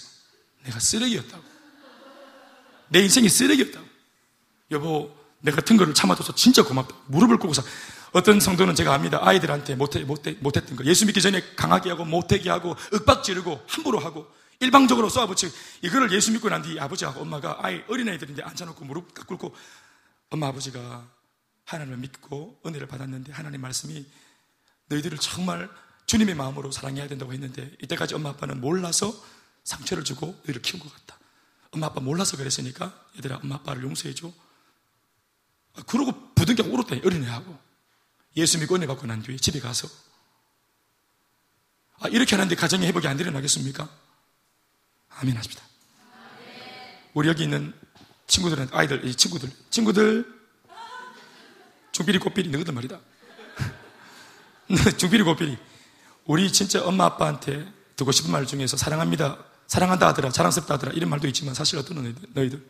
내가 0.65 0.79
쓰레기였다고. 0.79 1.43
내 2.89 3.01
인생이 3.01 3.29
쓰레기였다고. 3.29 3.87
여보, 4.71 5.15
내 5.41 5.51
같은 5.53 5.77
거를 5.77 5.95
참아줘서 5.95 6.35
진짜 6.35 6.63
고맙다. 6.63 6.95
무릎을 7.07 7.39
꿇고서. 7.39 7.63
어떤 8.13 8.41
성도는 8.41 8.75
제가 8.75 8.95
압니다. 8.95 9.19
아이들한테 9.23 9.75
못해, 9.75 10.01
못해, 10.01 10.37
못했던 10.41 10.77
거. 10.77 10.85
예수 10.85 11.05
믿기 11.05 11.21
전에 11.21 11.43
강하게 11.57 11.91
하고, 11.91 12.05
못하게 12.05 12.49
하고, 12.49 12.75
윽박 12.93 13.23
지르고, 13.23 13.63
함부로 13.67 13.99
하고, 13.99 14.27
일방적으로 14.61 15.09
쏘아붙이고 15.09 15.55
이거를 15.83 16.11
예수 16.13 16.33
믿고 16.33 16.49
난 16.49 16.63
뒤 16.63 16.81
아버지하고 16.81 17.21
엄마가 17.21 17.59
아이 17.61 17.81
어린아이들인데 17.87 18.43
앉아놓고 18.43 18.85
무릎 18.87 19.15
꿇고 19.27 19.55
엄마 20.31 20.49
아버지가 20.49 21.11
하나님을 21.65 21.99
믿고 21.99 22.61
은혜를 22.65 22.87
받았는데 22.87 23.33
하나님 23.33 23.61
말씀이 23.61 24.07
너희들을 24.87 25.19
정말 25.19 25.71
주님의 26.07 26.35
마음으로 26.35 26.71
사랑해야 26.71 27.09
된다고 27.09 27.33
했는데 27.33 27.71
이때까지 27.83 28.15
엄마 28.15 28.31
아빠는 28.31 28.61
몰라서 28.61 29.13
상처를 29.65 30.05
주고 30.05 30.29
너희를 30.45 30.63
키운 30.63 30.83
것 30.83 30.93
같다. 30.93 31.19
엄마 31.71 31.87
아빠 31.87 32.01
몰라서 32.01 32.37
그랬으니까 32.37 32.99
얘들아 33.17 33.41
엄마 33.43 33.57
아빠를 33.57 33.83
용서해줘. 33.83 34.33
아, 35.75 35.83
그러고 35.83 36.35
부둥켜 36.35 36.65
울었대 36.65 37.03
어린애하고 37.05 37.59
예수 38.37 38.59
믿고 38.59 38.77
은혜 38.77 38.87
받고 38.87 39.07
난 39.07 39.23
뒤에 39.23 39.37
집에 39.37 39.61
가서 39.61 39.89
아, 42.01 42.09
이렇게 42.09 42.37
하는데 42.37 42.55
가정의 42.55 42.89
회복이 42.89 43.07
안 43.07 43.19
일어나겠습니까? 43.19 43.89
아멘 45.11 45.37
하십니다. 45.37 45.63
우리 47.13 47.29
여기 47.29 47.43
있는 47.43 47.75
친구들은, 48.29 48.69
아이들, 48.73 49.05
이 49.05 49.15
친구들, 49.15 49.51
친구들, 49.71 50.39
중비리 51.93 52.19
꽃비리 52.19 52.51
너희들 52.51 52.73
말이다. 52.73 53.01
중비리 54.99 55.25
꽃비리. 55.25 55.59
우리 56.27 56.53
진짜 56.53 56.85
엄마 56.85 57.07
아빠한테 57.07 57.73
듣고 57.97 58.13
싶은 58.13 58.31
말 58.31 58.47
중에서 58.47 58.77
사랑합니다. 58.77 59.39
사랑한다 59.67 60.07
하더라, 60.09 60.31
자랑스럽다 60.31 60.75
하더라, 60.75 60.93
이런 60.93 61.11
말도 61.11 61.27
있지만 61.29 61.55
사실 61.55 61.79
어떤 61.79 62.03
너희들, 62.03 62.29
너희들 62.35 62.69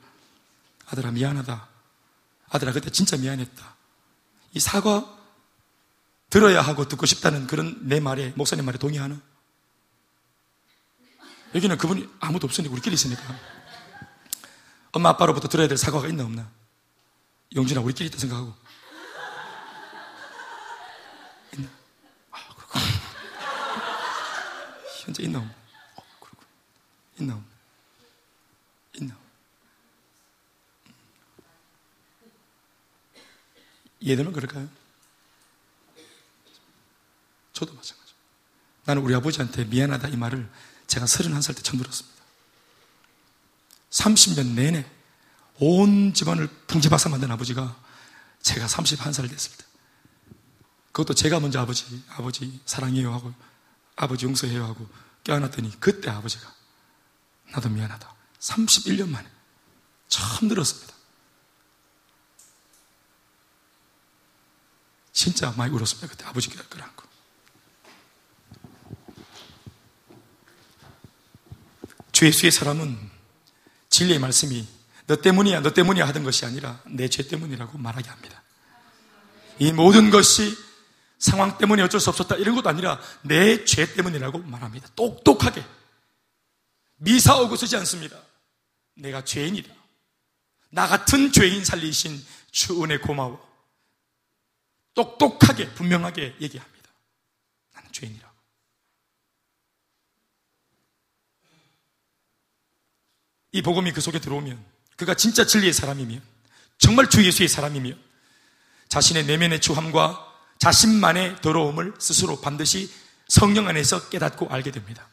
아들아, 0.87 1.11
미안하다. 1.11 1.69
아들아, 2.49 2.73
그때 2.73 2.91
진짜 2.91 3.17
미안했다. 3.17 3.77
이 4.55 4.61
사과 4.61 5.17
들어야 6.31 6.63
하고 6.63 6.89
듣고 6.89 7.05
싶다는 7.05 7.47
그런 7.47 7.89
내 7.89 8.01
말에, 8.01 8.33
목사님 8.37 8.65
말에 8.65 8.79
동의하나? 8.79 9.21
여기는 11.55 11.79
그분이 11.79 12.09
아무도 12.21 12.47
없으니까 12.47 12.73
우리끼리 12.73 12.95
있으니까. 12.95 13.23
엄마 14.93 15.11
아빠로부터 15.11 15.49
들어야 15.49 15.68
될 15.68 15.76
사과가 15.76 16.09
있나 16.09 16.24
없나? 16.24 16.51
영준아 17.55 17.80
우리끼리 17.80 18.09
있다 18.09 18.18
생각하고. 18.18 18.55
있나? 21.55 21.68
아 22.30 22.55
그렇군. 22.55 22.80
현재 25.05 25.22
있나 25.22 25.39
없나? 25.39 25.55
어, 25.97 26.03
그렇군. 26.20 26.47
있나 27.20 27.34
없나? 27.34 27.49
있나? 28.95 29.16
얘들은 34.07 34.32
그럴까요? 34.32 34.68
저도 37.53 37.74
마찬가지. 37.74 38.12
나는 38.84 39.03
우리 39.03 39.14
아버지한테 39.14 39.64
미안하다 39.64 40.09
이 40.09 40.16
말을 40.16 40.49
제가 40.86 41.07
31살 41.07 41.57
때 41.57 41.62
처음 41.62 41.78
들었습니다. 41.78 42.18
30년 43.91 44.55
내내 44.55 44.86
온 45.61 46.14
집안을 46.14 46.49
풍지박산 46.66 47.11
만든 47.11 47.30
아버지가 47.30 47.76
제가 48.43 48.66
31살 48.66 49.28
됐을 49.28 49.57
때 49.57 49.64
그것도 50.93 51.14
제가 51.14 51.41
먼저 51.41 51.61
아버지, 51.61 52.03
아버지 52.11 52.61
사랑해요 52.64 53.12
하고 53.12 53.32
아버지 53.97 54.26
용서해요 54.26 54.64
하고 54.64 54.89
껴안았더니 55.24 55.80
그때 55.80 56.11
아버지가 56.11 56.53
나도 57.53 57.68
미안하다. 57.68 58.14
31년 58.41 59.09
만에 59.09 59.28
처음 60.09 60.49
들었습니다. 60.49 60.95
진짜 65.12 65.53
많이 65.57 65.74
울었습니다. 65.74 66.09
그때 66.09 66.24
아버지께 66.26 66.57
끌어안고. 66.68 67.09
주 72.12 72.26
예수의 72.26 72.53
사람은 72.53 73.11
진리의 73.99 74.19
말씀이 74.21 74.67
너 75.07 75.17
때문이야, 75.17 75.61
너 75.61 75.73
때문이야 75.73 76.07
하던 76.09 76.23
것이 76.23 76.45
아니라 76.45 76.81
내 76.87 77.09
죄 77.09 77.27
때문이라고 77.27 77.79
말하게 77.79 78.09
합니다. 78.09 78.43
이 79.59 79.73
모든 79.73 80.11
것이 80.11 80.57
상황 81.19 81.59
때문에 81.59 81.83
어쩔 81.83 81.99
수 82.01 82.11
없었다 82.11 82.37
이런 82.37 82.55
것도 82.55 82.69
아니라 82.69 83.01
내 83.23 83.65
죄 83.65 83.93
때문이라고 83.95 84.39
말합니다. 84.39 84.89
똑똑하게 84.95 85.65
미사오고 86.97 87.57
쓰지 87.57 87.77
않습니다. 87.77 88.21
내가 88.95 89.25
죄인이다. 89.25 89.73
나 90.71 90.87
같은 90.87 91.33
죄인 91.33 91.65
살리신 91.65 92.25
주 92.53 92.83
은혜 92.85 92.99
고마워. 92.99 93.47
똑똑하게 94.95 95.75
분명하게 95.75 96.37
얘기합니다. 96.41 96.91
나는 97.75 97.91
죄인이라. 97.93 98.28
이 103.53 103.63
복음이 103.63 103.93
그 103.93 104.01
속에 104.01 104.19
들어오면 104.19 104.63
그가 104.97 105.15
진짜 105.15 105.47
진리의 105.47 105.73
사람이면 105.73 106.21
정말 106.79 107.09
주 107.09 107.25
예수의 107.25 107.49
사람이면 107.49 107.99
자신의 108.89 109.27
내면의 109.27 109.61
주함과 109.61 110.27
자신만의 110.59 111.41
더러움을 111.41 111.95
스스로 111.99 112.41
반드시 112.41 112.91
성령 113.29 113.69
안에서 113.69 114.09
깨닫고 114.09 114.49
알게 114.49 114.71
됩니다. 114.71 115.09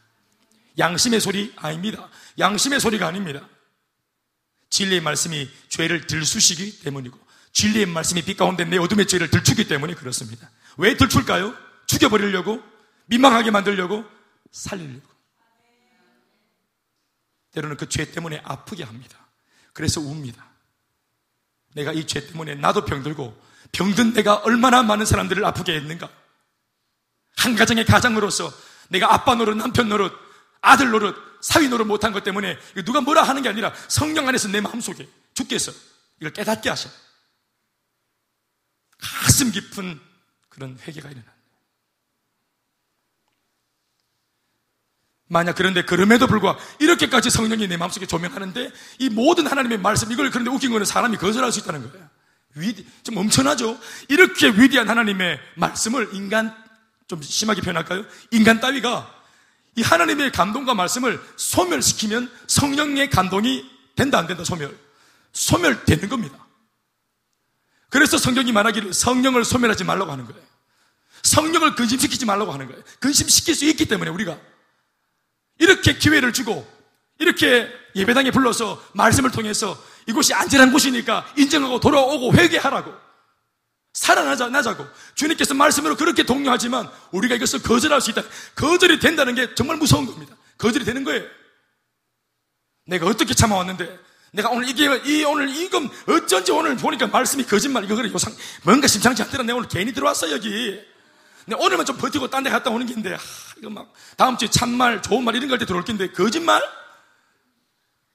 양심의 0.77 1.21
소리 1.21 1.53
아닙니다. 1.55 2.09
양심의 2.39 2.79
소리가 2.79 3.07
아닙니다. 3.07 3.47
진리의 4.69 5.01
말씀이 5.01 5.49
죄를 5.69 6.07
들쑤시기 6.07 6.79
때문이고 6.79 7.17
진리의 7.53 7.85
말씀이 7.85 8.21
빛 8.23 8.35
가운데 8.35 8.65
내 8.65 8.77
어둠의 8.77 9.07
죄를 9.07 9.29
들추기 9.29 9.67
때문에 9.67 9.93
그렇습니다. 9.93 10.49
왜 10.77 10.97
들출까요? 10.97 11.55
죽여버리려고? 11.87 12.61
민망하게 13.05 13.51
만들려고? 13.51 14.03
살리려고. 14.51 15.14
때로는 17.55 17.77
그 17.77 17.87
죄 17.89 18.11
때문에 18.11 18.41
아프게 18.43 18.83
합니다. 18.83 19.17
그래서 19.73 19.99
웁니다. 20.01 20.45
내가 21.73 21.91
이 21.91 22.05
죄 22.05 22.27
때문에 22.27 22.55
나도 22.55 22.85
병들고 22.85 23.41
병든 23.71 24.13
내가 24.13 24.35
얼마나 24.35 24.83
많은 24.83 25.05
사람들을 25.05 25.43
아프게 25.43 25.73
했는가. 25.75 26.09
한 27.37 27.55
가정의 27.55 27.85
가장으로서 27.85 28.53
내가 28.89 29.13
아빠 29.13 29.35
노릇, 29.35 29.57
남편 29.57 29.89
노릇, 29.89 30.13
아들 30.61 30.89
노릇, 30.91 31.15
사위 31.41 31.67
노릇 31.67 31.85
못한 31.85 32.11
것 32.13 32.23
때문에 32.23 32.57
누가 32.85 33.01
뭐라 33.01 33.23
하는 33.23 33.41
게 33.41 33.49
아니라 33.49 33.73
성령 33.87 34.27
안에서 34.27 34.47
내 34.47 34.61
마음속에 34.61 35.07
주께서 35.33 35.71
이걸 36.19 36.31
깨닫게 36.33 36.69
하셔. 36.69 36.89
가슴 38.97 39.51
깊은 39.51 39.99
그런 40.49 40.79
회개가 40.79 41.09
일어나. 41.09 41.34
만약 45.27 45.55
그런데 45.55 45.81
그럼에도 45.83 46.27
불구하고 46.27 46.59
이렇게까지 46.79 47.29
성령이 47.29 47.67
내 47.67 47.77
마음속에 47.77 48.05
조명하는데 48.05 48.71
이 48.99 49.09
모든 49.09 49.47
하나님의 49.47 49.79
말씀 49.79 50.11
이걸 50.11 50.29
그런데 50.29 50.51
웃긴 50.51 50.71
거는 50.71 50.85
사람이 50.85 51.17
거절할 51.17 51.51
수 51.51 51.59
있다는 51.59 51.89
거예요. 51.91 52.07
위, 52.55 52.85
좀 53.03 53.17
엄청나죠? 53.17 53.77
이렇게 54.07 54.49
위대한 54.49 54.87
하나님의 54.87 55.39
말씀을 55.55 56.09
인간 56.13 56.55
좀 57.07 57.21
심하게 57.21 57.61
표현할까요? 57.61 58.05
인간 58.31 58.59
따위가 58.59 59.11
이 59.75 59.81
하나님의 59.81 60.31
감동과 60.31 60.73
말씀을 60.73 61.21
소멸시키면 61.35 62.31
성령의 62.47 63.09
감동이 63.09 63.65
된다 63.95 64.19
안 64.19 64.27
된다 64.27 64.43
소멸 64.43 64.77
소멸되는 65.33 66.07
겁니다. 66.07 66.45
그래서 67.89 68.17
성경이 68.17 68.51
말하기를 68.51 68.93
성령을 68.93 69.43
소멸하지 69.43 69.83
말라고 69.83 70.11
하는 70.11 70.25
거예요. 70.25 70.41
성령을 71.23 71.75
근심시키지 71.75 72.25
말라고 72.25 72.51
하는 72.53 72.67
거예요. 72.67 72.81
근심시킬 72.99 73.55
수 73.55 73.65
있기 73.65 73.85
때문에 73.85 74.11
우리가 74.11 74.37
이렇게 75.59 75.97
기회를 75.97 76.33
주고 76.33 76.67
이렇게 77.19 77.69
예배당에 77.95 78.31
불러서 78.31 78.83
말씀을 78.93 79.31
통해서 79.31 79.81
이곳이 80.07 80.33
안전한 80.33 80.71
곳이니까 80.71 81.25
인정하고 81.37 81.79
돌아오고 81.79 82.33
회개하라고 82.33 82.93
살아나자 83.93 84.49
나자고 84.49 84.85
주님께서 85.15 85.53
말씀으로 85.53 85.95
그렇게 85.95 86.23
독려하지만 86.23 86.89
우리가 87.11 87.35
이것을 87.35 87.61
거절할 87.61 88.01
수 88.01 88.11
있다. 88.11 88.23
거절이 88.55 88.99
된다는 88.99 89.35
게 89.35 89.55
정말 89.55 89.77
무서운 89.77 90.05
겁니다. 90.05 90.35
거절이 90.57 90.83
되는 90.83 91.03
거예요. 91.05 91.23
내가 92.85 93.07
어떻게 93.07 93.33
참아왔는데 93.33 93.97
내가 94.33 94.49
오늘 94.49 94.67
이게 94.67 94.85
이 95.05 95.23
오늘 95.23 95.49
이금 95.49 95.89
어쩐지 96.07 96.51
오늘 96.51 96.75
보니까 96.75 97.07
말씀이 97.07 97.45
거짓말 97.45 97.85
이거 97.85 97.95
그래 97.95 98.11
요상 98.11 98.35
뭔가 98.63 98.87
심상치 98.87 99.23
않더라. 99.23 99.43
내가 99.43 99.57
오늘 99.57 99.69
괜히 99.69 99.93
들어왔어 99.93 100.29
여기. 100.31 100.77
근데 101.45 101.63
오늘만 101.63 101.85
좀 101.85 101.97
버티고 101.97 102.29
딴 102.29 102.43
데 102.43 102.49
갔다 102.49 102.71
오는 102.71 102.85
긴데, 102.85 103.13
하, 103.13 103.19
이거 103.57 103.69
막, 103.69 103.93
다음 104.17 104.37
주에 104.37 104.49
참말, 104.49 105.01
좋은 105.01 105.23
말 105.23 105.35
이런 105.35 105.47
걸때 105.47 105.65
들어올 105.65 105.85
긴데, 105.85 106.11
거짓말? 106.11 106.61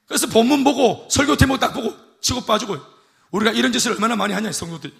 그래서 0.06 0.26
본문 0.26 0.64
보고, 0.64 1.08
설교 1.08 1.36
제목 1.36 1.60
딱 1.60 1.72
보고, 1.72 1.96
치고 2.20 2.44
빠지고, 2.44 2.78
우리가 3.30 3.52
이런 3.52 3.72
짓을 3.72 3.92
얼마나 3.92 4.16
많이 4.16 4.34
하냐, 4.34 4.50
성도들. 4.50 4.92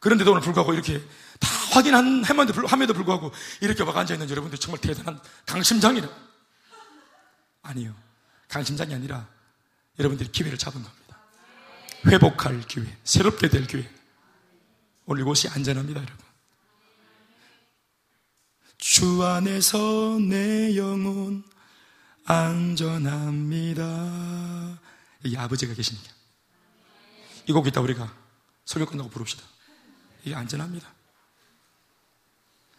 그런데도 0.00 0.32
오늘 0.32 0.40
불구하고 0.42 0.72
이렇게 0.72 0.98
다 1.38 1.48
확인한 1.72 2.24
함에도 2.24 2.94
불구하고 2.94 3.32
이렇게 3.60 3.84
막 3.84 3.96
앉아있는 3.96 4.30
여러분들 4.30 4.58
정말 4.58 4.80
대단한 4.80 5.20
강심장이라. 5.44 6.08
아니요. 7.62 7.94
강심장이 8.48 8.94
아니라 8.94 9.28
여러분들이 9.98 10.32
기회를 10.32 10.56
잡은 10.56 10.82
겁니다. 10.82 10.99
회복할 12.06 12.60
기회, 12.62 12.84
새롭게 13.04 13.48
될 13.48 13.66
기회. 13.66 13.88
오늘 15.06 15.22
이곳이 15.22 15.48
안전합니다, 15.48 16.00
여러분. 16.00 16.18
주 18.78 19.22
안에서 19.22 20.18
내 20.20 20.76
영혼 20.76 21.44
안전합니다. 22.24 23.82
여기 25.24 25.36
아버지가 25.36 25.74
계시니까. 25.74 26.08
이곡 27.46 27.66
이따 27.66 27.80
우리가 27.80 28.14
설교 28.64 28.86
끝나고 28.90 29.10
부릅시다. 29.10 29.42
이게 30.24 30.34
안전합니다. 30.34 30.88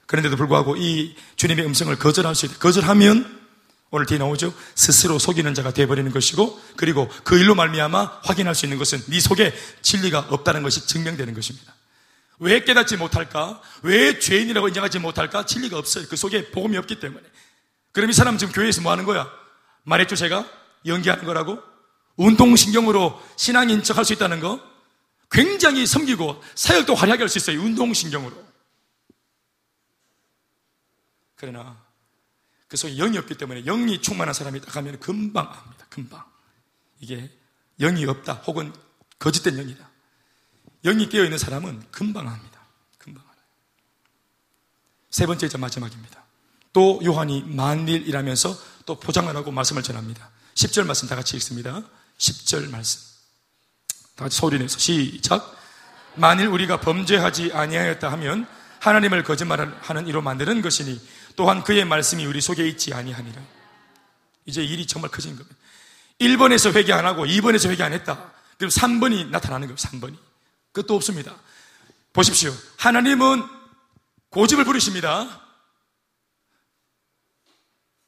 그런데도 0.05 0.37
불구하고 0.37 0.75
이 0.77 1.15
주님의 1.35 1.65
음성을 1.65 1.95
거절할 1.97 2.35
수 2.35 2.45
있다. 2.45 2.57
거절하면 2.59 3.40
오늘 3.91 4.05
뒤에 4.05 4.17
나오죠. 4.17 4.53
스스로 4.73 5.19
속이는 5.19 5.53
자가 5.53 5.71
되어버리는 5.71 6.09
것이고 6.11 6.59
그리고 6.77 7.09
그 7.25 7.37
일로 7.37 7.55
말미암아 7.55 8.21
확인할 8.23 8.55
수 8.55 8.65
있는 8.65 8.77
것은 8.77 9.03
네 9.07 9.19
속에 9.19 9.53
진리가 9.81 10.27
없다는 10.29 10.63
것이 10.63 10.87
증명되는 10.87 11.33
것입니다. 11.33 11.75
왜 12.39 12.63
깨닫지 12.63 12.95
못할까? 12.97 13.61
왜 13.83 14.17
죄인이라고 14.17 14.69
인정하지 14.69 14.99
못할까? 14.99 15.45
진리가 15.45 15.77
없어요. 15.77 16.05
그 16.09 16.15
속에 16.15 16.51
복음이 16.51 16.77
없기 16.77 16.99
때문에. 17.01 17.21
그럼 17.91 18.09
이 18.09 18.13
사람 18.13 18.37
지금 18.37 18.53
교회에서 18.53 18.81
뭐 18.81 18.93
하는 18.93 19.03
거야? 19.03 19.29
말했죠, 19.83 20.15
제가? 20.15 20.49
연기하는 20.85 21.25
거라고? 21.25 21.59
운동신경으로 22.15 23.21
신앙인 23.35 23.83
척 23.83 23.97
할 23.97 24.05
수 24.05 24.13
있다는 24.13 24.39
거? 24.39 24.59
굉장히 25.29 25.85
섬기고 25.85 26.41
사역도 26.55 26.95
화려하게 26.95 27.23
할 27.23 27.29
수 27.29 27.37
있어요. 27.37 27.59
운동신경으로. 27.61 28.51
그러나 31.35 31.77
그 32.71 32.77
속에 32.77 32.95
영이 32.95 33.17
없기 33.17 33.35
때문에 33.35 33.63
영이 33.63 34.01
충만한 34.01 34.33
사람이 34.33 34.61
딱 34.61 34.71
가면 34.71 35.01
금방 35.01 35.45
압니다. 35.45 35.85
금방. 35.89 36.23
이게 37.01 37.29
영이 37.81 38.05
없다 38.05 38.35
혹은 38.47 38.73
거짓된 39.19 39.57
영이다. 39.57 39.89
영이 40.85 41.09
깨어있는 41.09 41.37
사람은 41.37 41.83
금방 41.91 42.29
합니다. 42.29 42.61
금방 42.97 43.25
알아요. 43.25 43.43
세 45.09 45.25
번째 45.25 45.49
마지막입니다. 45.57 46.23
또 46.71 47.01
요한이 47.03 47.43
만일 47.45 48.07
이라면서 48.07 48.57
또 48.85 48.97
포장을 48.97 49.35
하고 49.35 49.51
말씀을 49.51 49.83
전합니다. 49.83 50.29
10절 50.53 50.85
말씀 50.85 51.09
다 51.09 51.17
같이 51.17 51.35
읽습니다. 51.35 51.83
10절 52.19 52.69
말씀. 52.69 53.01
다 54.15 54.23
같이 54.23 54.37
소리 54.37 54.57
내서 54.57 54.79
시작. 54.79 55.57
만일 56.15 56.47
우리가 56.47 56.79
범죄하지 56.79 57.51
아니하였다 57.51 58.09
하면 58.13 58.47
하나님을 58.81 59.23
거짓말하는 59.23 60.07
이로 60.07 60.21
만드는 60.23 60.61
것이니 60.61 60.99
또한 61.35 61.63
그의 61.63 61.85
말씀이 61.85 62.25
우리 62.25 62.41
속에 62.41 62.67
있지 62.67 62.93
아니하니라. 62.93 63.39
이제 64.45 64.63
일이 64.63 64.87
정말 64.87 65.11
커진 65.11 65.35
겁니다. 65.35 65.55
1번에서 66.19 66.73
회개 66.75 66.91
안 66.91 67.05
하고 67.05 67.25
2번에서 67.25 67.69
회개 67.69 67.83
안 67.83 67.93
했다. 67.93 68.31
그럼 68.57 68.69
3번이 68.69 69.29
나타나는 69.29 69.67
거예요. 69.67 69.75
3번이. 69.75 70.17
그것도 70.71 70.95
없습니다. 70.95 71.35
보십시오. 72.11 72.51
하나님은 72.77 73.43
고집을 74.31 74.65
부리십니다. 74.65 75.41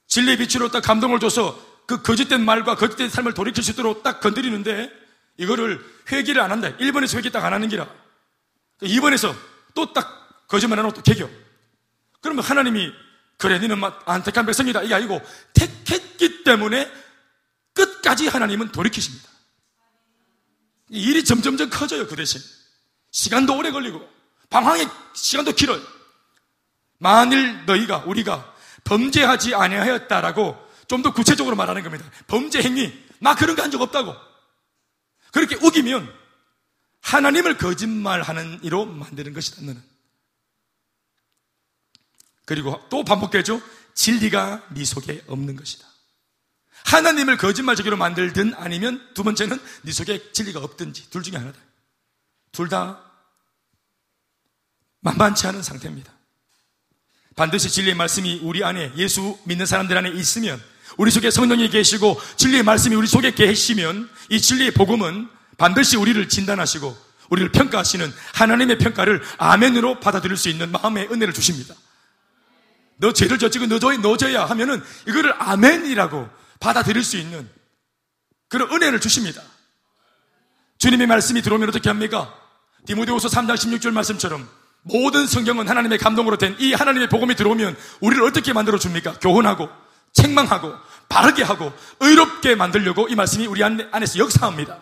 진리의 0.07 0.37
빛으로 0.37 0.71
딱 0.71 0.81
감동을 0.81 1.19
줘서 1.19 1.59
그 1.85 2.01
거짓된 2.01 2.43
말과 2.43 2.75
거짓된 2.75 3.09
삶을 3.09 3.35
돌이킬 3.35 3.63
수 3.63 3.71
있도록 3.71 4.01
딱 4.01 4.21
건드리는데 4.21 4.89
이거를 5.37 5.83
회개를 6.11 6.41
안 6.41 6.51
한다. 6.51 6.75
1번에서 6.77 7.17
회개 7.17 7.29
딱 7.29 7.43
안 7.45 7.53
하는 7.53 7.67
기라. 7.69 7.87
2번에서 8.81 9.35
또 9.75 9.93
딱 9.93 10.22
거짓말 10.53 10.77
안 10.77 10.85
하고 10.85 10.93
또 10.93 11.01
개겨. 11.01 11.27
그러면 12.21 12.43
하나님이 12.43 12.91
그래 13.39 13.57
너는 13.57 13.79
막 13.79 14.03
안택한 14.07 14.45
백성이다. 14.45 14.83
이게 14.83 14.93
아니고 14.93 15.19
택했기 15.55 16.43
때문에 16.43 16.91
끝까지 17.73 18.27
하나님은 18.27 18.71
돌이키십니다. 18.71 19.27
일이 20.89 21.23
점점점 21.25 21.71
커져요, 21.71 22.05
그 22.07 22.15
대신. 22.15 22.39
시간도 23.09 23.57
오래 23.57 23.71
걸리고, 23.71 24.07
방황의 24.51 24.87
시간도 25.15 25.53
길어요. 25.53 25.81
만일 26.99 27.65
너희가, 27.65 28.03
우리가 28.05 28.53
범죄하지 28.83 29.55
아니하였다라고 29.55 30.61
좀 30.87 31.01
더 31.01 31.11
구체적으로 31.13 31.55
말하는 31.55 31.81
겁니다. 31.81 32.05
범죄 32.27 32.61
행위, 32.61 32.93
나 33.19 33.33
그런 33.33 33.55
거 33.55 33.63
한 33.63 33.71
적 33.71 33.81
없다고. 33.81 34.13
그렇게 35.31 35.55
우기면 35.55 36.13
하나님을 37.01 37.57
거짓말하는 37.57 38.59
이로 38.61 38.85
만드는 38.85 39.33
것이다, 39.33 39.61
너는. 39.63 39.92
그리고 42.45 42.81
또 42.89 43.03
반복되죠. 43.03 43.61
진리가 43.93 44.67
네 44.71 44.85
속에 44.85 45.23
없는 45.27 45.55
것이다. 45.55 45.87
하나님을 46.85 47.37
거짓말적으로 47.37 47.95
만들든 47.97 48.53
아니면 48.55 49.07
두 49.13 49.23
번째는 49.23 49.59
네 49.83 49.91
속에 49.91 50.31
진리가 50.31 50.59
없든지 50.59 51.09
둘 51.09 51.23
중에 51.23 51.37
하나다. 51.37 51.57
둘 52.51 52.69
다 52.69 53.01
만만치 55.01 55.47
않은 55.47 55.63
상태입니다. 55.63 56.11
반드시 57.35 57.69
진리의 57.69 57.95
말씀이 57.95 58.39
우리 58.43 58.63
안에 58.63 58.93
예수 58.95 59.37
믿는 59.45 59.65
사람들 59.65 59.97
안에 59.97 60.09
있으면 60.11 60.61
우리 60.97 61.11
속에 61.11 61.31
성령이 61.31 61.69
계시고 61.69 62.19
진리의 62.37 62.63
말씀이 62.63 62.95
우리 62.95 63.07
속에 63.07 63.33
계시면 63.33 64.09
이 64.29 64.39
진리의 64.39 64.71
복음은 64.71 65.29
반드시 65.57 65.97
우리를 65.97 66.29
진단하시고 66.29 66.95
우리를 67.29 67.51
평가하시는 67.51 68.13
하나님의 68.33 68.77
평가를 68.77 69.23
아멘으로 69.37 69.99
받아들일 69.99 70.37
수 70.37 70.49
있는 70.49 70.71
마음의 70.71 71.09
은혜를 71.11 71.33
주십니다. 71.33 71.73
너 73.03 73.11
죄를 73.11 73.37
졌지고 73.37 73.65
너져야, 73.65 73.97
너져야 73.97 74.45
하면은 74.45 74.81
이거를 75.05 75.33
아멘이라고 75.37 76.29
받아들일 76.61 77.03
수 77.03 77.17
있는 77.17 77.49
그런 78.47 78.71
은혜를 78.71 79.01
주십니다. 79.01 79.41
주님의 80.77 81.07
말씀이 81.07 81.41
들어오면 81.41 81.67
어떻게 81.67 81.89
합니까? 81.89 82.33
디모데후서 82.85 83.27
3장 83.27 83.55
16절 83.55 83.91
말씀처럼 83.91 84.47
모든 84.83 85.27
성경은 85.27 85.67
하나님의 85.67 85.97
감동으로 85.97 86.37
된 86.37 86.55
이 86.59 86.73
하나님의 86.73 87.09
복음이 87.09 87.35
들어오면 87.35 87.75
우리를 87.99 88.23
어떻게 88.23 88.53
만들어 88.53 88.79
줍니까? 88.79 89.19
교훈하고 89.19 89.67
책망하고 90.13 90.73
바르게 91.09 91.43
하고 91.43 91.73
의롭게 91.99 92.55
만들려고 92.55 93.09
이 93.09 93.15
말씀이 93.15 93.47
우리 93.47 93.63
안에서 93.65 94.17
역사합니다. 94.19 94.79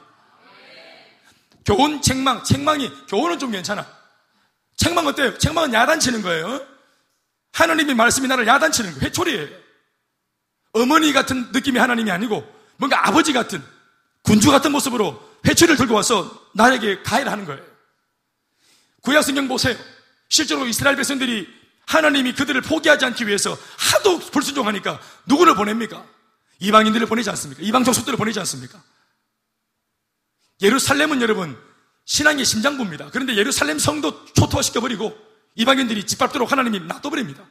교훈, 1.65 2.03
책망, 2.03 2.43
책망이 2.43 2.91
교훈은 3.07 3.39
좀 3.39 3.49
괜찮아. 3.51 3.87
책망 4.77 5.07
어때요? 5.07 5.39
책망은 5.39 5.73
야단치는 5.73 6.21
거예요. 6.21 6.70
하나님의 7.53 7.95
말씀이 7.95 8.27
나를 8.27 8.47
야단치는 8.47 8.91
거예요. 8.91 9.05
회초리예요. 9.05 9.49
어머니 10.73 11.11
같은 11.13 11.51
느낌이 11.51 11.77
하나님이 11.79 12.11
아니고 12.11 12.47
뭔가 12.77 13.07
아버지 13.07 13.33
같은 13.33 13.61
군주 14.23 14.51
같은 14.51 14.71
모습으로 14.71 15.21
회초리를 15.45 15.77
들고 15.77 15.93
와서 15.93 16.49
나에게 16.53 17.03
가해를 17.03 17.31
하는 17.31 17.45
거예요. 17.45 17.61
구약 19.01 19.23
성경 19.23 19.47
보세요. 19.47 19.75
실제로 20.29 20.65
이스라엘 20.65 20.95
백성들이 20.95 21.47
하나님이 21.87 22.33
그들을 22.33 22.61
포기하지 22.61 23.05
않기 23.05 23.27
위해서 23.27 23.57
하도 23.77 24.19
불순종하니까 24.19 25.01
누구를 25.25 25.55
보냅니까? 25.55 26.05
이방인들을 26.59 27.07
보내지 27.07 27.29
않습니까? 27.31 27.61
이방 27.63 27.83
족속들을 27.83 28.17
보내지 28.17 28.39
않습니까? 28.39 28.81
예루살렘은 30.61 31.21
여러분 31.21 31.57
신앙의 32.05 32.45
심장부입니다. 32.45 33.09
그런데 33.11 33.35
예루살렘 33.35 33.79
성도 33.79 34.25
초토화시켜버리고 34.33 35.30
이방인들이 35.55 36.05
짓밟도록 36.05 36.51
하나님이 36.51 36.79
놔둬버립니다. 36.81 37.43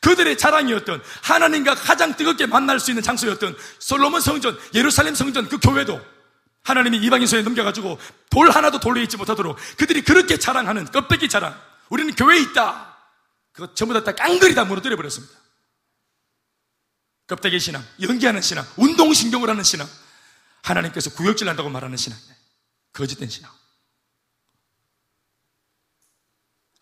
그들의 0.00 0.36
자랑이었던 0.36 1.02
하나님과 1.22 1.74
가장 1.74 2.16
뜨겁게 2.16 2.46
만날 2.46 2.80
수 2.80 2.90
있는 2.90 3.02
장소였던 3.02 3.56
솔로몬 3.78 4.20
성전, 4.20 4.58
예루살렘 4.74 5.14
성전 5.14 5.48
그 5.48 5.58
교회도 5.58 6.00
하나님이 6.62 6.98
이방인 6.98 7.26
손에 7.26 7.42
넘겨가지고 7.42 7.98
돌 8.30 8.50
하나도 8.50 8.80
돌려 8.80 9.00
있지 9.02 9.16
못하도록 9.16 9.56
그들이 9.76 10.02
그렇게 10.02 10.36
자랑하는 10.36 10.86
껍데기 10.86 11.28
자랑. 11.28 11.58
우리는 11.88 12.14
교회에 12.14 12.40
있다. 12.40 12.96
그거 13.52 13.72
전부 13.74 13.94
다, 13.94 14.02
다 14.02 14.12
깡그리 14.12 14.54
다 14.54 14.64
무너뜨려 14.64 14.96
버렸습니다. 14.96 15.32
껍데기 17.28 17.58
신앙, 17.58 17.84
연기하는 18.02 18.42
신앙, 18.42 18.66
운동신경을 18.76 19.48
하는 19.48 19.62
신앙. 19.62 19.88
하나님께서 20.62 21.10
구역질 21.10 21.48
한다고 21.48 21.70
말하는 21.70 21.96
신앙. 21.96 22.18
거짓된 22.92 23.28
신앙. 23.28 23.50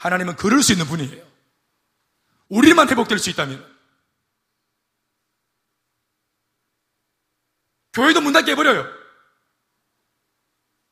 하나님은 0.04 0.36
그럴 0.36 0.62
수 0.62 0.72
있는 0.72 0.86
분이에요. 0.86 1.26
우리만 2.50 2.90
회복될 2.90 3.18
수 3.18 3.30
있다면 3.30 3.74
교회도 7.94 8.20
문 8.20 8.34
닫게 8.34 8.50
해버려요. 8.50 8.86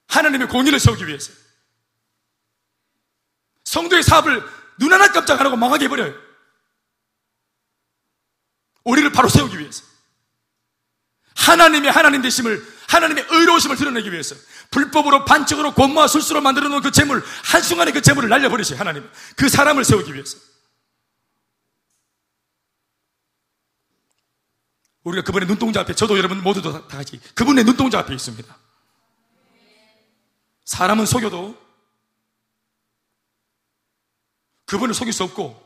하나님의 0.08 0.48
공의를 0.48 0.80
세우기 0.80 1.06
위해서. 1.06 1.30
성도의 3.64 4.02
사업을 4.02 4.42
눈 4.78 4.92
하나 4.94 5.12
깜짝 5.12 5.38
안 5.38 5.46
하고 5.46 5.56
망하게 5.56 5.84
해버려요. 5.84 6.14
우리를 8.84 9.12
바로 9.12 9.28
세우기 9.28 9.58
위해서. 9.58 9.91
하나님의 11.42 11.90
하나님 11.90 12.22
되심을, 12.22 12.64
하나님의 12.88 13.26
의로우심을 13.30 13.76
드러내기 13.76 14.12
위해서. 14.12 14.34
불법으로 14.70 15.24
반칙으로 15.24 15.74
권모와 15.74 16.06
술수로 16.06 16.40
만들어 16.40 16.68
놓은 16.68 16.82
그 16.82 16.90
재물, 16.90 17.22
한순간에 17.44 17.92
그 17.92 18.00
재물을 18.00 18.28
날려버리세요, 18.28 18.78
하나님. 18.78 19.08
그 19.36 19.48
사람을 19.48 19.84
세우기 19.84 20.14
위해서. 20.14 20.38
우리가 25.02 25.24
그분의 25.24 25.48
눈동자 25.48 25.80
앞에, 25.80 25.94
저도 25.94 26.16
여러분 26.16 26.42
모두도 26.42 26.86
다 26.86 26.96
같이 26.96 27.20
그분의 27.34 27.64
눈동자 27.64 27.98
앞에 27.98 28.14
있습니다. 28.14 28.56
사람은 30.64 31.06
속여도 31.06 31.60
그분을 34.66 34.94
속일 34.94 35.12
수 35.12 35.24
없고 35.24 35.60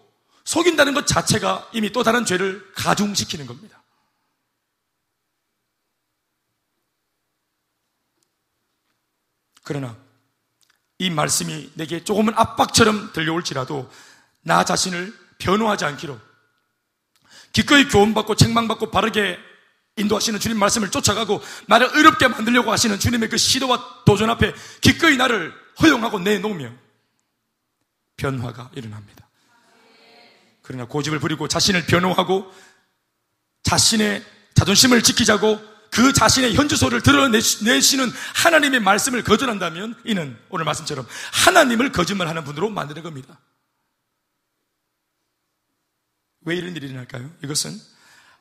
속인다는 0.44 0.94
것 0.94 1.06
자체가 1.06 1.68
이미 1.74 1.92
또 1.92 2.02
다른 2.02 2.24
죄를 2.24 2.72
가중시키는 2.74 3.46
겁니다. 3.46 3.75
그러나 9.66 9.96
이 10.98 11.10
말씀이 11.10 11.72
내게 11.74 12.04
조금은 12.04 12.34
압박처럼 12.36 13.12
들려올지라도 13.12 13.90
나 14.42 14.64
자신을 14.64 15.12
변호하지 15.38 15.84
않기로 15.84 16.18
기꺼이 17.52 17.88
교훈받고 17.88 18.36
책망받고 18.36 18.92
바르게 18.92 19.36
인도하시는 19.96 20.38
주님 20.38 20.58
말씀을 20.58 20.92
쫓아가고 20.92 21.42
나를 21.66 21.90
의롭게 21.94 22.28
만들려고 22.28 22.70
하시는 22.70 22.96
주님의 22.96 23.28
그 23.28 23.36
시도와 23.36 24.04
도전 24.04 24.30
앞에 24.30 24.54
기꺼이 24.82 25.16
나를 25.16 25.52
허용하고 25.82 26.20
내놓으면 26.20 26.78
변화가 28.16 28.70
일어납니다. 28.76 29.28
그러나 30.62 30.84
고집을 30.84 31.18
부리고 31.18 31.48
자신을 31.48 31.86
변호하고 31.86 32.52
자신의 33.64 34.24
자존심을 34.54 35.02
지키자고 35.02 35.75
그 35.96 36.12
자신의 36.12 36.54
현주 36.54 36.76
소를 36.76 37.00
드러내시는 37.00 38.10
하나님의 38.34 38.80
말씀을 38.80 39.24
거절한다면 39.24 39.98
이는 40.04 40.38
오늘 40.50 40.66
말씀처럼 40.66 41.06
하나님을 41.32 41.90
거짓말하는 41.90 42.44
분으로 42.44 42.68
만드는 42.68 43.02
겁니다. 43.02 43.40
왜 46.42 46.54
이런 46.54 46.76
일이 46.76 46.88
일어날까요? 46.88 47.32
이것은 47.42 47.80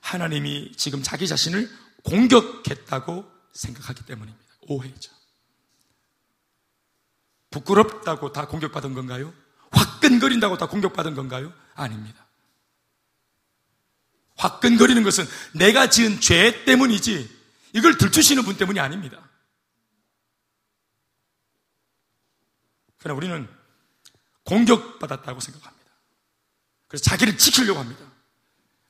하나님이 0.01 0.73
지금 0.75 1.01
자기 1.01 1.29
자신을 1.29 1.71
공격했다고 2.03 3.31
생각하기 3.53 4.05
때문입니다. 4.05 4.45
오해죠. 4.67 5.13
부끄럽다고 7.51 8.33
다 8.33 8.47
공격받은 8.47 8.93
건가요? 8.93 9.33
화끈거린다고 9.71 10.57
다 10.57 10.67
공격받은 10.67 11.15
건가요? 11.15 11.53
아닙니다. 11.73 12.27
화끈거리는 14.35 15.01
것은 15.03 15.25
내가 15.53 15.89
지은 15.89 16.19
죄 16.19 16.65
때문이지 16.65 17.44
이걸 17.75 17.97
들추시는 17.97 18.43
분 18.43 18.55
때문이 18.55 18.79
아닙니다. 18.79 19.29
그러나 22.97 23.17
우리는 23.17 23.49
공격받았다고 24.45 25.41
생각합니다. 25.41 25.91
그래서 26.87 27.03
자기를 27.03 27.37
지키려고 27.37 27.77
합니다. 27.77 28.09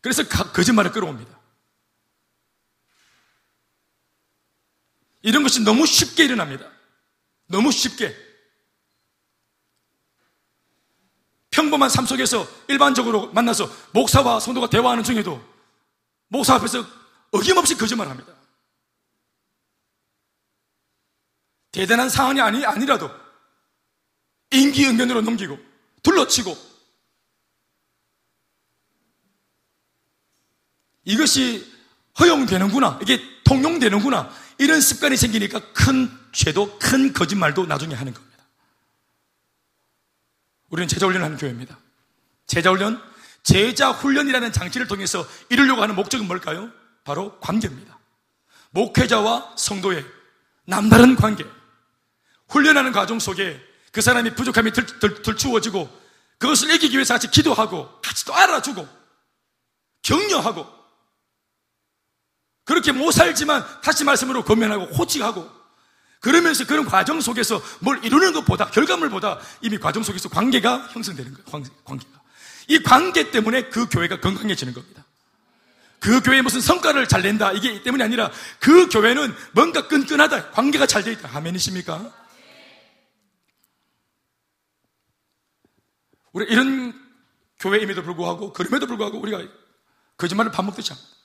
그래서 0.02 0.24
거짓말을 0.28 0.92
끌어옵니다. 0.92 1.36
이런 5.24 5.42
것이 5.42 5.62
너무 5.62 5.88
쉽게 5.88 6.26
일어납니다. 6.26 6.70
너무 7.48 7.72
쉽게. 7.72 8.16
평범한 11.50 11.90
삶 11.90 12.06
속에서 12.06 12.48
일반적으로 12.68 13.32
만나서 13.32 13.68
목사와 13.94 14.40
성도가 14.40 14.70
대화하는 14.70 15.04
중에도 15.04 15.44
목사 16.28 16.54
앞에서 16.54 16.86
어김없이 17.32 17.76
거짓말 17.76 18.10
합니다. 18.10 18.35
대단한 21.76 22.08
상황이 22.10 22.40
아니, 22.40 22.66
아니라도 22.66 23.12
인기응변으로 24.52 25.22
넘기고 25.24 25.60
둘러치고 26.04 26.58
이것이 31.04 31.70
허용되는구나. 32.18 33.00
이게 33.02 33.22
통용되는구나. 33.44 34.32
이런 34.58 34.80
습관이 34.80 35.18
생기니까 35.18 35.74
큰 35.74 36.10
죄도 36.32 36.80
큰 36.80 37.12
거짓말도 37.12 37.66
나중에 37.66 37.94
하는 37.94 38.14
겁니다. 38.14 38.46
우리는 40.70 40.88
제자 40.88 41.08
훈련하는 41.08 41.36
교회입니다. 41.36 41.78
제자 42.48 42.72
훈련, 42.72 43.02
제자 43.44 43.92
훈련이라는 43.92 44.54
장치를 44.54 44.88
통해서 44.88 45.28
이루려고 45.50 45.82
하는 45.82 45.94
목적은 45.96 46.26
뭘까요? 46.26 46.72
바로 47.04 47.38
관계입니다. 47.42 48.00
목회자와 48.72 49.56
성도의 49.58 50.06
남다른 50.64 51.18
관계. 51.18 51.44
훈련하는 52.50 52.92
과정 52.92 53.20
속에 53.20 53.62
그 53.92 54.02
사람이 54.02 54.36
부족함이 54.36 54.72
들, 54.72 54.86
들, 54.86 55.22
들추어지고 55.22 55.90
그것을 56.38 56.72
이기기 56.72 56.96
위해서 56.96 57.14
같이 57.14 57.30
기도하고 57.32 57.90
같이 58.02 58.26
또 58.26 58.34
알아주고 58.34 58.88
격려하고 60.02 60.68
그렇게 62.66 62.92
못 62.92 63.12
살지만 63.12 63.66
다시 63.82 64.04
말씀으로 64.04 64.44
건면하고 64.44 64.86
호칭하고 64.86 65.50
그러면서 66.20 66.66
그런 66.66 66.86
과정 66.86 67.22
속에서 67.22 67.62
뭘 67.80 68.04
이루는 68.04 68.34
것보다 68.34 68.66
결과물보다 68.72 69.40
이미 69.62 69.78
과정 69.78 70.02
속에서 70.02 70.28
관계가 70.30 70.90
형성되는 70.92 71.34
거예요. 71.34 71.46
관계가. 71.84 72.22
이 72.68 72.80
관계 72.80 73.30
때문에 73.30 73.70
그 73.70 73.88
교회가 73.88 74.20
건강해지는 74.22 74.74
겁니다. 74.74 75.06
그 76.00 76.22
교회에 76.22 76.42
무슨 76.42 76.62
성과를 76.62 77.08
잘 77.08 77.22
낸다 77.22 77.52
이게 77.54 77.82
때문이 77.82 78.04
아니라 78.04 78.32
그 78.60 78.90
교회는 78.90 79.36
뭔가 79.52 79.88
끈끈하다 79.88 80.52
관계가 80.52 80.88
잘 80.88 81.04
돼 81.04 81.12
있다 81.12 81.30
아멘이십니까? 81.34 82.12
우리 86.36 86.52
이런 86.52 86.94
교회임에도 87.60 88.04
불구하고 88.04 88.52
그럼에도 88.52 88.88
불구하고 88.88 89.20
우리가 89.20 89.42
거짓말을 90.18 90.52
밥 90.52 90.64
먹듯이 90.64 90.92
합니다. 90.92 91.16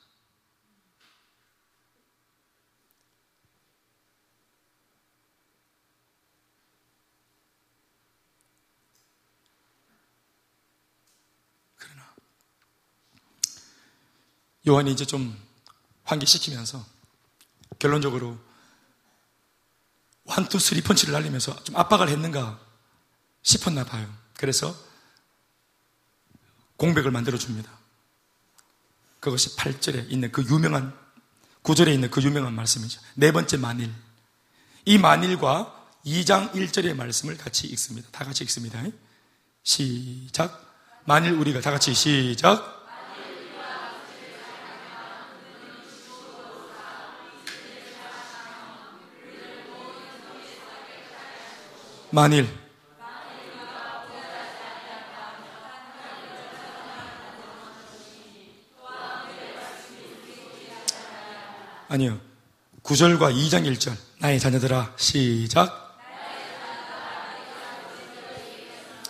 요한이 14.68 14.92
이제 14.92 15.04
좀 15.06 15.36
환기시키면서 16.04 16.84
결론적으로 17.80 18.38
완투 20.24 20.61
스리 20.61 20.82
펀치를 20.82 21.12
날리면서 21.14 21.64
좀 21.64 21.76
압박을 21.76 22.08
했는가 22.11 22.61
싶었나 23.42 23.84
봐요. 23.84 24.06
그래서 24.36 24.89
공백을 26.81 27.11
만들어 27.11 27.37
줍니다. 27.37 27.70
그것이 29.20 29.55
8절에 29.55 30.11
있는 30.11 30.33
그 30.33 30.43
유명한 30.49 30.97
9절에 31.62 31.93
있는 31.93 32.11
그 32.11 32.22
유명한 32.22 32.55
말씀이죠. 32.55 33.03
네 33.16 33.33
번째 33.33 33.59
만일. 33.59 33.93
이 34.87 34.97
만일과 34.97 35.76
2장 36.07 36.53
1절의 36.53 36.97
말씀을 36.97 37.37
같이 37.37 37.66
읽습니다. 37.66 38.09
다 38.11 38.24
같이 38.24 38.45
읽습니다. 38.45 38.83
시작. 39.62 40.74
만일 41.05 41.33
우리가 41.33 41.61
다 41.61 41.70
같이 41.70 41.93
시작. 41.93 42.78
만일 52.11 52.59
아니요. 61.91 62.20
9절과 62.84 63.34
2장 63.34 63.66
1절. 63.66 63.97
나의 64.20 64.38
자녀들아, 64.38 64.95
시작. 64.97 65.99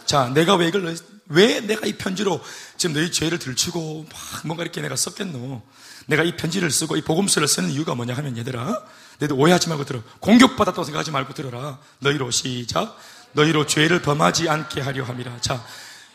자, 0.07 0.31
내가 0.33 0.57
왜 0.57 0.69
이걸, 0.69 0.97
왜 1.27 1.61
내가 1.61 1.87
이 1.87 1.93
편지로 1.93 2.43
지금 2.79 2.95
너희 2.95 3.13
죄를 3.13 3.39
들추고 3.39 4.07
막 4.11 4.47
뭔가 4.47 4.65
이렇게 4.65 4.81
내가 4.81 4.97
썼겠노? 4.97 5.63
내가 6.07 6.25
이 6.25 6.37
편지를 6.39 6.71
쓰고 6.71 6.97
이 6.97 7.03
복음서를 7.03 7.47
쓰는 7.47 7.69
이유가 7.69 7.95
뭐냐 7.95 8.15
하면 8.17 8.39
얘들아, 8.39 8.83
너희들 9.19 9.37
오해하지 9.39 9.69
말고 9.69 9.85
들어. 9.85 10.03
공격받았다고 10.21 10.83
생각하지 10.83 11.11
말고 11.11 11.35
들어라. 11.35 11.79
너희로 11.99 12.31
시작. 12.31 12.99
너희로 13.33 13.67
죄를 13.67 14.01
범하지 14.01 14.49
않게 14.49 14.81
하려 14.81 15.05
함이라. 15.05 15.43
자, 15.43 15.63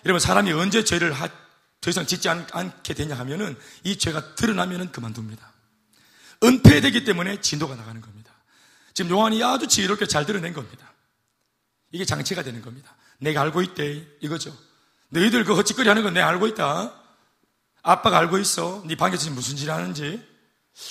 여러분 0.03 0.19
사람이 0.19 0.51
언제 0.51 0.83
죄를 0.83 1.13
하, 1.13 1.29
더 1.79 1.91
이상 1.91 2.07
짓지 2.07 2.27
않, 2.27 2.47
게 2.81 2.95
되냐 2.95 3.15
하면은 3.19 3.55
이 3.83 3.99
죄가 3.99 4.33
드러나면은 4.33 4.91
그만둡니다. 4.91 5.54
은폐되기 6.47 7.03
때문에 7.03 7.41
진도가 7.41 7.75
나가는 7.75 7.99
겁니다. 8.01 8.31
지금 8.93 9.11
요한이 9.11 9.43
아주 9.43 9.67
지혜롭게 9.67 10.05
잘 10.07 10.25
드러낸 10.25 10.53
겁니다. 10.53 10.93
이게 11.91 12.05
장치가 12.05 12.43
되는 12.43 12.61
겁니다. 12.61 12.95
내가 13.17 13.41
알고 13.41 13.61
있대. 13.61 14.05
이거죠. 14.21 14.55
너희들 15.09 15.43
그 15.43 15.55
헛짓거리 15.55 15.87
하는 15.87 16.03
건 16.03 16.13
내가 16.13 16.27
알고 16.27 16.47
있다. 16.47 16.93
아빠가 17.81 18.17
알고 18.17 18.37
있어. 18.39 18.83
네 18.85 18.95
방에서 18.95 19.23
지금 19.23 19.35
무슨 19.35 19.55
짓 19.55 19.69
하는지. 19.69 20.25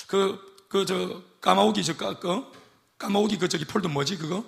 그, 0.07 0.39
그, 0.69 0.85
저, 0.85 1.21
까마오기, 1.41 1.83
저, 1.83 1.95
까, 1.95 2.17
그, 2.19 2.43
까마오기 2.97 3.37
그 3.37 3.47
저기 3.47 3.65
폴더 3.65 3.89
뭐지, 3.89 4.17
그거? 4.17 4.43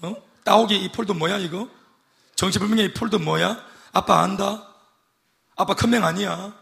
어? 0.00 0.16
따오기 0.44 0.76
이 0.76 0.90
폴더 0.90 1.14
뭐야, 1.14 1.38
이거? 1.38 1.68
정치불명의 2.34 2.86
이 2.86 2.94
폴더 2.94 3.18
뭐야? 3.18 3.64
아빠 3.92 4.22
안다? 4.22 4.68
아빠 5.54 5.74
큰명 5.74 6.04
아니야? 6.04 6.54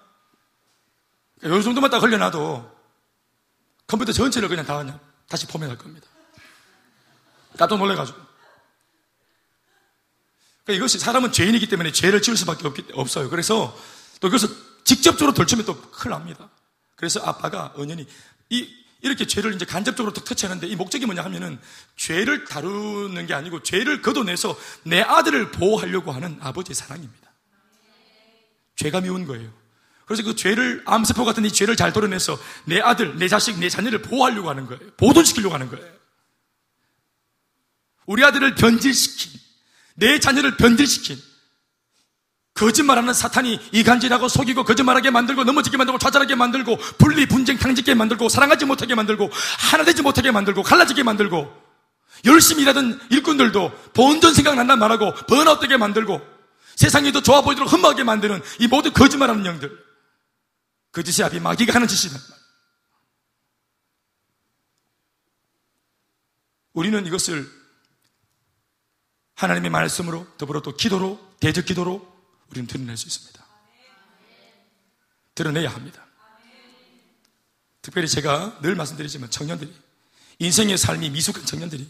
요 1.44 1.62
정도만 1.62 1.90
딱 1.90 2.03
흘려놔도 2.03 2.80
컴퓨터 3.91 4.12
전체를 4.12 4.49
그냥 4.49 4.64
다 4.64 4.78
그냥 4.78 5.01
다시 5.28 5.49
포맷할 5.49 5.76
겁니다. 5.76 6.07
깜짝 7.59 7.76
놀래가지고. 7.76 8.16
그러니까 10.62 10.78
이것이 10.78 11.01
사람은 11.01 11.32
죄인이기 11.32 11.66
때문에 11.68 11.91
죄를 11.91 12.22
지을 12.22 12.36
수밖에 12.36 12.68
없기, 12.68 12.84
없어요. 12.93 13.28
그래서 13.28 13.76
또 14.20 14.28
이것을 14.28 14.49
직접적으로 14.84 15.34
덜치면 15.34 15.64
또 15.64 15.80
큰일 15.80 16.12
납니다. 16.12 16.49
그래서 16.95 17.20
아빠가 17.24 17.74
은연히 17.78 18.07
이, 18.49 18.68
이렇게 19.01 19.26
죄를 19.26 19.55
이제 19.55 19.64
간접적으로 19.64 20.14
터치하는데 20.14 20.68
이 20.68 20.76
목적이 20.76 21.07
뭐냐 21.07 21.24
하면은 21.24 21.61
죄를 21.97 22.45
다루는 22.45 23.26
게 23.26 23.34
아니고 23.34 23.64
죄를 23.64 24.03
걷어내서 24.03 24.57
내 24.84 25.01
아들을 25.01 25.51
보호하려고 25.51 26.12
하는 26.12 26.38
아버지의 26.41 26.76
사랑입니다. 26.76 27.32
죄가 28.76 29.01
미운 29.01 29.26
거예요. 29.26 29.60
그래서 30.11 30.25
그 30.25 30.35
죄를, 30.35 30.83
암세포 30.87 31.25
같은 31.25 31.45
이 31.45 31.53
죄를 31.53 31.77
잘 31.77 31.93
도려내서 31.93 32.37
내 32.65 32.81
아들, 32.81 33.17
내 33.17 33.29
자식, 33.29 33.61
내 33.61 33.69
자녀를 33.69 34.03
보호하려고 34.03 34.51
하는 34.51 34.67
거예요. 34.67 34.81
보존시키려고 34.97 35.55
하는 35.55 35.71
거예요. 35.71 35.87
우리 38.07 38.25
아들을 38.25 38.57
변질시킨, 38.57 39.41
내 39.95 40.19
자녀를 40.19 40.57
변질시킨, 40.57 41.17
거짓말하는 42.55 43.15
사탄이 43.15 43.61
이간질하고 43.71 44.27
속이고 44.27 44.65
거짓말하게 44.65 45.11
만들고 45.11 45.45
넘어지게 45.45 45.77
만들고 45.77 46.01
좌절하게 46.01 46.35
만들고 46.35 46.77
분리 46.99 47.27
분쟁 47.27 47.57
탕짓게 47.59 47.95
만들고 47.95 48.29
사랑하지 48.29 48.65
못하게 48.65 48.97
만들고 48.97 49.31
하나 49.71 49.85
되지 49.85 50.03
못하게 50.03 50.33
만들고 50.33 50.65
갈라지게 50.65 51.05
만들고 51.05 51.49
열심히 52.25 52.65
일하던 52.65 53.01
일꾼들도 53.11 53.93
본전 53.95 54.35
생각난다 54.35 54.75
말하고 54.75 55.15
번아웃되게 55.29 55.77
만들고 55.77 56.21
세상이 56.75 57.13
더 57.13 57.23
좋아 57.23 57.43
보이도록 57.43 57.73
흠하게 57.73 58.03
만드는 58.03 58.43
이 58.59 58.67
모든 58.67 58.93
거짓말하는 58.93 59.47
영들. 59.47 59.89
그 60.91 61.05
짓이 61.05 61.24
앞이 61.24 61.41
마귀가 61.41 61.74
하는 61.74 61.86
짓이다. 61.86 62.18
우리는 66.72 67.05
이것을 67.07 67.51
하나님의 69.34 69.70
말씀으로 69.70 70.26
더불어 70.36 70.61
또 70.62 70.76
기도로 70.76 71.34
대적 71.41 71.64
기도로 71.64 72.07
우리는 72.51 72.66
드러낼 72.66 72.97
수 72.97 73.07
있습니다. 73.07 73.45
드러내야 75.34 75.70
합니다. 75.70 76.07
특별히 77.82 78.09
제가 78.09 78.61
늘 78.61 78.74
말씀드리지만 78.74 79.30
청년들이 79.30 79.74
인생의 80.38 80.76
삶이 80.76 81.11
미숙한 81.11 81.47
청년들이 81.47 81.88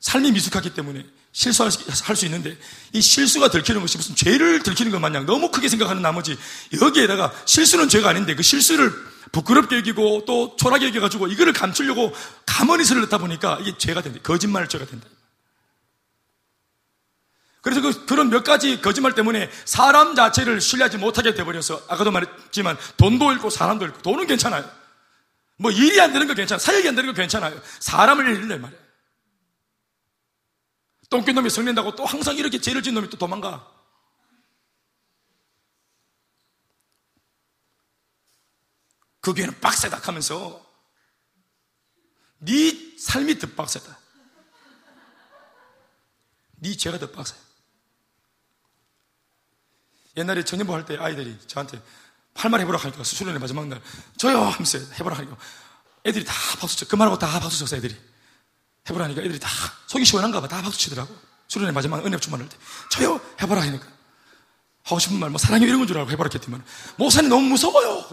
삶이 0.00 0.32
미숙하기 0.32 0.74
때문에 0.74 1.06
실수할 1.34 1.72
수 2.16 2.24
있는데 2.26 2.56
이 2.92 3.00
실수가 3.00 3.50
들키는 3.50 3.80
것이 3.80 3.98
무슨 3.98 4.14
죄를 4.14 4.62
들키는 4.62 4.92
것 4.92 5.00
마냥 5.00 5.26
너무 5.26 5.50
크게 5.50 5.68
생각하는 5.68 6.00
나머지 6.00 6.38
여기에다가 6.80 7.34
실수는 7.44 7.88
죄가 7.88 8.08
아닌데 8.08 8.36
그 8.36 8.42
실수를 8.44 8.92
부끄럽게 9.32 9.76
여기고 9.78 10.24
또 10.26 10.54
초라하게 10.56 10.86
여겨가지고 10.88 11.26
이거를 11.26 11.52
감추려고 11.52 12.14
슬을 12.84 13.02
넣다 13.02 13.18
보니까 13.18 13.58
이게 13.60 13.76
죄가 13.76 14.00
된다. 14.00 14.20
거짓말 14.22 14.68
죄가 14.68 14.86
된다. 14.86 15.08
그래서 17.62 17.80
그, 17.80 18.06
그런 18.06 18.30
몇 18.30 18.44
가지 18.44 18.80
거짓말 18.80 19.14
때문에 19.16 19.50
사람 19.64 20.14
자체를 20.14 20.60
신뢰하지 20.60 20.98
못하게 20.98 21.34
돼버려서 21.34 21.82
아까도 21.88 22.12
말했지만 22.12 22.76
돈도 22.96 23.32
잃고 23.32 23.50
사람도 23.50 23.86
잃고 23.86 24.02
돈은 24.02 24.28
괜찮아요. 24.28 24.70
뭐 25.56 25.72
일이 25.72 26.00
안 26.00 26.12
되는 26.12 26.28
거 26.28 26.34
괜찮아요. 26.34 26.60
사역이 26.60 26.88
안 26.88 26.94
되는 26.94 27.10
거 27.12 27.16
괜찮아요. 27.16 27.60
사람을 27.80 28.36
잃는 28.36 28.60
말이에요. 28.60 28.83
똥낀 31.10 31.34
놈이 31.34 31.50
성낸다고 31.50 31.94
또 31.96 32.04
항상 32.04 32.36
이렇게 32.36 32.60
죄를 32.60 32.82
지은 32.82 32.94
놈이 32.94 33.08
또 33.10 33.16
도망가. 33.16 33.70
그 39.20 39.32
교회는 39.32 39.58
빡세다 39.60 39.98
하면서 39.98 40.64
네 42.38 42.96
삶이 42.98 43.38
더 43.38 43.46
빡세다. 43.48 43.98
네 46.56 46.76
죄가 46.76 46.98
더 46.98 47.10
빡세. 47.10 47.34
옛날에 50.16 50.44
전년부 50.44 50.74
할 50.74 50.84
때 50.84 50.96
아이들이 50.98 51.36
저한테 51.46 51.82
할말 52.34 52.60
해보라 52.60 52.78
하니까 52.78 53.02
수련회 53.02 53.38
마지막 53.38 53.66
날 53.66 53.82
저요 54.18 54.40
하면서 54.42 54.78
해보라 54.78 55.16
하니까 55.16 55.36
애들이 56.04 56.24
다 56.24 56.32
박수 56.60 56.76
쳐. 56.76 56.86
그 56.86 56.96
말하고 56.96 57.18
다 57.18 57.40
박수 57.40 57.58
쳤어 57.58 57.76
애들이. 57.76 57.96
해보라 58.88 59.04
하니까 59.06 59.22
애들이 59.22 59.38
다 59.38 59.48
속이 59.86 60.04
시원한가 60.04 60.40
봐. 60.40 60.48
다 60.48 60.60
박수 60.62 60.78
치더라고. 60.78 61.14
수련회 61.48 61.72
마지막 61.72 62.04
은혜 62.04 62.18
주만 62.18 62.40
할때 62.40 62.56
저요 62.90 63.20
해보라 63.40 63.60
하니까 63.62 63.86
하고 64.82 64.98
싶은 64.98 65.18
말 65.18 65.30
뭐 65.30 65.38
사랑해 65.38 65.66
이런 65.66 65.78
건 65.78 65.86
줄 65.86 65.98
알고 65.98 66.10
해보라 66.10 66.30
했더만 66.32 66.62
목사님 66.96 67.28
너무 67.30 67.42
무서워요. 67.48 68.04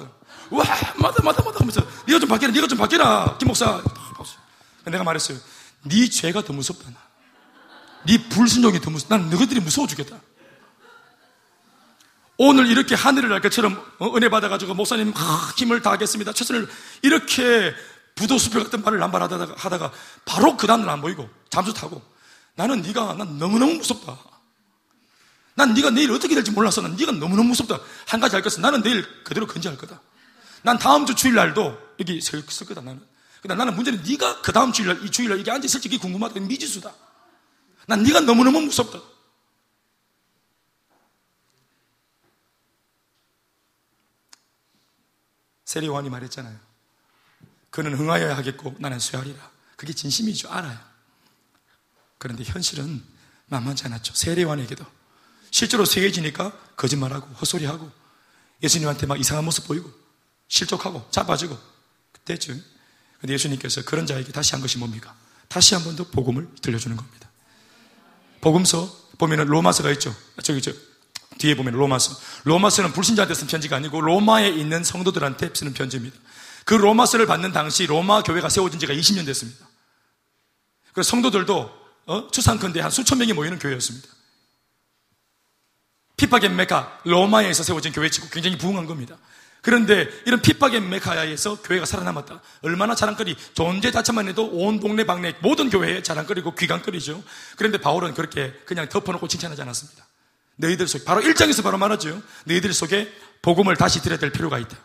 와, 0.51 0.65
맞다, 0.97 1.23
맞다, 1.23 1.43
맞다 1.43 1.59
하면서, 1.61 1.81
네가 2.05 2.19
좀 2.19 2.27
바뀌라, 2.27 2.51
네가 2.51 2.67
좀 2.67 2.77
바뀌라, 2.77 3.37
김 3.39 3.47
목사. 3.47 3.81
내가 4.85 5.01
말했어요. 5.05 5.37
네 5.83 6.09
죄가 6.09 6.43
더 6.43 6.51
무섭다, 6.51 6.89
나. 6.89 6.97
네 8.05 8.17
불순종이 8.29 8.81
더 8.81 8.89
무섭다. 8.91 9.17
난 9.17 9.29
너희들이 9.29 9.61
무서워 9.61 9.87
죽겠다. 9.87 10.19
오늘 12.37 12.67
이렇게 12.67 12.95
하늘을 12.95 13.29
날 13.29 13.39
것처럼 13.39 13.81
어, 13.99 14.15
은혜 14.17 14.27
받아가지고 14.27 14.73
목사님 14.73 15.13
아, 15.15 15.53
힘을 15.57 15.81
다하겠습니다. 15.81 16.33
최선을 16.33 16.67
이렇게 17.03 17.73
부도수표 18.15 18.63
같은 18.63 18.81
말을 18.83 18.99
남발하다가 18.99 19.55
하다가 19.57 19.91
바로 20.25 20.57
그 20.57 20.67
다음날 20.67 20.89
안 20.89 21.01
보이고 21.01 21.29
잠수 21.49 21.73
타고 21.73 22.01
나는 22.55 22.81
네가 22.81 23.13
난 23.13 23.37
너무너무 23.37 23.75
무섭다. 23.75 24.17
난 25.55 25.73
네가 25.73 25.89
내일 25.91 26.11
어떻게 26.11 26.35
될지 26.35 26.51
몰라서 26.51 26.81
난 26.81 26.95
네가 26.95 27.11
너무너무 27.13 27.49
무섭다. 27.49 27.79
한 28.07 28.19
가지 28.19 28.35
알 28.35 28.41
것은 28.41 28.61
나는 28.61 28.81
내일 28.81 29.23
그대로 29.23 29.47
건재할 29.47 29.77
거다. 29.77 30.01
난 30.63 30.77
다음 30.77 31.05
주 31.05 31.15
주일날도 31.15 31.95
여기 31.99 32.21
설, 32.21 32.43
설 32.47 32.67
거다 32.67 32.81
나는. 32.81 33.05
근데 33.41 33.55
나는 33.55 33.75
문제는 33.75 34.03
네가 34.03 34.41
그 34.41 34.51
다음 34.51 34.71
주일날 34.71 35.03
이 35.03 35.09
주일날 35.09 35.39
이게 35.39 35.51
앉아 35.51 35.65
있을지 35.65 35.97
궁금하다. 35.97 36.39
미지수다. 36.39 36.93
난 37.87 38.03
네가 38.03 38.21
너무너무 38.21 38.61
무섭다. 38.61 38.99
세리 45.65 45.87
요한이 45.87 46.09
말했잖아요. 46.09 46.70
그는 47.71 47.95
흥하여야 47.97 48.37
하겠고 48.37 48.75
나는 48.79 48.99
쇠하리라. 48.99 49.49
그게 49.75 49.93
진심이죠. 49.93 50.51
알아요. 50.51 50.77
그런데 52.17 52.43
현실은 52.43 53.03
만만치 53.47 53.85
않았죠. 53.85 54.13
세례요한에게도 54.13 54.85
실제로 55.49 55.83
세해지니까 55.85 56.51
거짓말하고 56.77 57.27
헛소리하고 57.35 57.91
예수님한테 58.63 59.07
막 59.07 59.19
이상한 59.19 59.43
모습 59.43 59.67
보이고 59.67 59.91
실족하고 60.47 61.07
자빠지고 61.11 61.57
그때쯤 62.11 62.63
근데 63.19 63.33
예수님께서 63.33 63.83
그런 63.83 64.05
자에게 64.05 64.31
다시 64.31 64.51
한 64.53 64.61
것이 64.61 64.77
뭡니까? 64.77 65.15
다시 65.47 65.73
한 65.75 65.83
번 65.83 65.95
더 65.95 66.03
복음을 66.05 66.47
들려주는 66.61 66.95
겁니다. 66.95 67.29
복음서 68.41 68.89
보면은 69.17 69.45
로마서가 69.47 69.91
있죠. 69.91 70.15
저기 70.43 70.61
저 70.61 70.71
뒤에 71.37 71.55
보면 71.55 71.73
로마서. 71.73 72.15
로마서는 72.45 72.93
불신자한테 72.93 73.33
쓴 73.35 73.47
편지가 73.47 73.75
아니고 73.75 74.01
로마에 74.01 74.49
있는 74.49 74.83
성도들한테 74.83 75.51
쓰는 75.53 75.73
편지입니다. 75.73 76.17
그 76.65 76.73
로마서를 76.73 77.25
받는 77.25 77.51
당시 77.51 77.85
로마 77.85 78.23
교회가 78.23 78.49
세워진 78.49 78.79
지가 78.79 78.93
20년 78.93 79.25
됐습니다. 79.25 79.67
그래서 80.93 81.09
성도들도 81.09 81.81
어? 82.07 82.27
추상컨대 82.31 82.79
한 82.81 82.91
수천 82.91 83.17
명이 83.17 83.33
모이는 83.33 83.59
교회였습니다. 83.59 84.07
피파겐 86.17 86.55
메카 86.55 86.99
로마에서 87.03 87.63
세워진 87.63 87.91
교회치고 87.93 88.29
굉장히 88.29 88.57
부흥한 88.57 88.85
겁니다. 88.85 89.17
그런데 89.61 90.09
이런 90.25 90.41
핍박의 90.41 90.81
메카야에서 90.81 91.61
교회가 91.61 91.85
살아남았다. 91.85 92.41
얼마나 92.63 92.95
자랑거리, 92.95 93.35
존재 93.53 93.91
자체만 93.91 94.27
해도 94.27 94.47
온 94.47 94.79
동네 94.79 95.03
방네 95.03 95.35
모든 95.41 95.69
교회에 95.69 96.01
자랑거리고 96.01 96.55
귀감거리죠. 96.55 97.23
그런데 97.57 97.77
바울은 97.77 98.15
그렇게 98.15 98.53
그냥 98.65 98.89
덮어놓고 98.89 99.27
칭찬하지 99.27 99.61
않았습니다. 99.61 100.05
너희들 100.55 100.87
속에, 100.87 101.05
바로 101.05 101.21
일장에서 101.21 101.61
바로 101.61 101.77
말하죠. 101.77 102.21
너희들 102.45 102.73
속에 102.73 103.11
복음을 103.41 103.75
다시 103.77 104.01
드려야 104.01 104.19
될 104.19 104.31
필요가 104.31 104.57
있다. 104.57 104.77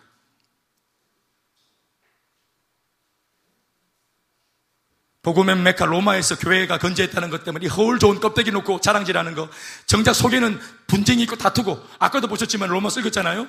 복음의 5.27 5.57
메카 5.57 5.87
로마에서 5.87 6.39
교회가 6.39 6.79
건재했다는 6.79 7.31
것 7.31 7.43
때문에 7.43 7.67
허울 7.67 7.99
좋은 7.99 8.21
껍데기 8.21 8.53
놓고 8.53 8.81
자랑질하는 8.81 9.35
거. 9.35 9.49
정작 9.85 10.13
속에는 10.13 10.61
분쟁이 10.87 11.25
있고 11.25 11.35
다투고 11.35 11.85
아까도 11.99 12.29
보셨지만 12.29 12.69
로마 12.69 12.91
읽었잖아요? 12.97 13.49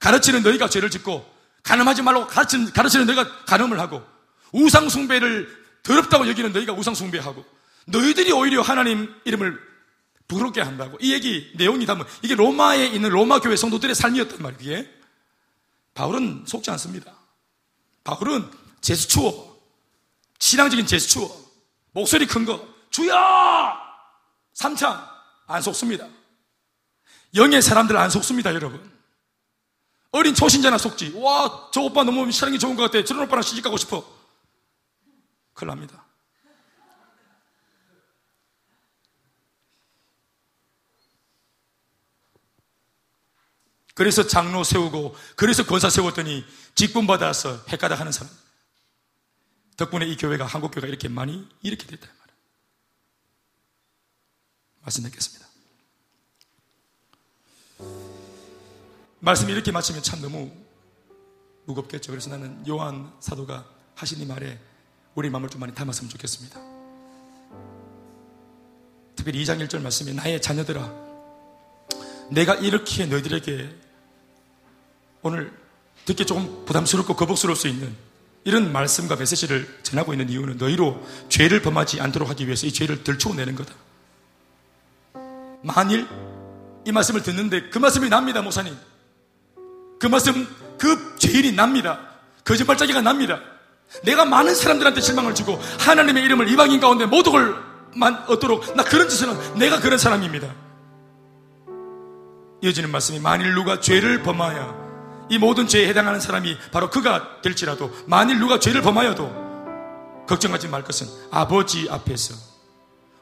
가르치는 0.00 0.42
너희가 0.42 0.68
죄를 0.68 0.90
짓고 0.90 1.24
가늠하지 1.62 2.02
말라고 2.02 2.26
가르치는, 2.26 2.72
가르치는 2.72 3.06
너희가 3.06 3.44
가늠을 3.44 3.78
하고 3.78 4.02
우상 4.50 4.88
숭배를 4.88 5.48
더럽다고 5.84 6.26
여기는 6.28 6.52
너희가 6.52 6.72
우상 6.72 6.96
숭배하고 6.96 7.44
너희들이 7.86 8.32
오히려 8.32 8.60
하나님 8.62 9.14
이름을 9.24 9.56
부럽게 10.26 10.62
한다고. 10.62 10.98
이 11.00 11.12
얘기 11.12 11.52
내용이 11.54 11.86
담은 11.86 12.04
이게 12.22 12.34
로마에 12.34 12.86
있는 12.86 13.10
로마 13.10 13.38
교회 13.38 13.54
성도들의 13.54 13.94
삶이었단 13.94 14.42
말이에요. 14.42 14.84
바울은 15.94 16.42
속지 16.48 16.72
않습니다. 16.72 17.12
바울은 18.02 18.50
제스추어 18.80 19.53
신앙적인 20.44 20.86
제스추어 20.86 21.26
목소리 21.92 22.26
큰 22.26 22.44
거 22.44 22.68
주여 22.90 23.14
삼창 24.52 25.08
안 25.46 25.62
속습니다 25.62 26.06
영의 27.34 27.62
사람들 27.62 27.96
안 27.96 28.10
속습니다 28.10 28.52
여러분 28.52 28.92
어린 30.10 30.32
초신자나 30.32 30.78
속지. 30.78 31.14
와, 31.16 31.70
저 31.72 31.80
오빠 31.80 32.04
너무 32.04 32.30
사랑이 32.30 32.56
좋은 32.60 32.76
것 32.76 32.84
같아. 32.84 33.04
저런 33.04 33.24
오빠랑 33.24 33.42
시집 33.42 33.64
가고 33.64 33.76
싶어. 33.76 34.08
큰일 35.54 35.70
납니다. 35.70 36.06
그래서 43.94 44.24
장로 44.24 44.62
세우고, 44.62 45.16
그래서 45.34 45.64
권사 45.66 45.90
세웠더니 45.90 46.44
직분 46.76 47.08
받아서 47.08 47.64
핵가닥 47.68 47.98
하는 47.98 48.12
사람. 48.12 48.32
덕분에 49.76 50.06
이 50.06 50.16
교회가 50.16 50.46
한국 50.46 50.70
교회가 50.70 50.86
이렇게 50.86 51.08
많이 51.08 51.48
이렇게 51.62 51.86
됐다. 51.86 52.06
말이에요. 52.06 52.38
말씀 54.82 55.02
듣겠습니다. 55.04 55.44
말씀이 59.20 59.52
이렇게 59.52 59.72
마치면 59.72 60.02
참 60.02 60.20
너무 60.20 60.52
무겁겠죠. 61.64 62.12
그래서 62.12 62.30
나는 62.30 62.66
요한 62.68 63.12
사도가 63.20 63.66
하신 63.94 64.20
이 64.20 64.26
말에 64.26 64.60
우리 65.14 65.30
마음을 65.30 65.48
좀 65.48 65.60
많이 65.60 65.74
담았으면 65.74 66.10
좋겠습니다. 66.10 66.60
특별히 69.16 69.42
2장 69.42 69.66
1절 69.66 69.80
말씀에 69.80 70.12
나의 70.12 70.42
자녀들아 70.42 71.04
내가 72.30 72.54
이렇게 72.56 73.06
너희들에게 73.06 73.74
오늘 75.22 75.58
듣기 76.04 76.26
조금 76.26 76.64
부담스럽고 76.66 77.16
거북스러울 77.16 77.56
수 77.56 77.68
있는 77.68 77.96
이런 78.44 78.72
말씀과 78.72 79.16
메시지를 79.16 79.66
전하고 79.82 80.12
있는 80.12 80.28
이유는 80.28 80.58
너희로 80.58 81.02
죄를 81.30 81.62
범하지 81.62 82.00
않도록 82.00 82.28
하기 82.30 82.46
위해서 82.46 82.66
이 82.66 82.72
죄를 82.72 83.02
들추어내는 83.02 83.54
거다. 83.56 83.74
만일 85.62 86.06
이 86.84 86.92
말씀을 86.92 87.22
듣는데 87.22 87.70
그 87.70 87.78
말씀이 87.78 88.10
납니다, 88.10 88.42
목사님. 88.42 88.76
그 89.98 90.06
말씀, 90.06 90.46
그 90.78 91.16
죄인이 91.18 91.52
납니다. 91.52 91.98
거짓말짜기가 92.44 93.00
납니다. 93.00 93.40
내가 94.02 94.26
많은 94.26 94.54
사람들한테 94.54 95.00
실망을 95.00 95.34
주고 95.34 95.58
하나님의 95.80 96.24
이름을 96.24 96.48
이방인 96.50 96.80
가운데 96.80 97.06
모독을 97.06 97.56
얻도록 98.26 98.76
나 98.76 98.84
그런 98.84 99.08
는 99.08 99.58
내가 99.58 99.80
그런 99.80 99.98
사람입니다. 99.98 100.52
이어지는 102.62 102.90
말씀이 102.90 103.20
만일 103.20 103.54
누가 103.54 103.80
죄를 103.80 104.22
범하여 104.22 104.83
이 105.30 105.38
모든 105.38 105.66
죄에 105.66 105.88
해당하는 105.88 106.20
사람이 106.20 106.56
바로 106.72 106.90
그가 106.90 107.40
될지라도 107.42 107.90
만일 108.06 108.38
누가 108.38 108.58
죄를 108.58 108.82
범하여도 108.82 110.24
걱정하지 110.28 110.68
말 110.68 110.82
것은 110.84 111.06
아버지 111.30 111.88
앞에서 111.90 112.34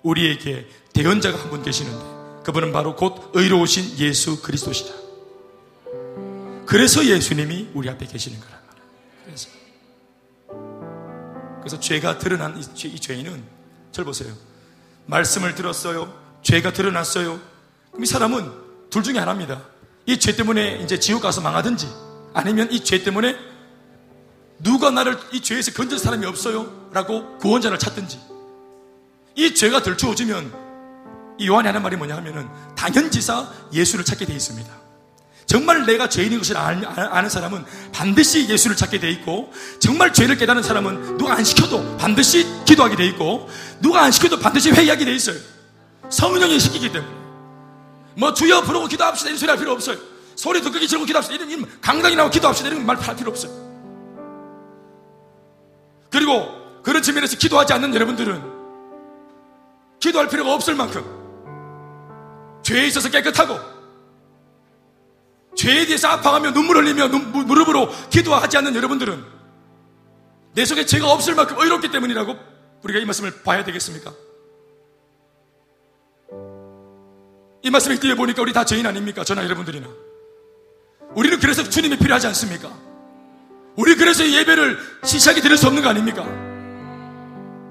우리에게 0.03 0.69
대언자가 0.93 1.39
한 1.39 1.51
분 1.51 1.63
계시는데 1.63 2.43
그분은 2.45 2.73
바로 2.73 2.97
곧 2.97 3.31
의로우신 3.35 3.99
예수 3.99 4.43
그리스도시다. 4.43 4.93
그래서 6.67 7.05
예수님이 7.05 7.71
우리 7.75 7.89
앞에 7.89 8.07
계시는 8.07 8.41
거란 8.41 8.59
말이에요. 8.67 8.87
그래서 9.25 9.49
그래서 11.61 11.79
죄가 11.81 12.19
드러난 12.19 12.59
이, 12.59 12.75
죄, 12.75 12.89
이 12.89 12.99
죄인은 12.99 13.45
절 13.93 14.05
보세요. 14.05 14.33
말씀을 15.07 15.55
들었어요. 15.55 16.13
죄가 16.43 16.73
드러났어요. 16.73 17.39
그럼 17.91 18.03
이 18.03 18.07
사람은 18.07 18.51
둘 18.91 19.03
중에 19.05 19.19
하나입니다. 19.19 19.63
이 20.07 20.19
죄 20.19 20.35
때문에 20.37 20.81
이제 20.83 20.99
지옥 20.99 21.23
가서 21.23 21.41
망하든지 21.41 21.89
아니면 22.35 22.71
이 22.73 22.81
죄 22.81 23.03
때문에 23.03 23.37
누가 24.59 24.91
나를 24.91 25.19
이 25.33 25.41
죄에서 25.41 25.73
건질 25.73 25.99
사람이 25.99 26.25
없어요? 26.27 26.89
라고 26.93 27.37
구원자를 27.39 27.79
찾든지 27.79 28.21
이 29.35 29.55
죄가 29.55 29.83
덜추어지면 29.83 30.53
이 31.39 31.49
요한이 31.49 31.67
하는 31.67 31.83
말이 31.83 31.97
뭐냐 31.97 32.17
하면은 32.17 32.49
당연지사 32.77 33.49
예수를 33.73 34.05
찾게 34.05 34.27
되어 34.27 34.37
있습니다. 34.37 34.71
정말 35.47 35.85
내가 35.85 36.09
죄인인 36.09 36.39
것을 36.39 36.57
아는 36.57 37.29
사람은 37.29 37.65
반드시 37.93 38.49
예수를 38.49 38.77
찾게 38.77 39.01
되어 39.01 39.11
있고 39.11 39.53
정말 39.81 40.13
죄를 40.13 40.37
깨닫는 40.37 40.63
사람은 40.63 41.19
누가 41.19 41.35
안 41.35 41.45
시켜도 41.45 41.97
반드시 41.97 42.47
기도하게 42.65 42.97
되어 42.97 43.07
있고 43.07 43.49
누가 43.81 44.03
안 44.03 44.13
시켜도 44.13 44.39
반드시 44.39 44.71
회의하게 44.71 45.05
되어 45.05 45.15
있어요. 45.15 45.37
성령이 46.09 46.61
시키기 46.61 46.93
때문에 46.93 47.22
뭐 48.17 48.33
주여 48.35 48.63
부르고 48.63 48.87
기도합시다 48.87 49.31
이런 49.31 49.39
소리 49.39 49.49
할 49.51 49.59
필요 49.59 49.73
없어요. 49.73 49.97
소리도 50.37 50.71
크게 50.73 50.87
지르고 50.87 51.05
기도합시다 51.07 51.45
이런 51.45 51.81
강당이 51.81 52.17
나고 52.17 52.31
기도합시다 52.31 52.69
이런 52.69 52.85
말 52.87 52.97
할 52.99 53.17
필요 53.17 53.31
없어요. 53.31 53.53
그리고 56.11 56.83
그런 56.83 57.03
측면에서 57.03 57.37
기도하지 57.37 57.73
않는 57.75 57.95
여러분들은 57.95 58.43
기도할 60.01 60.29
필요가 60.29 60.53
없을 60.55 60.75
만큼 60.75 61.03
죄에 62.63 62.87
있어서 62.89 63.09
깨끗하고 63.09 63.59
죄에 65.57 65.87
대해서 65.87 66.09
아파하며 66.09 66.53
눈물 66.53 66.77
흘리며 66.79 67.09
무릎으로 67.09 67.89
기도하지 68.11 68.57
않는 68.59 68.75
여러분들은 68.75 69.25
내 70.55 70.65
속에 70.65 70.85
죄가 70.87 71.11
없을 71.11 71.35
만큼 71.35 71.57
의롭기 71.59 71.91
때문이라고 71.91 72.37
우리가 72.83 72.99
이 73.01 73.05
말씀을 73.05 73.43
봐야 73.43 73.65
되겠습니까? 73.65 74.13
이 77.63 77.71
말씀을 77.71 78.01
뒤에 78.01 78.15
보니까 78.17 78.43
우리 78.43 78.53
다 78.53 78.65
죄인 78.65 78.85
아닙니까? 78.87 79.23
저나 79.23 79.45
여러분들이나. 79.45 79.87
우리는 81.15 81.39
그래서 81.39 81.63
주님이 81.63 81.97
필요하지 81.97 82.27
않습니까? 82.29 82.69
우리 83.77 83.95
그래서 83.95 84.29
예배를 84.29 84.79
시시하게 85.05 85.41
드릴 85.41 85.57
수 85.57 85.69
없는 85.69 85.83
거 85.83 85.89
아닙니까? 85.89 86.25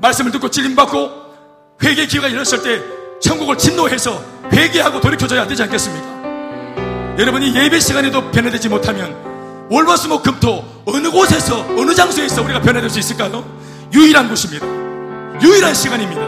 말씀을 0.01 0.31
듣고 0.31 0.49
찔림받고 0.49 1.11
회개 1.83 2.05
기회가 2.07 2.27
일었을 2.29 2.63
때 2.63 2.81
천국을 3.21 3.57
진노해서 3.57 4.23
회개하고 4.51 5.01
돌이켜줘야 5.01 5.45
되지 5.45 5.63
않겠습니까? 5.63 6.21
여러분이 7.19 7.53
예배 7.55 7.79
시간에도 7.79 8.31
변화되지 8.31 8.69
못하면 8.69 9.67
월화수목 9.69 10.23
금토 10.23 10.83
어느 10.85 11.11
곳에서 11.11 11.59
어느 11.77 11.93
장소에서 11.93 12.41
우리가 12.43 12.61
변화될 12.61 12.89
수 12.89 12.97
있을까요? 12.99 13.45
유일한 13.93 14.29
곳입니다. 14.29 14.65
유일한 15.41 15.73
시간입니다. 15.73 16.21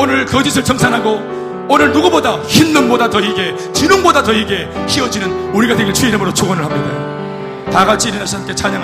오늘 0.00 0.24
거짓을 0.24 0.64
청산하고 0.64 1.43
오늘 1.68 1.92
누구보다 1.92 2.36
흰 2.42 2.72
눈보다 2.72 3.08
더이게 3.08 3.56
진홍보다 3.72 4.22
더이게 4.22 4.68
희어지는 4.86 5.54
우리가 5.54 5.74
되길 5.76 5.94
주의 5.94 6.10
이름으로 6.10 6.32
축원을 6.32 6.62
합니다. 6.64 7.70
다 7.70 7.84
같이 7.84 8.08
일어나서 8.08 8.38
함께 8.38 8.54
찬양하시죠. 8.54 8.82